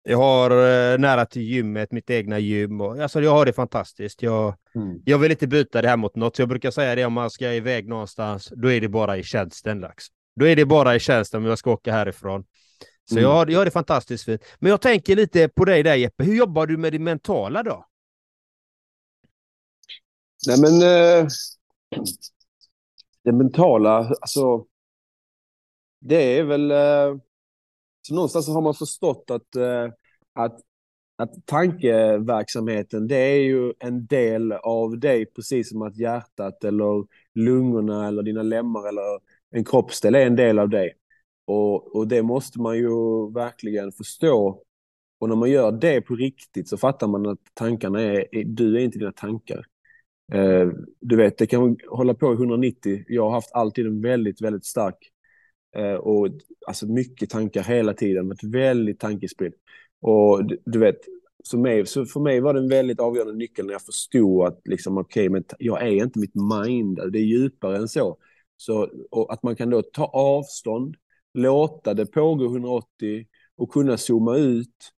Jag 0.03 0.19
har 0.19 0.51
eh, 0.51 0.99
nära 0.99 1.27
till 1.27 1.43
gymmet, 1.43 1.93
mitt 1.93 2.11
egna 2.11 2.39
gym. 2.39 2.81
Och, 2.81 2.99
alltså, 2.99 3.21
jag 3.21 3.31
har 3.31 3.47
det 3.47 3.53
fantastiskt. 3.53 4.23
Jag, 4.23 4.55
mm. 4.75 5.03
jag 5.05 5.19
vill 5.19 5.31
inte 5.31 5.47
byta 5.47 5.83
det 5.83 5.89
här 5.89 5.97
mot 5.97 6.17
något. 6.17 6.37
Så 6.37 6.43
jag 6.43 6.49
brukar 6.49 6.71
säga 6.71 6.95
det 6.95 7.05
om 7.05 7.13
man 7.13 7.31
ska 7.31 7.53
iväg 7.53 7.89
någonstans, 7.89 8.53
då 8.57 8.71
är 8.71 8.81
det 8.81 8.89
bara 8.89 9.17
i 9.17 9.23
tjänsten. 9.23 9.81
Lax. 9.81 10.05
Då 10.39 10.47
är 10.47 10.57
det 10.57 10.67
bara 10.67 10.97
i 10.97 11.01
tjänsten 11.01 11.41
om 11.41 11.47
jag 11.47 11.59
ska 11.59 11.71
åka 11.71 11.93
härifrån. 11.93 12.45
Så 13.09 13.15
mm. 13.15 13.23
jag, 13.23 13.33
har, 13.33 13.47
jag 13.47 13.59
har 13.59 13.65
det 13.65 13.71
fantastiskt 13.71 14.25
fint. 14.25 14.43
Men 14.59 14.71
jag 14.71 14.81
tänker 14.81 15.17
lite 15.17 15.49
på 15.49 15.65
dig 15.65 15.83
där 15.83 15.95
Jeppe. 15.95 16.25
Hur 16.25 16.35
jobbar 16.37 16.67
du 16.67 16.77
med 16.77 16.93
det 16.93 16.99
mentala 16.99 17.63
då? 17.63 17.87
Nej 20.47 20.61
men... 20.61 20.83
Eh, 20.83 21.27
det 23.25 23.33
mentala, 23.33 23.97
alltså... 24.21 24.67
Det 26.01 26.39
är 26.39 26.45
väl... 26.45 26.71
Eh, 26.71 27.21
så 28.03 28.15
någonstans 28.15 28.49
har 28.49 28.63
man 28.63 28.75
förstått 28.75 29.31
att, 29.31 29.57
eh, 29.57 29.93
att, 30.33 30.61
att 31.17 31.47
tankeverksamheten, 31.47 33.09
det 33.09 33.17
är 33.17 33.41
ju 33.41 33.73
en 33.79 34.07
del 34.07 34.53
av 34.53 34.99
dig, 34.99 35.27
precis 35.27 35.69
som 35.69 35.83
att 35.83 35.97
hjärtat 35.97 36.65
eller 36.65 37.07
lungorna 37.35 38.09
eller 38.09 38.23
dina 38.23 38.43
lemmar 38.43 38.89
eller 38.89 39.21
en 39.51 39.65
kroppsdel 39.65 40.15
är 40.15 40.27
en 40.27 40.37
del 40.37 40.59
av 40.59 40.69
dig. 40.69 40.95
Och, 41.45 41.97
och 41.97 42.09
det 42.09 42.23
måste 42.23 42.61
man 42.61 42.77
ju 42.77 43.31
verkligen 43.33 43.93
förstå. 43.93 44.63
Och 45.19 45.29
när 45.29 45.37
man 45.37 45.51
gör 45.51 45.73
det 45.73 46.01
på 46.01 46.15
riktigt 46.15 46.69
så 46.69 46.77
fattar 46.77 47.07
man 47.07 47.27
att 47.27 47.39
tankarna 47.55 48.03
är, 48.03 48.45
du 48.45 48.77
är 48.77 48.81
inte 48.81 48.99
dina 48.99 49.13
tankar. 49.13 49.67
Eh, 50.33 50.69
du 51.01 51.17
vet, 51.17 51.39
det 51.39 51.47
kan 51.47 51.77
hålla 51.89 52.15
på 52.15 52.33
i 52.33 52.37
190. 52.37 53.05
Jag 53.09 53.23
har 53.23 53.31
haft 53.31 53.53
alltid 53.53 53.87
en 53.87 54.01
väldigt, 54.01 54.41
väldigt 54.41 54.65
stark 54.65 55.11
eh, 55.77 55.95
och 55.95 56.29
alltså 56.67 56.87
mycket 56.87 57.31
tankar 57.31 57.63
hela 57.63 57.95
tiden, 57.95 58.29
varit 58.29 58.45
väldigt 58.45 59.01
tankespridd. 59.01 59.55
Och 60.01 60.45
du, 60.45 60.59
du 60.65 60.79
vet, 60.79 60.99
för 61.51 61.59
mig, 61.59 61.87
så 61.87 62.05
för 62.07 62.21
mig 62.21 62.41
var 62.41 62.55
det 62.55 62.61
en 62.61 62.69
väldigt 62.69 63.01
avgörande 63.01 63.35
nyckel 63.35 63.67
när 63.67 63.73
jag 63.73 63.83
förstod 63.83 64.47
att 64.47 64.61
liksom, 64.65 64.99
okay, 64.99 65.29
men 65.29 65.45
jag 65.59 65.83
är 65.83 66.05
inte 66.05 66.19
mitt 66.19 66.35
mind, 66.35 67.01
det 67.13 67.19
är 67.19 67.23
djupare 67.23 67.77
än 67.77 67.89
så. 67.89 68.17
Så 68.61 68.89
att 69.29 69.43
man 69.43 69.57
kan 69.57 69.71
då 69.71 69.83
ta 69.83 70.05
avstånd, 70.05 70.97
låta 71.35 71.95
det 71.95 72.07
pågå 72.07 72.45
180 72.45 73.27
och 73.57 73.73
kunna 73.73 73.97
zooma 73.97 74.37
ut. 74.37 74.93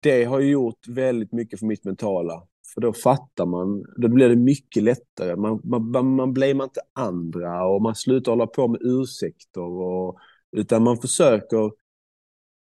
Det 0.00 0.24
har 0.24 0.40
gjort 0.40 0.88
väldigt 0.88 1.32
mycket 1.32 1.58
för 1.58 1.66
mitt 1.66 1.84
mentala. 1.84 2.46
För 2.74 2.80
då 2.80 2.92
fattar 2.92 3.46
man, 3.46 3.84
då 3.96 4.08
blir 4.08 4.28
det 4.28 4.36
mycket 4.36 4.82
lättare. 4.82 5.36
Man, 5.36 5.60
man, 5.64 6.14
man 6.14 6.32
blamear 6.32 6.64
inte 6.64 6.80
andra 6.92 7.64
och 7.66 7.82
man 7.82 7.94
slutar 7.94 8.32
hålla 8.32 8.46
på 8.46 8.68
med 8.68 8.80
ursäkter. 8.82 9.60
Och, 9.60 10.18
utan 10.52 10.82
man 10.82 10.98
försöker 10.98 11.72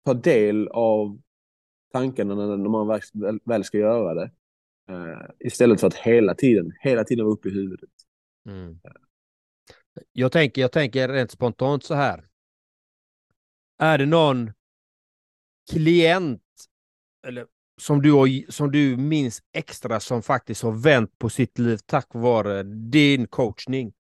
ta 0.06 0.14
del 0.14 0.68
av 0.68 1.22
tankarna 1.92 2.36
när, 2.36 2.70
man 2.70 2.88
väl, 3.14 3.40
väl 3.46 3.64
ska 3.64 3.78
göra 3.78 4.14
det. 4.14 4.32
Uh, 4.92 5.30
istället 5.40 5.80
för 5.80 5.88
att 5.88 5.96
hela 5.96 6.36
tiden, 6.36 6.72
hela 6.80 7.04
tiden 7.04 7.26
vara 7.26 7.34
uppe 7.34 7.50
i 7.50 7.52
huvudet. 7.52 7.90
Mm. 8.46 8.80
Jag 10.12 10.32
tänker, 10.32 10.62
jag 10.62 10.72
tänker 10.72 11.10
rent 11.10 11.32
spontant 11.32 11.84
så 11.84 11.94
här. 11.94 12.28
Är 13.78 13.98
det 13.98 14.06
någon 14.06 14.52
klient 15.72 16.42
eller 17.28 17.48
som 17.82 18.02
du, 18.02 18.12
har, 18.12 18.52
som 18.52 18.72
du 18.72 18.98
minns 18.98 19.42
extra 19.54 20.00
som 20.00 20.22
faktiskt 20.22 20.64
har 20.64 20.72
vänt 20.72 21.20
på 21.20 21.30
sitt 21.30 21.60
liv 21.60 21.78
tack 21.86 22.08
vare 22.14 22.64
din 22.64 23.28
coachning? 23.28 23.94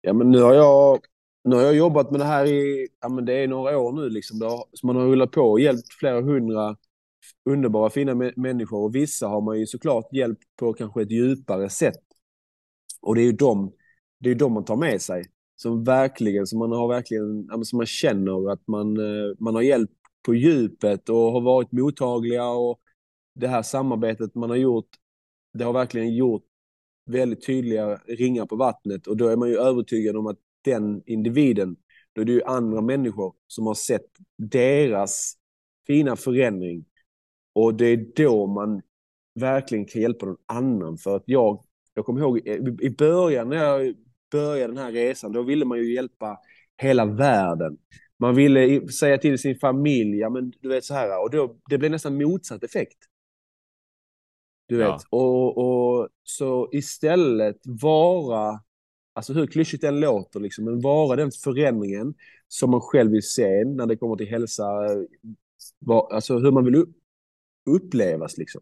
Ja, 0.00 0.12
men 0.12 0.30
nu 0.30 0.40
har 0.40 0.54
jag, 0.54 1.04
nu 1.44 1.56
har 1.56 1.62
jag 1.62 1.76
jobbat 1.76 2.10
med 2.10 2.20
det 2.20 2.24
här 2.24 2.46
i, 2.46 2.88
ja 3.00 3.08
men 3.08 3.24
det 3.24 3.32
är 3.32 3.48
några 3.48 3.78
år 3.78 3.92
nu 3.92 4.08
liksom. 4.08 4.38
Det 4.38 4.46
har, 4.46 4.64
så 4.72 4.86
man 4.86 4.96
har 4.96 5.06
rullat 5.06 5.30
på 5.30 5.40
och 5.40 5.60
hjälpt 5.60 5.92
flera 5.92 6.20
hundra 6.20 6.76
underbara 7.44 7.90
fina 7.90 8.14
människor 8.36 8.78
och 8.78 8.94
vissa 8.94 9.28
har 9.28 9.40
man 9.40 9.58
ju 9.58 9.66
såklart 9.66 10.12
hjälpt 10.12 10.42
på 10.56 10.72
kanske 10.72 11.02
ett 11.02 11.10
djupare 11.10 11.68
sätt. 11.68 12.13
Och 13.04 13.14
det 13.14 13.20
är 13.20 13.24
ju 13.24 13.32
de, 13.32 13.72
det 14.20 14.30
är 14.30 14.34
de 14.34 14.52
man 14.52 14.64
tar 14.64 14.76
med 14.76 15.02
sig. 15.02 15.24
Som 15.56 15.84
verkligen, 15.84 16.46
som 16.46 16.58
man 16.58 16.72
har 16.72 16.88
verkligen, 16.88 17.48
som 17.64 17.76
man 17.76 17.86
känner 17.86 18.52
att 18.52 18.68
man, 18.68 18.96
eh, 18.96 19.34
man 19.38 19.54
har 19.54 19.62
hjälpt 19.62 19.92
på 20.22 20.34
djupet 20.34 21.08
och 21.08 21.32
har 21.32 21.40
varit 21.40 21.72
mottagliga 21.72 22.48
och 22.48 22.80
det 23.34 23.48
här 23.48 23.62
samarbetet 23.62 24.34
man 24.34 24.50
har 24.50 24.56
gjort, 24.56 24.88
det 25.52 25.64
har 25.64 25.72
verkligen 25.72 26.14
gjort 26.14 26.44
väldigt 27.06 27.46
tydliga 27.46 27.96
ringar 27.96 28.46
på 28.46 28.56
vattnet. 28.56 29.06
Och 29.06 29.16
då 29.16 29.28
är 29.28 29.36
man 29.36 29.48
ju 29.48 29.56
övertygad 29.56 30.16
om 30.16 30.26
att 30.26 30.38
den 30.64 31.02
individen, 31.06 31.76
då 32.12 32.20
är 32.20 32.24
det 32.24 32.32
ju 32.32 32.42
andra 32.42 32.80
människor 32.80 33.34
som 33.46 33.66
har 33.66 33.74
sett 33.74 34.06
deras 34.38 35.34
fina 35.86 36.16
förändring. 36.16 36.84
Och 37.52 37.74
det 37.74 37.86
är 37.86 38.06
då 38.16 38.46
man 38.46 38.82
verkligen 39.34 39.84
kan 39.84 40.02
hjälpa 40.02 40.26
någon 40.26 40.36
annan. 40.46 40.98
För 40.98 41.16
att 41.16 41.22
jag, 41.26 41.64
jag 41.94 42.04
kommer 42.04 42.20
ihåg 42.20 42.38
i- 42.38 42.76
i 42.80 42.90
början 42.90 43.48
när 43.48 43.56
jag 43.56 43.94
började 44.32 44.72
den 44.74 44.84
här 44.84 44.92
resan, 44.92 45.32
då 45.32 45.42
ville 45.42 45.64
man 45.64 45.78
ju 45.78 45.94
hjälpa 45.94 46.38
hela 46.82 47.04
världen. 47.06 47.78
Man 48.18 48.34
ville 48.34 48.88
säga 48.88 49.18
till 49.18 49.38
sin 49.38 49.58
familj, 49.58 50.18
ja 50.18 50.30
men 50.30 50.52
du 50.60 50.68
vet 50.68 50.84
så 50.84 50.94
här, 50.94 51.22
och 51.22 51.30
då, 51.30 51.56
det 51.70 51.78
blev 51.78 51.90
nästan 51.90 52.16
motsatt 52.22 52.62
effekt. 52.64 52.98
Du 54.68 54.76
vet, 54.76 54.86
Ja. 54.86 54.98
och, 55.10 55.58
och 55.58 56.08
så 56.22 56.68
istället 56.72 57.56
vara, 57.82 58.60
alltså 59.12 59.32
hur 59.32 59.46
klyschigt 59.46 59.80
den 59.82 60.00
låter, 60.00 60.40
liksom, 60.40 60.64
men 60.64 60.80
vara 60.80 61.16
den 61.16 61.30
förändringen 61.44 62.14
som 62.48 62.70
man 62.70 62.80
själv 62.80 63.10
vill 63.10 63.22
se 63.22 63.64
när 63.64 63.86
det 63.86 63.96
kommer 63.96 64.16
till 64.16 64.26
hälsa, 64.28 64.64
eh, 64.84 64.98
vad- 65.78 66.12
alltså 66.12 66.38
hur 66.38 66.50
man 66.50 66.64
vill 66.64 66.74
upp, 66.74 66.96
upplevas 67.70 68.38
liksom. 68.38 68.60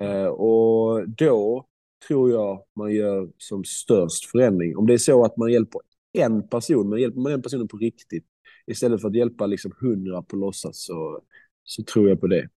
Eh, 0.00 0.26
och 0.26 1.08
då 1.08 1.66
tror 2.08 2.30
jag 2.30 2.64
man 2.76 2.92
gör 2.92 3.28
som 3.38 3.64
störst 3.64 4.30
förändring. 4.30 4.76
Om 4.76 4.86
det 4.86 4.94
är 4.94 4.98
så 4.98 5.24
att 5.24 5.36
man 5.36 5.52
hjälper 5.52 5.80
en 6.12 6.48
person, 6.48 6.88
men 6.88 7.00
hjälper 7.00 7.20
man 7.20 7.32
den 7.32 7.42
personen 7.42 7.68
på 7.68 7.76
riktigt 7.76 8.26
istället 8.66 9.00
för 9.00 9.08
att 9.08 9.16
hjälpa 9.16 9.46
liksom 9.46 9.72
hundra 9.80 10.22
på 10.22 10.36
låtsas 10.36 10.84
så, 10.84 11.22
så 11.64 11.82
tror 11.82 12.08
jag 12.08 12.20
på 12.20 12.26
det. 12.26 12.48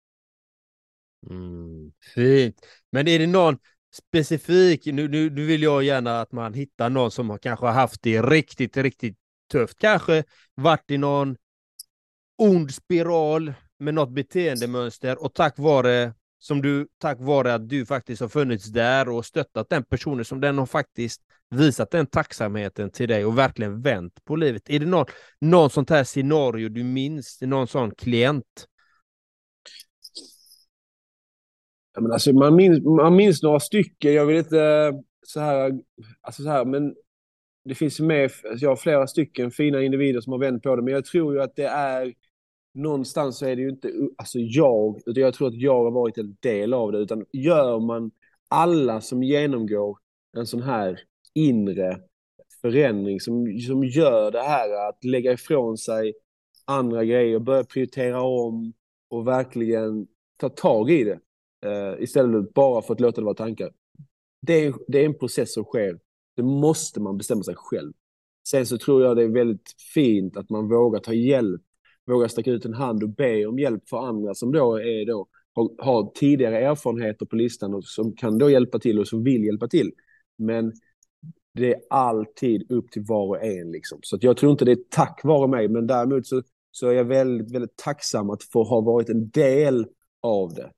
Mm, 1.30 1.92
fint. 2.16 2.66
Men 2.92 3.08
är 3.08 3.20
det 3.20 3.28
någon 3.28 3.58
specifik, 3.94 4.86
nu, 4.86 5.08
nu, 5.08 5.30
nu 5.30 5.46
vill 5.46 5.64
jag 5.64 5.84
gärna 5.84 6.22
att 6.22 6.32
man 6.32 6.54
hittar 6.54 6.90
någon 6.90 7.12
som 7.12 7.30
har 7.30 7.38
kanske 7.38 7.66
haft 7.66 8.02
det 8.02 8.22
riktigt, 8.22 8.78
riktigt 8.78 9.18
tufft. 9.52 9.80
Kanske 9.80 10.24
varit 10.56 10.92
i 10.92 10.98
någon 10.98 11.38
ond 12.38 12.74
spiral 12.74 13.54
med 13.80 13.94
något 13.94 14.12
beteendemönster 14.12 15.24
och 15.24 15.34
tack 15.34 15.58
vare 15.58 16.14
som 16.40 16.62
du, 16.62 16.88
tack 16.98 17.18
vare 17.20 17.54
att 17.54 17.70
du 17.70 17.86
faktiskt 17.86 18.22
har 18.22 18.30
funnits 18.30 18.66
där 18.66 19.10
och 19.10 19.26
stöttat 19.26 19.70
den 19.70 19.84
personen 19.84 20.26
som 20.26 20.42
den 20.42 20.58
har 20.58 20.66
faktiskt 20.66 21.22
visat 21.50 21.92
den 21.92 22.08
tacksamheten 22.08 22.92
till 22.92 23.10
dig 23.10 23.26
och 23.26 23.38
verkligen 23.38 23.82
vänt 23.82 24.26
på 24.26 24.36
livet. 24.36 24.70
Är 24.70 24.80
det 24.80 24.86
någon, 24.86 25.06
någon 25.42 25.70
sånt 25.70 25.90
här 25.90 26.04
scenario 26.04 26.70
du 26.70 26.84
minns, 26.84 27.42
någon 27.42 27.68
sån 27.68 27.92
klient? 27.92 28.68
Ja, 31.94 32.02
men 32.02 32.12
alltså, 32.12 32.34
man, 32.34 32.56
minns, 32.56 32.84
man 32.84 33.16
minns 33.16 33.44
några 33.44 33.60
stycken, 33.60 34.14
jag 34.14 34.26
vill 34.26 34.38
inte 34.38 34.62
eh, 34.62 34.94
så 35.22 35.40
här, 35.40 35.72
alltså 36.22 36.44
så 36.44 36.50
här, 36.50 36.66
men 36.66 36.96
det 37.66 37.76
finns 37.76 38.00
med, 38.00 38.24
alltså, 38.24 38.66
jag 38.66 38.70
har 38.70 38.76
flera 38.76 39.08
stycken 39.08 39.52
fina 39.52 39.82
individer 39.82 40.22
som 40.22 40.32
har 40.34 40.40
vänt 40.40 40.64
på 40.64 40.76
det, 40.76 40.82
men 40.82 40.94
jag 40.94 41.06
tror 41.06 41.34
ju 41.34 41.42
att 41.42 41.56
det 41.56 41.68
är 41.68 42.14
någonstans 42.78 43.38
så 43.38 43.46
är 43.46 43.56
det 43.56 43.62
ju 43.62 43.70
inte 43.70 43.92
alltså 44.18 44.40
jag, 44.40 45.02
utan 45.06 45.24
jag 45.24 45.34
tror 45.34 45.48
att 45.48 45.62
jag 45.62 45.84
har 45.84 45.92
varit 45.92 46.18
en 46.18 46.38
del 46.40 46.74
av 46.74 46.92
det, 46.92 46.98
utan 46.98 47.26
gör 47.34 47.80
man 47.80 48.12
alla 48.48 49.02
som 49.02 49.24
genomgår 49.24 49.98
en 50.38 50.48
sån 50.48 50.62
här 50.62 51.00
inre 51.34 52.02
förändring 52.62 53.20
som, 53.20 53.60
som 53.60 53.84
gör 53.84 54.32
det 54.32 54.42
här 54.42 54.90
att 54.90 55.04
lägga 55.04 55.32
ifrån 55.32 55.78
sig 55.78 56.14
andra 56.66 57.06
grejer, 57.06 57.40
börja 57.40 57.64
prioritera 57.64 58.22
om 58.22 58.74
och 59.10 59.28
verkligen 59.28 60.08
ta 60.38 60.50
tag 60.50 60.92
i 60.92 61.04
det 61.04 61.20
eh, 61.66 62.04
istället 62.04 62.54
bara 62.54 62.82
för 62.82 62.94
att 62.94 63.00
låta 63.00 63.22
det 63.22 63.26
vara 63.26 63.36
tankar. 63.36 63.72
Det 64.42 64.54
är, 64.54 64.74
det 64.88 65.02
är 65.02 65.06
en 65.06 65.18
process 65.18 65.54
som 65.54 65.64
sker. 65.64 66.00
Det 66.36 66.44
måste 66.44 67.00
man 67.00 67.18
bestämma 67.18 67.44
sig 67.44 67.56
själv. 67.58 67.94
Sen 68.50 68.66
så 68.66 68.78
tror 68.78 69.04
jag 69.04 69.16
det 69.16 69.24
är 69.24 69.28
väldigt 69.28 69.76
fint 69.94 70.38
att 70.38 70.50
man 70.50 70.70
vågar 70.70 71.00
ta 71.00 71.14
hjälp, 71.14 71.62
vågar 72.08 72.28
sträcka 72.28 72.52
ut 72.52 72.66
en 72.66 72.74
hand 72.74 73.04
och 73.04 73.10
be 73.10 73.46
om 73.46 73.60
hjälp 73.60 73.90
för 73.90 73.98
andra 73.98 74.34
som 74.34 74.52
då 74.52 74.76
är 74.76 75.06
då 75.06 75.28
har, 75.54 75.86
har 75.86 76.12
tidigare 76.16 76.60
erfarenheter 76.60 77.26
på 77.26 77.36
listan 77.36 77.74
och 77.74 77.86
som 77.86 78.16
kan 78.16 78.38
då 78.38 78.50
hjälpa 78.50 78.80
till 78.80 79.00
och 79.00 79.08
som 79.08 79.24
vill 79.24 79.44
hjälpa 79.44 79.68
till. 79.68 79.92
Men 80.38 80.74
det 81.54 81.74
är 81.74 81.82
alltid 81.90 82.72
upp 82.72 82.92
till 82.92 83.04
var 83.08 83.28
och 83.28 83.44
en 83.44 83.72
liksom. 83.72 84.00
Så 84.02 84.16
att 84.16 84.24
jag 84.24 84.38
tror 84.38 84.52
inte 84.52 84.66
det 84.66 84.72
är 84.72 84.80
tack 84.90 85.22
vare 85.24 85.48
mig, 85.48 85.68
men 85.68 85.88
däremot 85.88 86.28
så, 86.28 86.42
så 86.72 86.88
är 86.88 86.94
jag 86.94 87.06
väldigt, 87.06 87.52
väldigt 87.52 87.78
tacksam 87.78 88.30
att 88.30 88.44
få 88.44 88.64
ha 88.64 88.82
varit 88.82 89.10
en 89.10 89.30
del 89.30 89.88
av 90.22 90.54
det. 90.54 90.72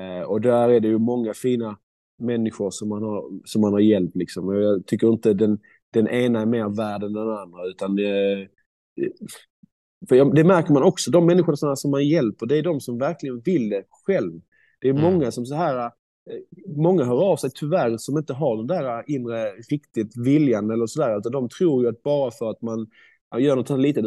Eh, 0.00 0.22
och 0.22 0.40
där 0.40 0.68
är 0.68 0.80
det 0.80 0.88
ju 0.88 0.98
många 0.98 1.34
fina 1.34 1.78
människor 2.18 2.70
som 2.70 2.88
man 2.88 3.02
har, 3.02 3.30
som 3.44 3.60
man 3.60 3.72
har 3.72 3.80
hjälpt. 3.80 4.16
Liksom. 4.16 4.48
Och 4.48 4.56
jag 4.56 4.86
tycker 4.86 5.12
inte 5.12 5.34
den, 5.34 5.58
den 5.92 6.08
ena 6.08 6.40
är 6.40 6.46
mer 6.46 6.68
värd 6.68 7.02
än 7.02 7.12
den 7.12 7.30
andra. 7.30 7.66
Utan 7.66 7.96
det, 7.96 8.48
för 10.08 10.34
det 10.34 10.44
märker 10.44 10.72
man 10.72 10.82
också, 10.82 11.10
de 11.10 11.26
människorna 11.26 11.76
som 11.76 11.90
man 11.90 12.08
hjälper, 12.08 12.46
det 12.46 12.56
är 12.58 12.62
de 12.62 12.80
som 12.80 12.98
verkligen 12.98 13.40
vill 13.40 13.68
det 13.68 13.82
själv. 14.06 14.32
Det 14.80 14.88
är 14.88 14.92
Mm. 14.92 15.02
många 15.02 15.30
som 15.32 15.46
så 15.46 15.54
här, 15.54 15.76
eh, 15.84 15.90
många 16.76 17.04
hör 17.04 17.22
av 17.32 17.36
sig 17.36 17.50
tyvärr 17.54 17.96
som 17.96 18.18
inte 18.18 18.32
har 18.32 18.56
den 18.56 18.66
där 18.66 19.04
inre 19.10 19.50
riktigt 19.52 20.16
viljan 20.16 20.70
eller 20.70 20.86
sådär. 20.86 21.18
Utan 21.18 21.32
de 21.32 21.48
tror 21.48 21.82
ju 21.82 21.88
att 21.88 22.02
bara 22.02 22.30
för 22.30 22.50
att 22.50 22.62
man 22.62 22.86
gör 23.38 23.56
något 23.56 23.80
litet, 23.80 24.04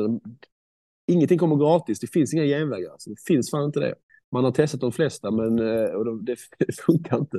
ingenting 1.07 1.39
kommer 1.39 1.55
gratis, 1.55 1.99
det 1.99 2.07
finns 2.07 2.33
inga 2.33 2.43
genvägar. 2.43 2.91
Alltså, 2.91 3.09
det 3.09 3.21
finns 3.27 3.51
fan 3.51 3.63
inte 3.65 3.79
det. 3.79 3.95
Man 4.31 4.43
har 4.43 4.51
testat 4.51 4.81
de 4.81 4.91
flesta, 4.91 5.31
men 5.31 5.59
eh, 5.59 5.83
och 5.85 6.05
de, 6.05 6.25
det 6.25 6.35
funkar 6.85 7.17
inte. 7.17 7.37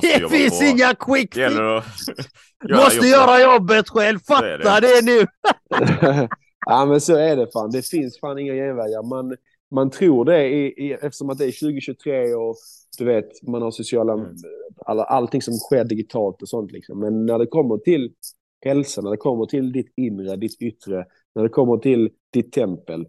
Det 0.00 0.28
finns 0.30 0.58
på. 0.58 0.64
inga 0.64 0.94
quick 0.94 1.34
Det 1.34 1.48
Du 2.64 2.74
måste 2.74 2.96
jobbet. 2.96 3.10
göra 3.10 3.52
jobbet 3.54 3.88
själv, 3.88 4.18
fatta 4.28 4.80
det. 4.80 4.80
det 4.80 5.04
nu! 5.04 5.26
ja, 6.66 6.86
men 6.86 7.00
så 7.00 7.16
är 7.16 7.36
det 7.36 7.52
fan. 7.52 7.70
Det 7.70 7.82
finns 7.82 8.20
fan 8.20 8.38
inga 8.38 8.52
genvägar. 8.52 9.02
Man, 9.02 9.36
man 9.70 9.90
tror 9.90 10.24
det 10.24 10.48
i, 10.48 10.66
i, 10.66 10.92
eftersom 10.92 11.30
att 11.30 11.38
det 11.38 11.44
är 11.44 11.60
2023 11.60 12.34
och 12.34 12.56
du 12.98 13.04
vet, 13.04 13.42
man 13.42 13.62
har 13.62 13.70
sociala... 13.70 14.12
Mm. 14.12 14.36
Alla, 14.86 15.04
allting 15.04 15.42
som 15.42 15.54
sker 15.54 15.84
digitalt 15.84 16.42
och 16.42 16.48
sånt 16.48 16.72
liksom. 16.72 17.00
Men 17.00 17.26
när 17.26 17.38
det 17.38 17.46
kommer 17.46 17.78
till 17.78 18.12
hälsa, 18.64 19.02
när 19.02 19.10
det 19.10 19.16
kommer 19.16 19.46
till 19.46 19.72
ditt 19.72 19.92
inre, 19.96 20.36
ditt 20.36 20.62
yttre, 20.62 21.06
när 21.34 21.42
det 21.42 21.48
kommer 21.48 21.76
till 21.76 22.10
ditt 22.32 22.52
tempel, 22.52 23.00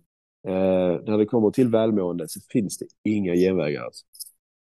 eh, 0.47 1.01
när 1.05 1.17
det 1.17 1.25
kommer 1.25 1.51
till 1.51 1.67
välmående 1.67 2.27
så 2.27 2.39
finns 2.51 2.77
det 2.77 2.85
inga 3.03 3.35
genvägar. 3.35 3.83
Alltså. 3.83 4.05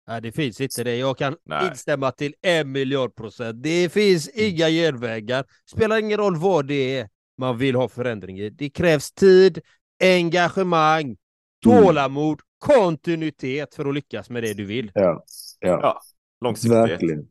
Nej, 0.09 0.23
det 0.23 0.33
finns 0.33 0.61
inte 0.61 0.85
det. 0.85 0.97
Jag 0.97 1.19
kan 1.19 1.37
Nej. 1.45 1.69
instämma 1.69 2.13
till 2.13 2.35
en 2.43 2.73
miljard 2.73 3.15
procent. 3.15 3.63
Det 3.63 3.93
finns 3.93 4.29
inga 4.29 4.69
genvägar. 4.69 5.45
Spelar 5.71 5.99
ingen 5.99 6.19
roll 6.19 6.37
vad 6.37 6.67
det 6.67 6.99
är 6.99 7.09
man 7.43 7.59
vill 7.59 7.75
ha 7.75 7.89
förändring 7.89 8.39
i. 8.39 8.51
Det 8.51 8.71
krävs 8.71 9.13
tid, 9.13 9.61
engagemang, 10.03 11.17
tålamod, 11.65 12.41
kontinuitet 12.59 13.75
för 13.75 13.85
att 13.89 13.95
lyckas 13.95 14.31
med 14.31 14.43
det 14.43 14.55
du 14.55 14.65
vill. 14.65 14.91
Ja, 14.95 15.25
ja. 15.59 15.81
Ja, 15.83 16.01
långsiktighet. 16.45 16.91
verkligen. 16.91 17.29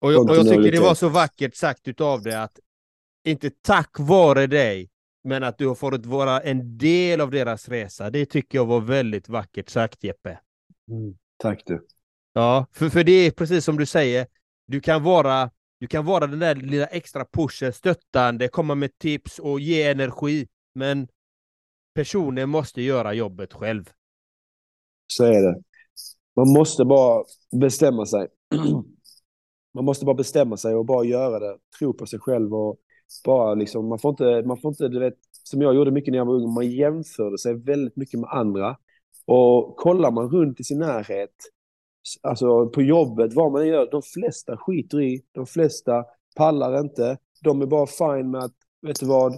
Och 0.00 0.12
jag, 0.12 0.30
och 0.30 0.36
jag 0.36 0.48
tycker 0.48 0.72
det 0.72 0.80
var 0.80 0.94
så 0.94 1.08
vackert 1.08 1.54
sagt 1.54 1.88
utav 1.88 2.22
det 2.22 2.42
att 2.42 2.58
inte 3.24 3.50
tack 3.62 3.98
vare 3.98 4.46
dig, 4.46 4.90
men 5.24 5.42
att 5.42 5.58
du 5.58 5.66
har 5.66 5.74
fått 5.74 6.06
vara 6.06 6.40
en 6.40 6.78
del 6.78 7.20
av 7.20 7.30
deras 7.30 7.68
resa. 7.68 8.10
Det 8.10 8.26
tycker 8.26 8.58
jag 8.58 8.66
var 8.66 8.80
väldigt 8.80 9.28
vackert 9.28 9.68
sagt 9.68 10.04
Jeppe. 10.04 10.38
Tack 11.36 11.62
du. 11.66 11.86
Ja, 12.32 12.66
för, 12.72 12.88
för 12.88 13.04
det 13.04 13.12
är 13.12 13.30
precis 13.30 13.64
som 13.64 13.76
du 13.76 13.86
säger. 13.86 14.26
Du 14.66 14.80
kan 14.80 15.02
vara, 15.02 15.50
du 15.80 15.86
kan 15.86 16.04
vara 16.04 16.26
den 16.26 16.38
där 16.38 16.54
lilla 16.54 16.86
extra 16.86 17.24
pushen, 17.24 17.72
stöttande, 17.72 18.48
komma 18.48 18.74
med 18.74 18.98
tips 18.98 19.38
och 19.38 19.60
ge 19.60 19.82
energi. 19.82 20.48
Men 20.74 21.08
personen 21.94 22.48
måste 22.48 22.82
göra 22.82 23.14
jobbet 23.14 23.52
själv. 23.52 23.90
Så 25.06 25.24
är 25.24 25.42
det. 25.42 25.62
Man 26.36 26.52
måste 26.52 26.84
bara 26.84 27.24
bestämma 27.60 28.06
sig. 28.06 28.28
Man 29.74 29.84
måste 29.84 30.04
bara 30.04 30.14
bestämma 30.14 30.56
sig 30.56 30.74
och 30.74 30.84
bara 30.84 31.04
göra 31.04 31.38
det. 31.38 31.58
Tro 31.78 31.92
på 31.92 32.06
sig 32.06 32.18
själv 32.18 32.54
och 32.54 32.78
bara 33.24 33.54
liksom, 33.54 33.88
man 33.88 33.98
får 33.98 34.10
inte, 34.10 34.48
man 34.48 34.60
får 34.60 34.68
inte, 34.68 34.88
du 34.88 35.00
vet, 35.00 35.14
som 35.42 35.62
jag 35.62 35.74
gjorde 35.74 35.90
mycket 35.90 36.12
när 36.12 36.18
jag 36.18 36.24
var 36.24 36.34
ung, 36.34 36.54
man 36.54 36.70
jämförde 36.70 37.38
sig 37.38 37.54
väldigt 37.54 37.96
mycket 37.96 38.20
med 38.20 38.30
andra. 38.30 38.76
Och 39.26 39.76
kollar 39.76 40.10
man 40.10 40.30
runt 40.30 40.60
i 40.60 40.64
sin 40.64 40.78
närhet, 40.78 41.34
alltså 42.22 42.66
på 42.68 42.82
jobbet, 42.82 43.34
vad 43.34 43.52
man 43.52 43.66
gör, 43.66 43.90
de 43.90 44.02
flesta 44.02 44.56
skiter 44.56 45.00
i, 45.00 45.22
de 45.32 45.46
flesta 45.46 46.04
pallar 46.36 46.80
inte. 46.80 47.18
De 47.44 47.62
är 47.62 47.66
bara 47.66 47.86
fine 47.86 48.30
med 48.30 48.44
att 48.44 48.54
vet 48.82 49.00
du 49.00 49.06
vad? 49.06 49.34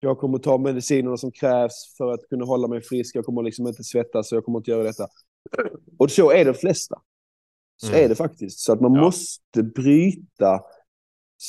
Jag 0.00 0.18
kommer 0.18 0.38
ta 0.38 0.58
medicinerna 0.58 1.16
som 1.16 1.32
krävs 1.32 1.94
för 1.98 2.12
att 2.12 2.28
kunna 2.28 2.44
hålla 2.44 2.68
mig 2.68 2.82
frisk. 2.82 3.16
Jag 3.16 3.24
kommer 3.24 3.42
liksom 3.42 3.66
inte 3.66 3.84
svettas 3.84 4.28
så 4.28 4.34
jag 4.36 4.44
kommer 4.44 4.58
inte 4.58 4.70
göra 4.70 4.82
detta. 4.82 5.06
Och 5.98 6.10
så 6.10 6.30
är 6.30 6.44
de 6.44 6.54
flesta. 6.54 7.00
Så 7.76 7.88
Mm. 7.92 8.04
är 8.04 8.08
det 8.08 8.14
faktiskt. 8.14 8.58
Så 8.58 8.72
att 8.72 8.80
man 8.80 8.94
Ja. 8.94 9.00
måste 9.00 9.62
bryta 9.62 10.60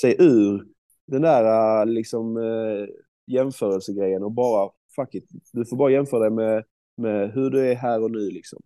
sig 0.02 0.16
ur 0.20 0.68
den 1.08 1.22
där 1.22 1.80
äh, 1.82 1.86
liksom, 1.86 2.38
äh, 2.38 2.88
jämförelsegrejen 3.28 4.24
och 4.24 4.32
bara, 4.32 4.70
fuck 4.96 5.16
it, 5.16 5.30
du 5.54 5.66
får 5.66 5.78
bara 5.78 5.92
jämföra 5.92 6.20
dig 6.20 6.30
med, 6.32 6.64
med 6.98 7.32
hur 7.34 7.50
du 7.50 7.68
är 7.72 7.76
här 7.76 8.04
och 8.04 8.12
nu 8.12 8.30
liksom. 8.30 8.62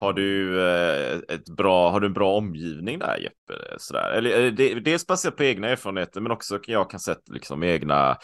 Har 0.00 0.12
du, 0.12 0.60
eh, 0.68 1.18
ett 1.28 1.48
bra, 1.56 1.90
har 1.90 2.00
du 2.00 2.06
en 2.06 2.12
bra 2.12 2.36
omgivning 2.36 2.98
där 2.98 3.16
Jeppe? 3.16 3.78
Sådär. 3.78 4.10
Eller, 4.12 4.50
det, 4.50 4.74
dels 4.74 5.06
baserat 5.06 5.36
på 5.36 5.44
egna 5.44 5.68
erfarenheter 5.68 6.20
men 6.20 6.32
också 6.32 6.58
jag 6.66 6.90
kan 6.90 7.00
sätta 7.00 7.32
liksom 7.32 7.62
egna, 7.62 8.16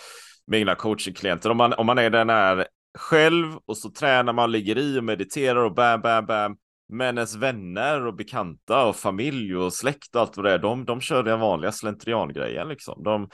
med 0.46 0.58
egna 0.58 0.74
coachingklienter. 0.74 1.50
Om 1.50 1.56
man, 1.56 1.72
om 1.72 1.86
man 1.86 1.98
är 1.98 2.10
den 2.10 2.30
här 2.30 2.66
själv 2.98 3.46
och 3.66 3.76
så 3.78 3.90
tränar 3.90 4.32
man, 4.32 4.52
ligger 4.52 4.78
i 4.78 4.98
och 4.98 5.04
mediterar 5.04 5.64
och 5.64 5.74
bam, 5.74 6.00
bam, 6.00 6.26
bam. 6.26 6.56
Men 6.92 7.18
ens 7.18 7.34
vänner 7.36 8.06
och 8.06 8.16
bekanta 8.16 8.84
och 8.86 8.96
familj 8.96 9.56
och 9.56 9.72
släkt 9.72 10.14
och 10.14 10.20
allt 10.20 10.36
vad 10.36 10.46
det 10.46 10.52
är, 10.52 10.58
de, 10.58 10.84
de 10.84 11.00
kör 11.00 11.22
den 11.22 11.40
vanliga 11.40 11.72
slentriangrejen 11.72 12.68
liksom. 12.68 13.02
De, 13.02 13.28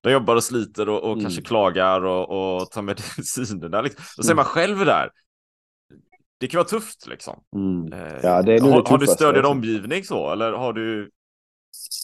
de 0.00 0.12
jobbar 0.12 0.36
och 0.36 0.44
sliter 0.44 0.88
och, 0.88 1.02
och 1.04 1.12
Mm. 1.12 1.20
kanske 1.24 1.42
klagar 1.42 2.04
och, 2.04 2.56
och 2.60 2.70
tar 2.70 2.82
medicinerna. 3.16 3.80
Liksom. 3.80 4.02
Är 4.18 4.24
Mm. 4.24 4.36
man 4.36 4.44
själv 4.44 4.78
där. 4.78 5.10
Det 6.44 6.48
kan 6.48 6.58
vara 6.58 6.68
tufft 6.68 7.06
liksom. 7.06 7.34
Eh, 7.92 8.20
Ja, 8.22 8.42
det 8.42 8.54
är 8.54 8.60
nog 8.60 8.70
har, 8.70 8.82
det 8.82 8.88
har 8.88 8.98
du 8.98 9.06
stöd 9.06 9.34
i 9.34 9.38
din 9.38 9.44
omgivning 9.44 10.04
så? 10.04 10.32
Eller 10.32 10.52
har 10.52 10.72
du? 10.72 11.10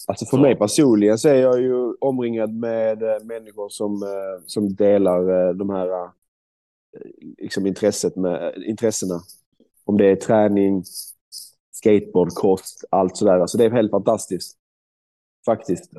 Alltså 0.07 0.25
för 0.25 0.37
Så. 0.37 0.41
mig 0.41 0.55
personligen 0.55 1.17
så 1.17 1.29
är 1.29 1.35
jag 1.35 1.61
ju 1.61 1.93
omringad 1.93 2.53
med 2.53 3.03
eh, 3.03 3.23
människor 3.23 3.69
som, 3.69 4.03
eh, 4.03 4.43
som 4.45 4.75
delar 4.75 5.53
de 5.53 5.69
här 5.69 6.09
liksom 7.37 7.67
intresset 7.67 8.15
med, 8.15 8.53
intressena. 8.65 9.21
Om 9.85 9.97
det 9.97 10.05
är 10.05 10.15
träning, 10.15 10.83
skateboard, 11.71 12.29
kost, 12.29 12.85
allt 12.91 13.17
sådär. 13.17 13.39
Alltså 13.39 13.57
det 13.57 13.65
är 13.65 13.71
helt 13.71 13.91
fantastiskt. 13.91 14.57
Faktiskt. 15.45 15.91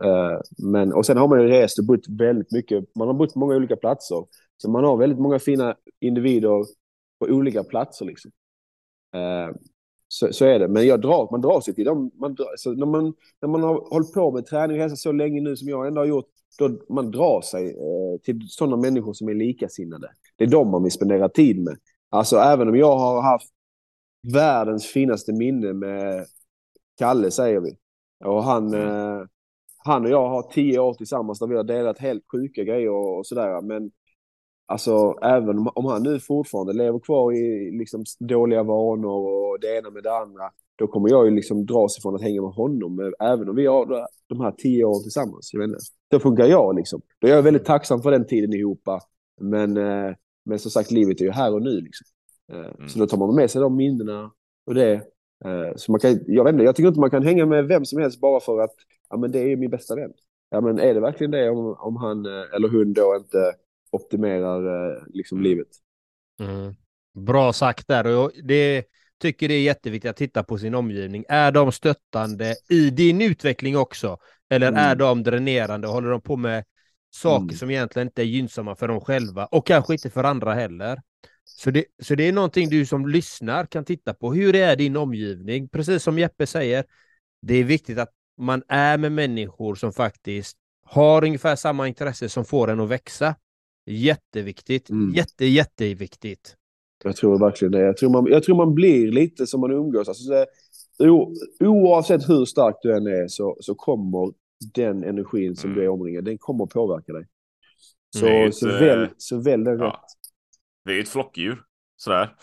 Men, 0.59 0.93
och 0.93 1.07
sen 1.07 1.17
har 1.17 1.29
man 1.29 1.41
ju 1.43 1.49
rest 1.49 1.79
och 1.79 1.85
bott 1.85 2.09
väldigt 2.09 2.53
mycket. 2.53 2.97
Man 2.97 3.09
har 3.09 3.15
bott 3.15 3.33
på 3.33 3.39
många 3.39 3.57
olika 3.57 3.77
platser. 3.77 4.25
Så 4.57 4.71
man 4.71 4.85
har 4.85 4.97
väldigt 4.97 5.19
många 5.19 5.39
fina 5.39 5.77
individer 6.01 6.65
på 7.27 7.33
olika 7.33 7.65
platser. 7.65 8.05
Liksom. 8.05 8.31
Eh, 9.15 9.55
Så, 10.09 10.33
så 10.33 10.45
är 10.45 10.59
det. 10.59 10.69
Men 10.69 10.87
jag 10.87 11.01
drar, 11.01 11.29
man 11.31 11.41
drar 11.41 11.61
sig 11.61 11.75
till 11.75 11.85
dem. 11.85 12.11
Man 12.15 12.35
drar, 12.35 12.57
så 12.57 12.73
när, 12.73 12.87
man, 12.87 13.15
när 13.41 13.49
man 13.49 13.63
har 13.63 13.75
hållit 13.91 14.13
på 14.13 14.31
med 14.33 14.47
träning 14.47 14.77
och 14.77 14.83
hälsa 14.83 14.97
så 14.97 15.13
länge 15.13 15.41
nu 15.41 15.57
som 15.57 15.69
jag 15.69 15.87
ändå 15.87 16.01
har 16.01 16.07
gjort, 16.07 16.29
då 16.59 16.95
man 16.95 17.11
drar 17.11 17.41
sig 17.41 17.69
eh, 17.69 18.21
till 18.25 18.41
sådana 18.49 18.77
människor 18.77 19.13
som 19.13 19.29
är 19.29 19.35
likasinnade. 19.35 20.11
Det 20.37 20.45
är 20.45 20.49
de 20.49 20.71
man 20.71 20.83
vill 20.83 20.93
spendera 20.93 21.29
tid 21.29 21.65
med. 21.65 21.77
Alltså 22.11 22.37
även 22.37 22.69
om 22.69 22.77
jag 22.77 22.97
har 22.97 23.23
haft 23.23 23.49
världens 24.35 24.87
finaste 24.87 25.33
minne 25.33 25.73
med 25.73 26.27
Kalle, 26.99 27.31
säger 27.31 27.61
vi. 27.61 27.77
Och 28.25 28.45
han, 28.45 28.75
eh, 28.75 29.21
han 29.85 30.05
och 30.05 30.11
jag 30.11 30.29
har 30.29 30.43
tio 30.43 30.79
år 30.79 30.95
tillsammans 30.95 31.39
där 31.39 31.47
vi 31.47 31.57
har 31.57 31.65
delat 31.65 31.99
helt 31.99 32.25
sjuka 32.33 32.65
grejer 32.65 32.91
och, 32.91 33.19
och 33.19 33.27
sådär. 33.27 33.61
Men 33.63 33.91
alltså, 34.67 35.15
även 35.23 35.59
om, 35.59 35.69
om 35.75 35.85
han 35.85 36.03
nu 36.03 36.21
fortfarande 36.21 36.73
lever 36.73 36.99
kvar 36.99 37.33
i 37.33 37.71
liksom, 37.79 38.05
dåliga 38.21 38.63
vanor 38.63 39.11
och 39.29 39.61
det 39.61 39.79
ena 39.79 39.91
med 39.91 40.03
det 40.03 40.17
andra, 40.17 40.51
då 40.77 40.87
kommer 40.87 41.11
jag 41.11 41.25
ju 41.25 41.31
liksom 41.31 41.67
dras 41.67 41.99
ifrån 41.99 42.15
att 42.15 42.23
hänga 42.23 42.43
med 42.43 42.51
honom, 42.51 43.01
eh, 43.01 43.29
även 43.33 43.49
om 43.49 43.57
vi 43.57 43.67
har 43.67 44.07
de- 44.29 44.41
här 44.41 44.53
tio 44.59 44.85
åren 44.85 45.03
tillsammans. 45.03 45.51
Jag 45.53 45.61
vet 45.61 45.69
inte. 45.69 45.81
Så 46.13 46.21
funkar 46.21 46.47
jag 46.47 46.77
liksom. 46.77 47.01
Då 47.19 47.29
är 47.29 47.33
jag 47.33 47.43
väldigt 47.43 47.65
tacksam 47.65 48.03
för 48.03 48.11
den 48.11 48.27
tiden 48.27 48.53
ihop. 48.53 48.83
Men, 49.41 49.77
eh, 49.77 50.15
men 50.45 50.59
som 50.59 50.71
sagt, 50.71 50.91
livet 50.91 51.21
är 51.21 51.25
ju 51.25 51.31
här 51.31 51.55
och 51.55 51.63
nu. 51.63 51.81
Liksom. 51.81 52.07
Eh, 52.53 52.87
Så 52.87 52.99
då 52.99 53.07
tar 53.07 53.19
man 53.19 53.35
med 53.35 53.51
sig 53.51 53.61
de 53.61 53.77
minnena 53.77 54.31
och 54.67 54.75
det. 54.75 55.03
Så 55.77 55.93
man 55.93 56.01
kan, 56.01 56.19
jag, 56.27 56.45
vet 56.45 56.53
inte, 56.53 56.65
jag 56.65 56.77
tycker 56.77 56.89
inte 56.89 57.01
man 57.01 57.11
kan 57.11 57.23
hänga 57.23 57.47
med 57.47 57.67
vem 57.67 57.85
som 57.85 58.01
helst 58.03 58.21
bara 58.21 58.41
för 58.41 58.59
att 58.61 58.75
ja, 59.11 59.17
men 59.17 59.33
det 59.33 59.39
är 59.53 59.57
min 59.57 59.71
bästa 59.71 59.95
vän. 59.95 60.13
Ja, 60.51 60.61
men 60.61 60.79
är 60.79 60.95
det 60.95 61.01
verkligen 61.01 61.31
det 61.31 61.51
om, 61.51 61.77
om 61.79 61.97
han 61.97 62.27
eller 62.27 62.69
hon 62.69 62.93
då 62.93 63.17
inte 63.17 63.39
optimerar 63.93 64.91
eh, 64.97 65.03
liksom 65.15 65.43
livet? 65.43 65.69
Mm. 66.41 66.75
Bra 67.15 67.53
sagt 67.53 67.89
där. 67.89 68.07
Och 68.07 68.33
det, 68.45 68.85
tycker 69.19 69.49
det 69.49 69.55
är 69.55 69.63
jätteviktigt 69.63 70.11
att 70.11 70.17
titta 70.17 70.43
på 70.45 70.59
sin 70.59 70.75
omgivning. 70.75 71.25
Är 71.29 71.53
de 71.53 71.73
stöttande 71.73 72.57
i 72.69 72.91
din 72.91 73.23
utveckling 73.23 73.77
också? 73.77 74.19
Eller 74.51 74.69
Mm. 74.69 74.81
är 74.81 74.95
de 74.95 75.23
dränerande? 75.23 75.89
Håller 75.89 76.11
de 76.11 76.21
på 76.21 76.37
med 76.37 76.65
saker 77.15 77.43
Mm. 77.43 77.57
som 77.57 77.71
egentligen 77.71 78.09
inte 78.09 78.23
är 78.23 78.27
gynnsamma 78.27 78.77
för 78.77 78.89
dem 78.89 79.01
själva 79.01 79.47
och 79.47 79.67
kanske 79.67 79.93
inte 79.93 80.11
för 80.11 80.25
andra 80.25 80.55
heller? 80.55 81.01
Så 81.45 81.71
det, 81.71 81.85
så 82.03 82.15
det 82.15 82.29
är 82.29 82.33
någonting 82.33 82.69
du 82.69 82.87
som 82.87 83.09
lyssnar 83.09 83.67
kan 83.67 83.85
titta 83.85 84.15
på. 84.15 84.33
Hur 84.35 84.55
är 84.57 84.77
din 84.77 84.97
omgivning? 84.97 85.69
Precis 85.69 86.03
som 86.03 86.19
Jeppe 86.19 86.47
säger, 86.47 86.85
det 87.43 87.55
är 87.55 87.65
viktigt 87.65 87.99
att 87.99 88.11
man 88.39 88.63
är 88.69 88.99
med 88.99 89.13
människor 89.13 89.75
som 89.75 89.93
faktiskt 89.93 90.57
har 90.85 91.25
ungefär 91.25 91.57
samma 91.57 91.89
intresse 91.89 92.29
som 92.29 92.45
får 92.45 92.71
en 92.71 92.81
att 92.81 92.89
växa. 92.89 93.35
Jätteviktigt. 93.87 94.91
Mm. 94.91 95.15
Jätte, 95.15 95.47
jätteviktigt. 95.47 96.57
Jag 97.05 97.17
tror 97.17 97.39
verkligen 97.39 97.73
det. 97.73 97.81
Jag 97.81 97.97
tror 97.97 98.11
man, 98.11 98.27
jag 98.27 98.43
tror 98.43 98.57
man 98.57 98.75
blir 98.75 99.13
lite 99.13 99.47
som 99.47 99.61
man 99.61 99.71
umgås. 99.71 100.09
Alltså, 100.09 100.31
det, 100.31 100.47
o, 101.11 101.35
oavsett 101.61 102.29
hur 102.29 102.45
stark 102.45 102.77
du 102.83 102.97
än 102.97 103.07
är 103.07 103.29
så, 103.29 103.57
så 103.61 103.75
kommer 103.75 104.33
den 104.75 105.05
energin 105.05 105.57
som 105.57 105.71
Mm. 105.71 105.79
du 105.81 105.85
är 105.85 105.89
omringad, 105.89 106.25
den 106.25 106.39
kommer 106.39 106.65
att 106.65 106.71
påverka 106.71 107.13
dig. 107.13 107.27
Så, 108.17 108.25
Det 108.27 108.33
är 108.33 108.45
ju 108.45 108.53
så, 108.53 108.69
ett, 108.69 108.83
väl, 108.83 109.03
eh, 109.03 109.09
så 109.17 109.39
välj 109.41 109.65
den 109.65 109.79
rätt. 109.79 109.81
Ja. 109.81 110.05
Vi 110.85 110.97
är 110.99 111.01
ett 111.03 111.09
flockdjur. 111.09 111.63
Sådär. 111.97 112.35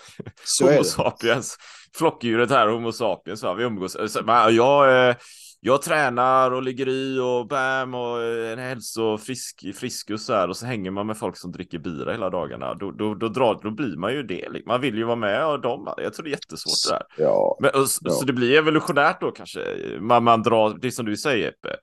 Så 0.46 0.72
Homo 0.72 0.84
sapiens. 0.84 1.58
Flockdjuret 1.98 2.50
här, 2.50 2.68
Homo 2.68 2.92
sapiens. 2.92 3.44
Va? 3.44 3.54
Vi 3.54 3.64
umgås. 3.64 3.98
Så, 4.14 4.24
men 4.26 4.56
Jag, 4.56 5.10
eh, 5.10 5.16
jag 5.62 5.82
tränar 5.82 6.52
och 6.52 6.64
ligger 6.64 6.90
i 6.90 7.20
och 7.20 7.48
bam 7.48 7.94
och 7.94 8.24
en 8.24 8.60
hälsofrisk 8.60 9.76
friskus 9.76 10.26
så 10.26 10.34
här 10.34 10.48
och 10.48 10.58
så 10.58 10.66
hänger 10.66 10.92
man 10.92 11.08
med 11.08 11.18
folk 11.18 11.38
som 11.38 11.52
dricker 11.52 11.80
bira 11.80 12.12
hela 12.12 12.30
dagarna. 12.30 12.74
Då, 12.74 12.92
då, 12.92 13.16
då, 13.16 13.28
drar, 13.28 13.60
då 13.64 13.72
blir 13.72 13.98
man 13.98 14.14
ju 14.14 14.24
det. 14.24 14.50
liksom. 14.50 14.68
Man 14.68 14.82
vill 14.82 14.98
ju 14.98 15.04
vara 15.04 15.16
med 15.16 15.48
och 15.48 15.62
dem. 15.62 15.94
Jag 15.98 16.14
tror 16.14 16.24
det 16.24 16.30
är 16.30 16.32
jättesvårt 16.32 16.90
det 16.90 16.96
där. 16.96 17.26
Ja, 17.26 17.58
Men, 17.62 17.70
och, 17.70 17.88
Ja. 18.02 18.12
Så 18.12 18.26
det 18.26 18.34
blir 18.34 18.58
evolutionärt 18.58 19.22
då 19.22 19.32
kanske. 19.32 19.60
Man, 20.00 20.24
man 20.24 20.44
drar, 20.44 20.78
det 20.82 20.88
är 20.88 20.92
som 20.92 21.06
du 21.06 21.18
säger 21.18 21.46
Jeppe. 21.46 21.76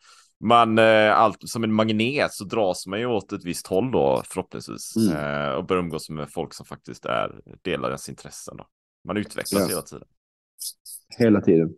Man, 0.45 0.79
eh, 0.79 1.19
allt, 1.19 1.39
som 1.41 1.65
en 1.65 1.73
magnet 1.73 2.33
så 2.33 2.45
dras 2.45 2.87
man 2.87 3.01
ju 3.01 3.07
åt 3.07 3.33
ett 3.33 3.45
visst 3.45 3.67
håll 3.67 3.91
då 3.91 4.23
förhoppningsvis. 4.27 4.97
Mm. 4.97 5.17
Eh, 5.17 5.51
och 5.53 5.67
börjar 5.67 5.83
umgås 5.83 6.11
med 6.11 6.33
folk 6.33 6.55
som 6.55 6.67
faktiskt 6.67 7.05
är, 7.05 7.41
delar 7.63 7.89
ens 7.89 8.09
intressen. 8.09 8.57
Då. 8.57 8.67
Man 9.09 9.17
utvecklas 9.17 9.53
Ja. 9.53 9.69
hela 9.69 9.83
tiden. 9.83 10.09
hela 11.19 11.41
tiden. 11.41 11.69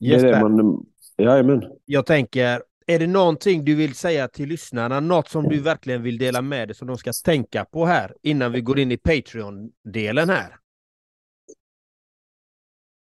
Det 0.00 0.14
är 0.14 0.32
det 0.32 0.40
man... 0.40 0.86
Jajamän. 1.22 1.62
jag 1.84 2.06
tänker, 2.06 2.62
är 2.86 2.98
det 2.98 3.06
någonting 3.06 3.64
du 3.64 3.74
vill 3.74 3.94
säga 3.94 4.28
till 4.28 4.48
lyssnarna? 4.48 5.00
Något 5.00 5.28
som 5.28 5.48
du 5.48 5.60
verkligen 5.60 6.02
vill 6.02 6.18
dela 6.18 6.42
med 6.42 6.68
dig 6.68 6.74
som 6.74 6.88
de 6.88 6.98
ska 6.98 7.12
tänka 7.24 7.64
på 7.64 7.86
här 7.86 8.14
innan 8.22 8.52
vi 8.52 8.60
går 8.60 8.78
in 8.78 8.92
i 8.92 8.96
Patreon-delen 8.96 10.28
här? 10.28 10.56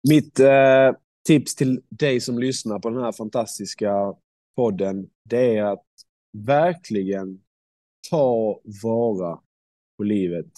Mitt 0.09 0.41
eh, 0.41 0.93
tips 1.27 1.55
till 1.55 1.83
dig 1.89 2.21
som 2.21 2.39
lyssnar 2.39 2.79
på 2.79 2.91
den 2.91 3.03
här 3.03 3.13
fantastiska 3.13 4.15
podden, 4.57 5.09
det 5.25 5.57
är 5.57 5.65
att 5.65 5.87
verkligen 6.33 7.41
ta 8.11 8.61
vara 8.83 9.41
på 9.97 10.03
livet. 10.03 10.53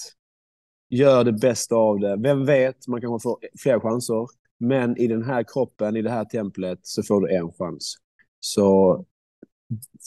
Gör 0.89 1.25
det 1.25 1.33
bästa 1.33 1.75
av 1.75 2.01
det. 2.01 2.17
Vem 2.17 2.47
vet, 2.47 2.89
man 2.89 3.01
kanske 3.01 3.23
får 3.23 3.39
fler 3.59 3.81
chanser. 3.81 4.27
Men 4.63 4.97
i 4.97 5.07
den 5.07 5.23
här 5.23 5.45
kroppen, 5.53 5.97
i 5.97 6.03
det 6.03 6.11
här 6.11 6.25
templet, 6.25 6.79
så 6.83 7.03
får 7.03 7.21
du 7.21 7.37
en 7.37 7.53
chans. 7.53 7.97
Så 8.41 9.05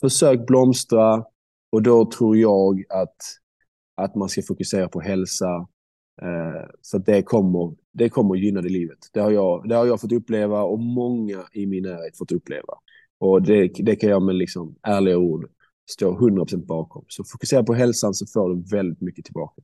försök 0.02 0.48
blomstra 0.48 1.26
och 1.72 1.82
då 1.82 2.12
tror 2.12 2.38
jag 2.38 2.84
att, 2.90 3.16
att 3.96 4.16
man 4.16 4.30
ska 4.30 4.42
fokusera 4.42 4.90
på 4.90 5.02
hälsa. 5.02 5.68
Eh, 6.22 6.70
för 6.92 6.98
att 6.98 7.06
det 7.06 7.24
kommer, 7.24 7.76
det 7.92 8.10
kommer 8.10 8.36
gynna 8.36 8.62
det 8.62 8.70
livet. 8.70 8.98
Det 9.14 9.20
har, 9.20 9.32
jag, 9.32 9.70
det 9.70 9.76
har 9.76 9.86
jag 9.86 10.02
fått 10.02 10.12
uppleva 10.12 10.64
och 10.64 10.80
många 10.80 11.44
i 11.54 11.66
min 11.66 11.84
närhet 11.84 12.18
fått 12.18 12.32
uppleva. 12.32 12.74
Och 13.18 13.42
det, 13.42 13.68
det 13.68 13.96
kan 13.96 14.10
jag 14.10 14.22
med 14.22 14.36
liksom 14.36 14.76
ärliga 14.84 15.18
ord 15.18 15.50
stå 15.90 16.20
100% 16.20 16.66
bakom. 16.66 17.06
Så 17.08 17.24
fokusera 17.24 17.64
på 17.64 17.74
hälsan 17.74 18.14
så 18.14 18.26
får 18.26 18.56
du 18.56 18.76
väldigt 18.76 19.02
mycket 19.02 19.26
tillbaka. 19.26 19.62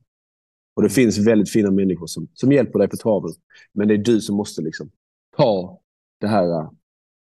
Och 0.74 0.82
det 0.82 0.90
finns 0.90 1.18
väldigt 1.18 1.50
fina 1.50 1.70
människor 1.70 2.06
som, 2.06 2.28
som 2.34 2.52
hjälper 2.52 2.78
dig 2.78 2.88
på 2.88 2.96
traven. 2.96 3.30
Men 3.72 3.88
det 3.88 3.94
är 3.94 3.98
du 3.98 4.20
som 4.20 4.36
måste 4.36 4.62
liksom 4.62 4.90
ta 5.36 5.80
det 6.20 6.26
här 6.26 6.60
eh, 6.60 6.70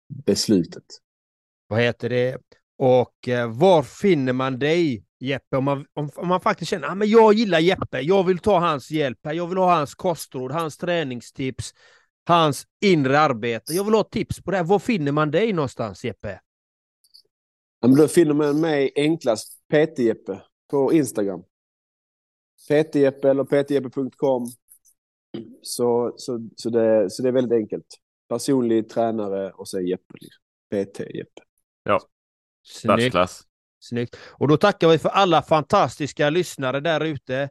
beslutet. 0.09 0.85
Vad 1.69 1.81
heter 1.81 2.09
det? 2.09 2.39
Och 2.79 3.29
eh, 3.29 3.57
var 3.59 3.83
finner 3.83 4.33
man 4.33 4.59
dig, 4.59 5.05
Jeppe? 5.21 5.57
Om 5.57 5.65
man, 5.65 5.87
om, 5.95 6.11
om 6.15 6.29
man 6.29 6.41
faktiskt 6.41 6.71
känner 6.71 6.87
att 6.87 6.93
ah, 6.93 6.95
men 6.95 7.09
jag 7.09 7.35
gillar 7.35 7.59
Jeppe, 7.59 8.01
jag 8.01 8.25
vill 8.25 8.39
ta 8.39 8.59
hans 8.59 8.91
hjälp 8.91 9.19
jag 9.23 9.47
vill 9.47 9.59
ha 9.59 9.75
hans 9.75 9.95
kostråd, 9.95 10.53
hans 10.53 10.77
träningstips, 10.77 11.75
hans 12.27 12.67
inre 12.81 13.21
arbete. 13.21 13.73
Jag 13.73 13.85
vill 13.85 13.95
ha 13.95 14.05
tips 14.05 14.43
på 14.43 14.51
det 14.51 14.57
här. 14.57 14.65
Var 14.65 14.79
finner 14.79 15.13
man 15.13 15.31
dig 15.31 15.53
någonstans, 15.53 16.05
Jeppe? 16.05 16.41
Ja, 17.81 17.89
men 17.89 17.97
då 17.97 18.09
finner 18.09 18.35
man 18.35 18.61
mig 18.61 18.93
enklast 18.97 19.59
PT-Jeppe 19.73 20.41
på 20.71 20.93
Instagram. 20.93 21.43
PTjeppe 22.69 23.31
eller 23.31 23.45
ptjeppe.com. 23.45 24.47
Så, 25.63 26.15
så, 26.17 26.49
så, 26.57 26.71
det, 26.71 27.11
så 27.11 27.23
det 27.23 27.29
är 27.29 27.33
väldigt 27.33 27.59
enkelt. 27.59 27.87
Personlig 28.29 28.89
tränare 28.89 29.51
och 29.51 29.69
så 29.69 29.81
Jeppe. 29.81 30.15
Liksom. 30.21 30.43
PT 30.71 31.01
Jeppe. 31.01 31.43
Ja, 31.83 32.01
Snyggt. 32.63 32.91
världsklass. 32.91 33.43
Snyggt. 33.81 34.17
Och 34.31 34.49
då 34.49 34.57
tackar 34.57 34.89
vi 34.89 34.99
för 34.99 35.09
alla 35.09 35.43
fantastiska 35.43 36.31
lyssnare 36.31 36.81
där 36.81 37.05
ute. 37.05 37.51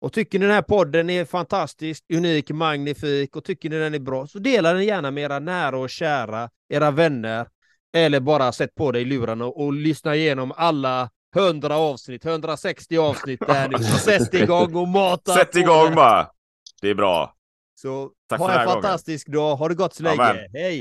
Och 0.00 0.12
tycker 0.12 0.38
ni 0.38 0.46
den 0.46 0.54
här 0.54 0.62
podden 0.62 1.10
är 1.10 1.24
fantastisk, 1.24 2.04
unik, 2.12 2.50
magnifik 2.50 3.36
och 3.36 3.44
tycker 3.44 3.70
ni 3.70 3.78
den 3.78 3.94
är 3.94 3.98
bra 3.98 4.26
så 4.26 4.38
dela 4.38 4.72
den 4.72 4.84
gärna 4.84 5.10
med 5.10 5.24
era 5.24 5.38
nära 5.38 5.78
och 5.78 5.90
kära, 5.90 6.50
era 6.68 6.90
vänner. 6.90 7.48
Eller 7.92 8.20
bara 8.20 8.52
sätt 8.52 8.74
på 8.74 8.92
dig 8.92 9.04
lurarna 9.04 9.44
och, 9.44 9.64
och 9.64 9.72
lyssna 9.72 10.16
igenom 10.16 10.52
alla 10.56 11.10
100 11.36 11.76
avsnitt, 11.76 12.24
160 12.24 12.98
avsnitt 12.98 13.40
där 13.46 13.68
nu. 13.68 13.78
Så 13.84 13.98
sätt 13.98 14.34
igång 14.34 14.74
och 14.74 14.88
mata 14.88 15.34
Sätt 15.34 15.56
igång 15.56 15.94
bara. 15.94 16.30
Det 16.80 16.88
är 16.88 16.94
bra. 16.94 17.34
Så 17.74 18.10
Tack 18.28 18.38
ha 18.40 18.50
en 18.50 18.58
här 18.58 18.66
gången. 18.66 18.82
fantastisk 18.82 19.28
dag. 19.28 19.56
Ha 19.56 19.68
det 19.68 19.74
gott 19.74 19.94
så 19.94 20.02
länge. 20.02 20.22
Amen. 20.22 20.46
Hej! 20.52 20.80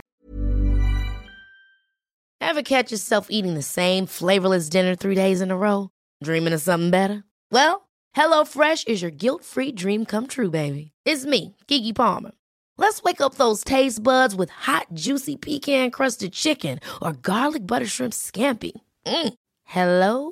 Ever 2.41 2.61
catch 2.61 2.91
yourself 2.91 3.27
eating 3.29 3.55
the 3.55 3.61
same 3.61 4.07
flavorless 4.07 4.69
dinner 4.69 4.95
three 4.95 5.15
days 5.15 5.41
in 5.41 5.51
a 5.51 5.57
row? 5.57 5.89
Dreaming 6.23 6.53
of 6.55 6.61
something 6.61 6.89
better? 6.89 7.23
Well, 7.51 7.89
HelloFresh 8.17 8.87
is 8.87 9.01
your 9.01 9.11
guilt-free 9.11 9.73
dream 9.73 10.05
come 10.05 10.27
true, 10.27 10.49
baby. 10.49 10.91
It's 11.05 11.25
me, 11.25 11.55
Kiki 11.67 11.93
Palmer. 11.93 12.31
Let's 12.77 13.03
wake 13.03 13.21
up 13.21 13.35
those 13.35 13.63
taste 13.63 14.01
buds 14.03 14.35
with 14.35 14.49
hot, 14.49 14.87
juicy 14.93 15.35
pecan-crusted 15.35 16.31
chicken 16.31 16.79
or 17.01 17.11
garlic 17.13 17.67
butter 17.67 17.85
shrimp 17.87 18.13
scampi. 18.13 18.71
Mm. 19.05 19.33
Hello 19.65 20.31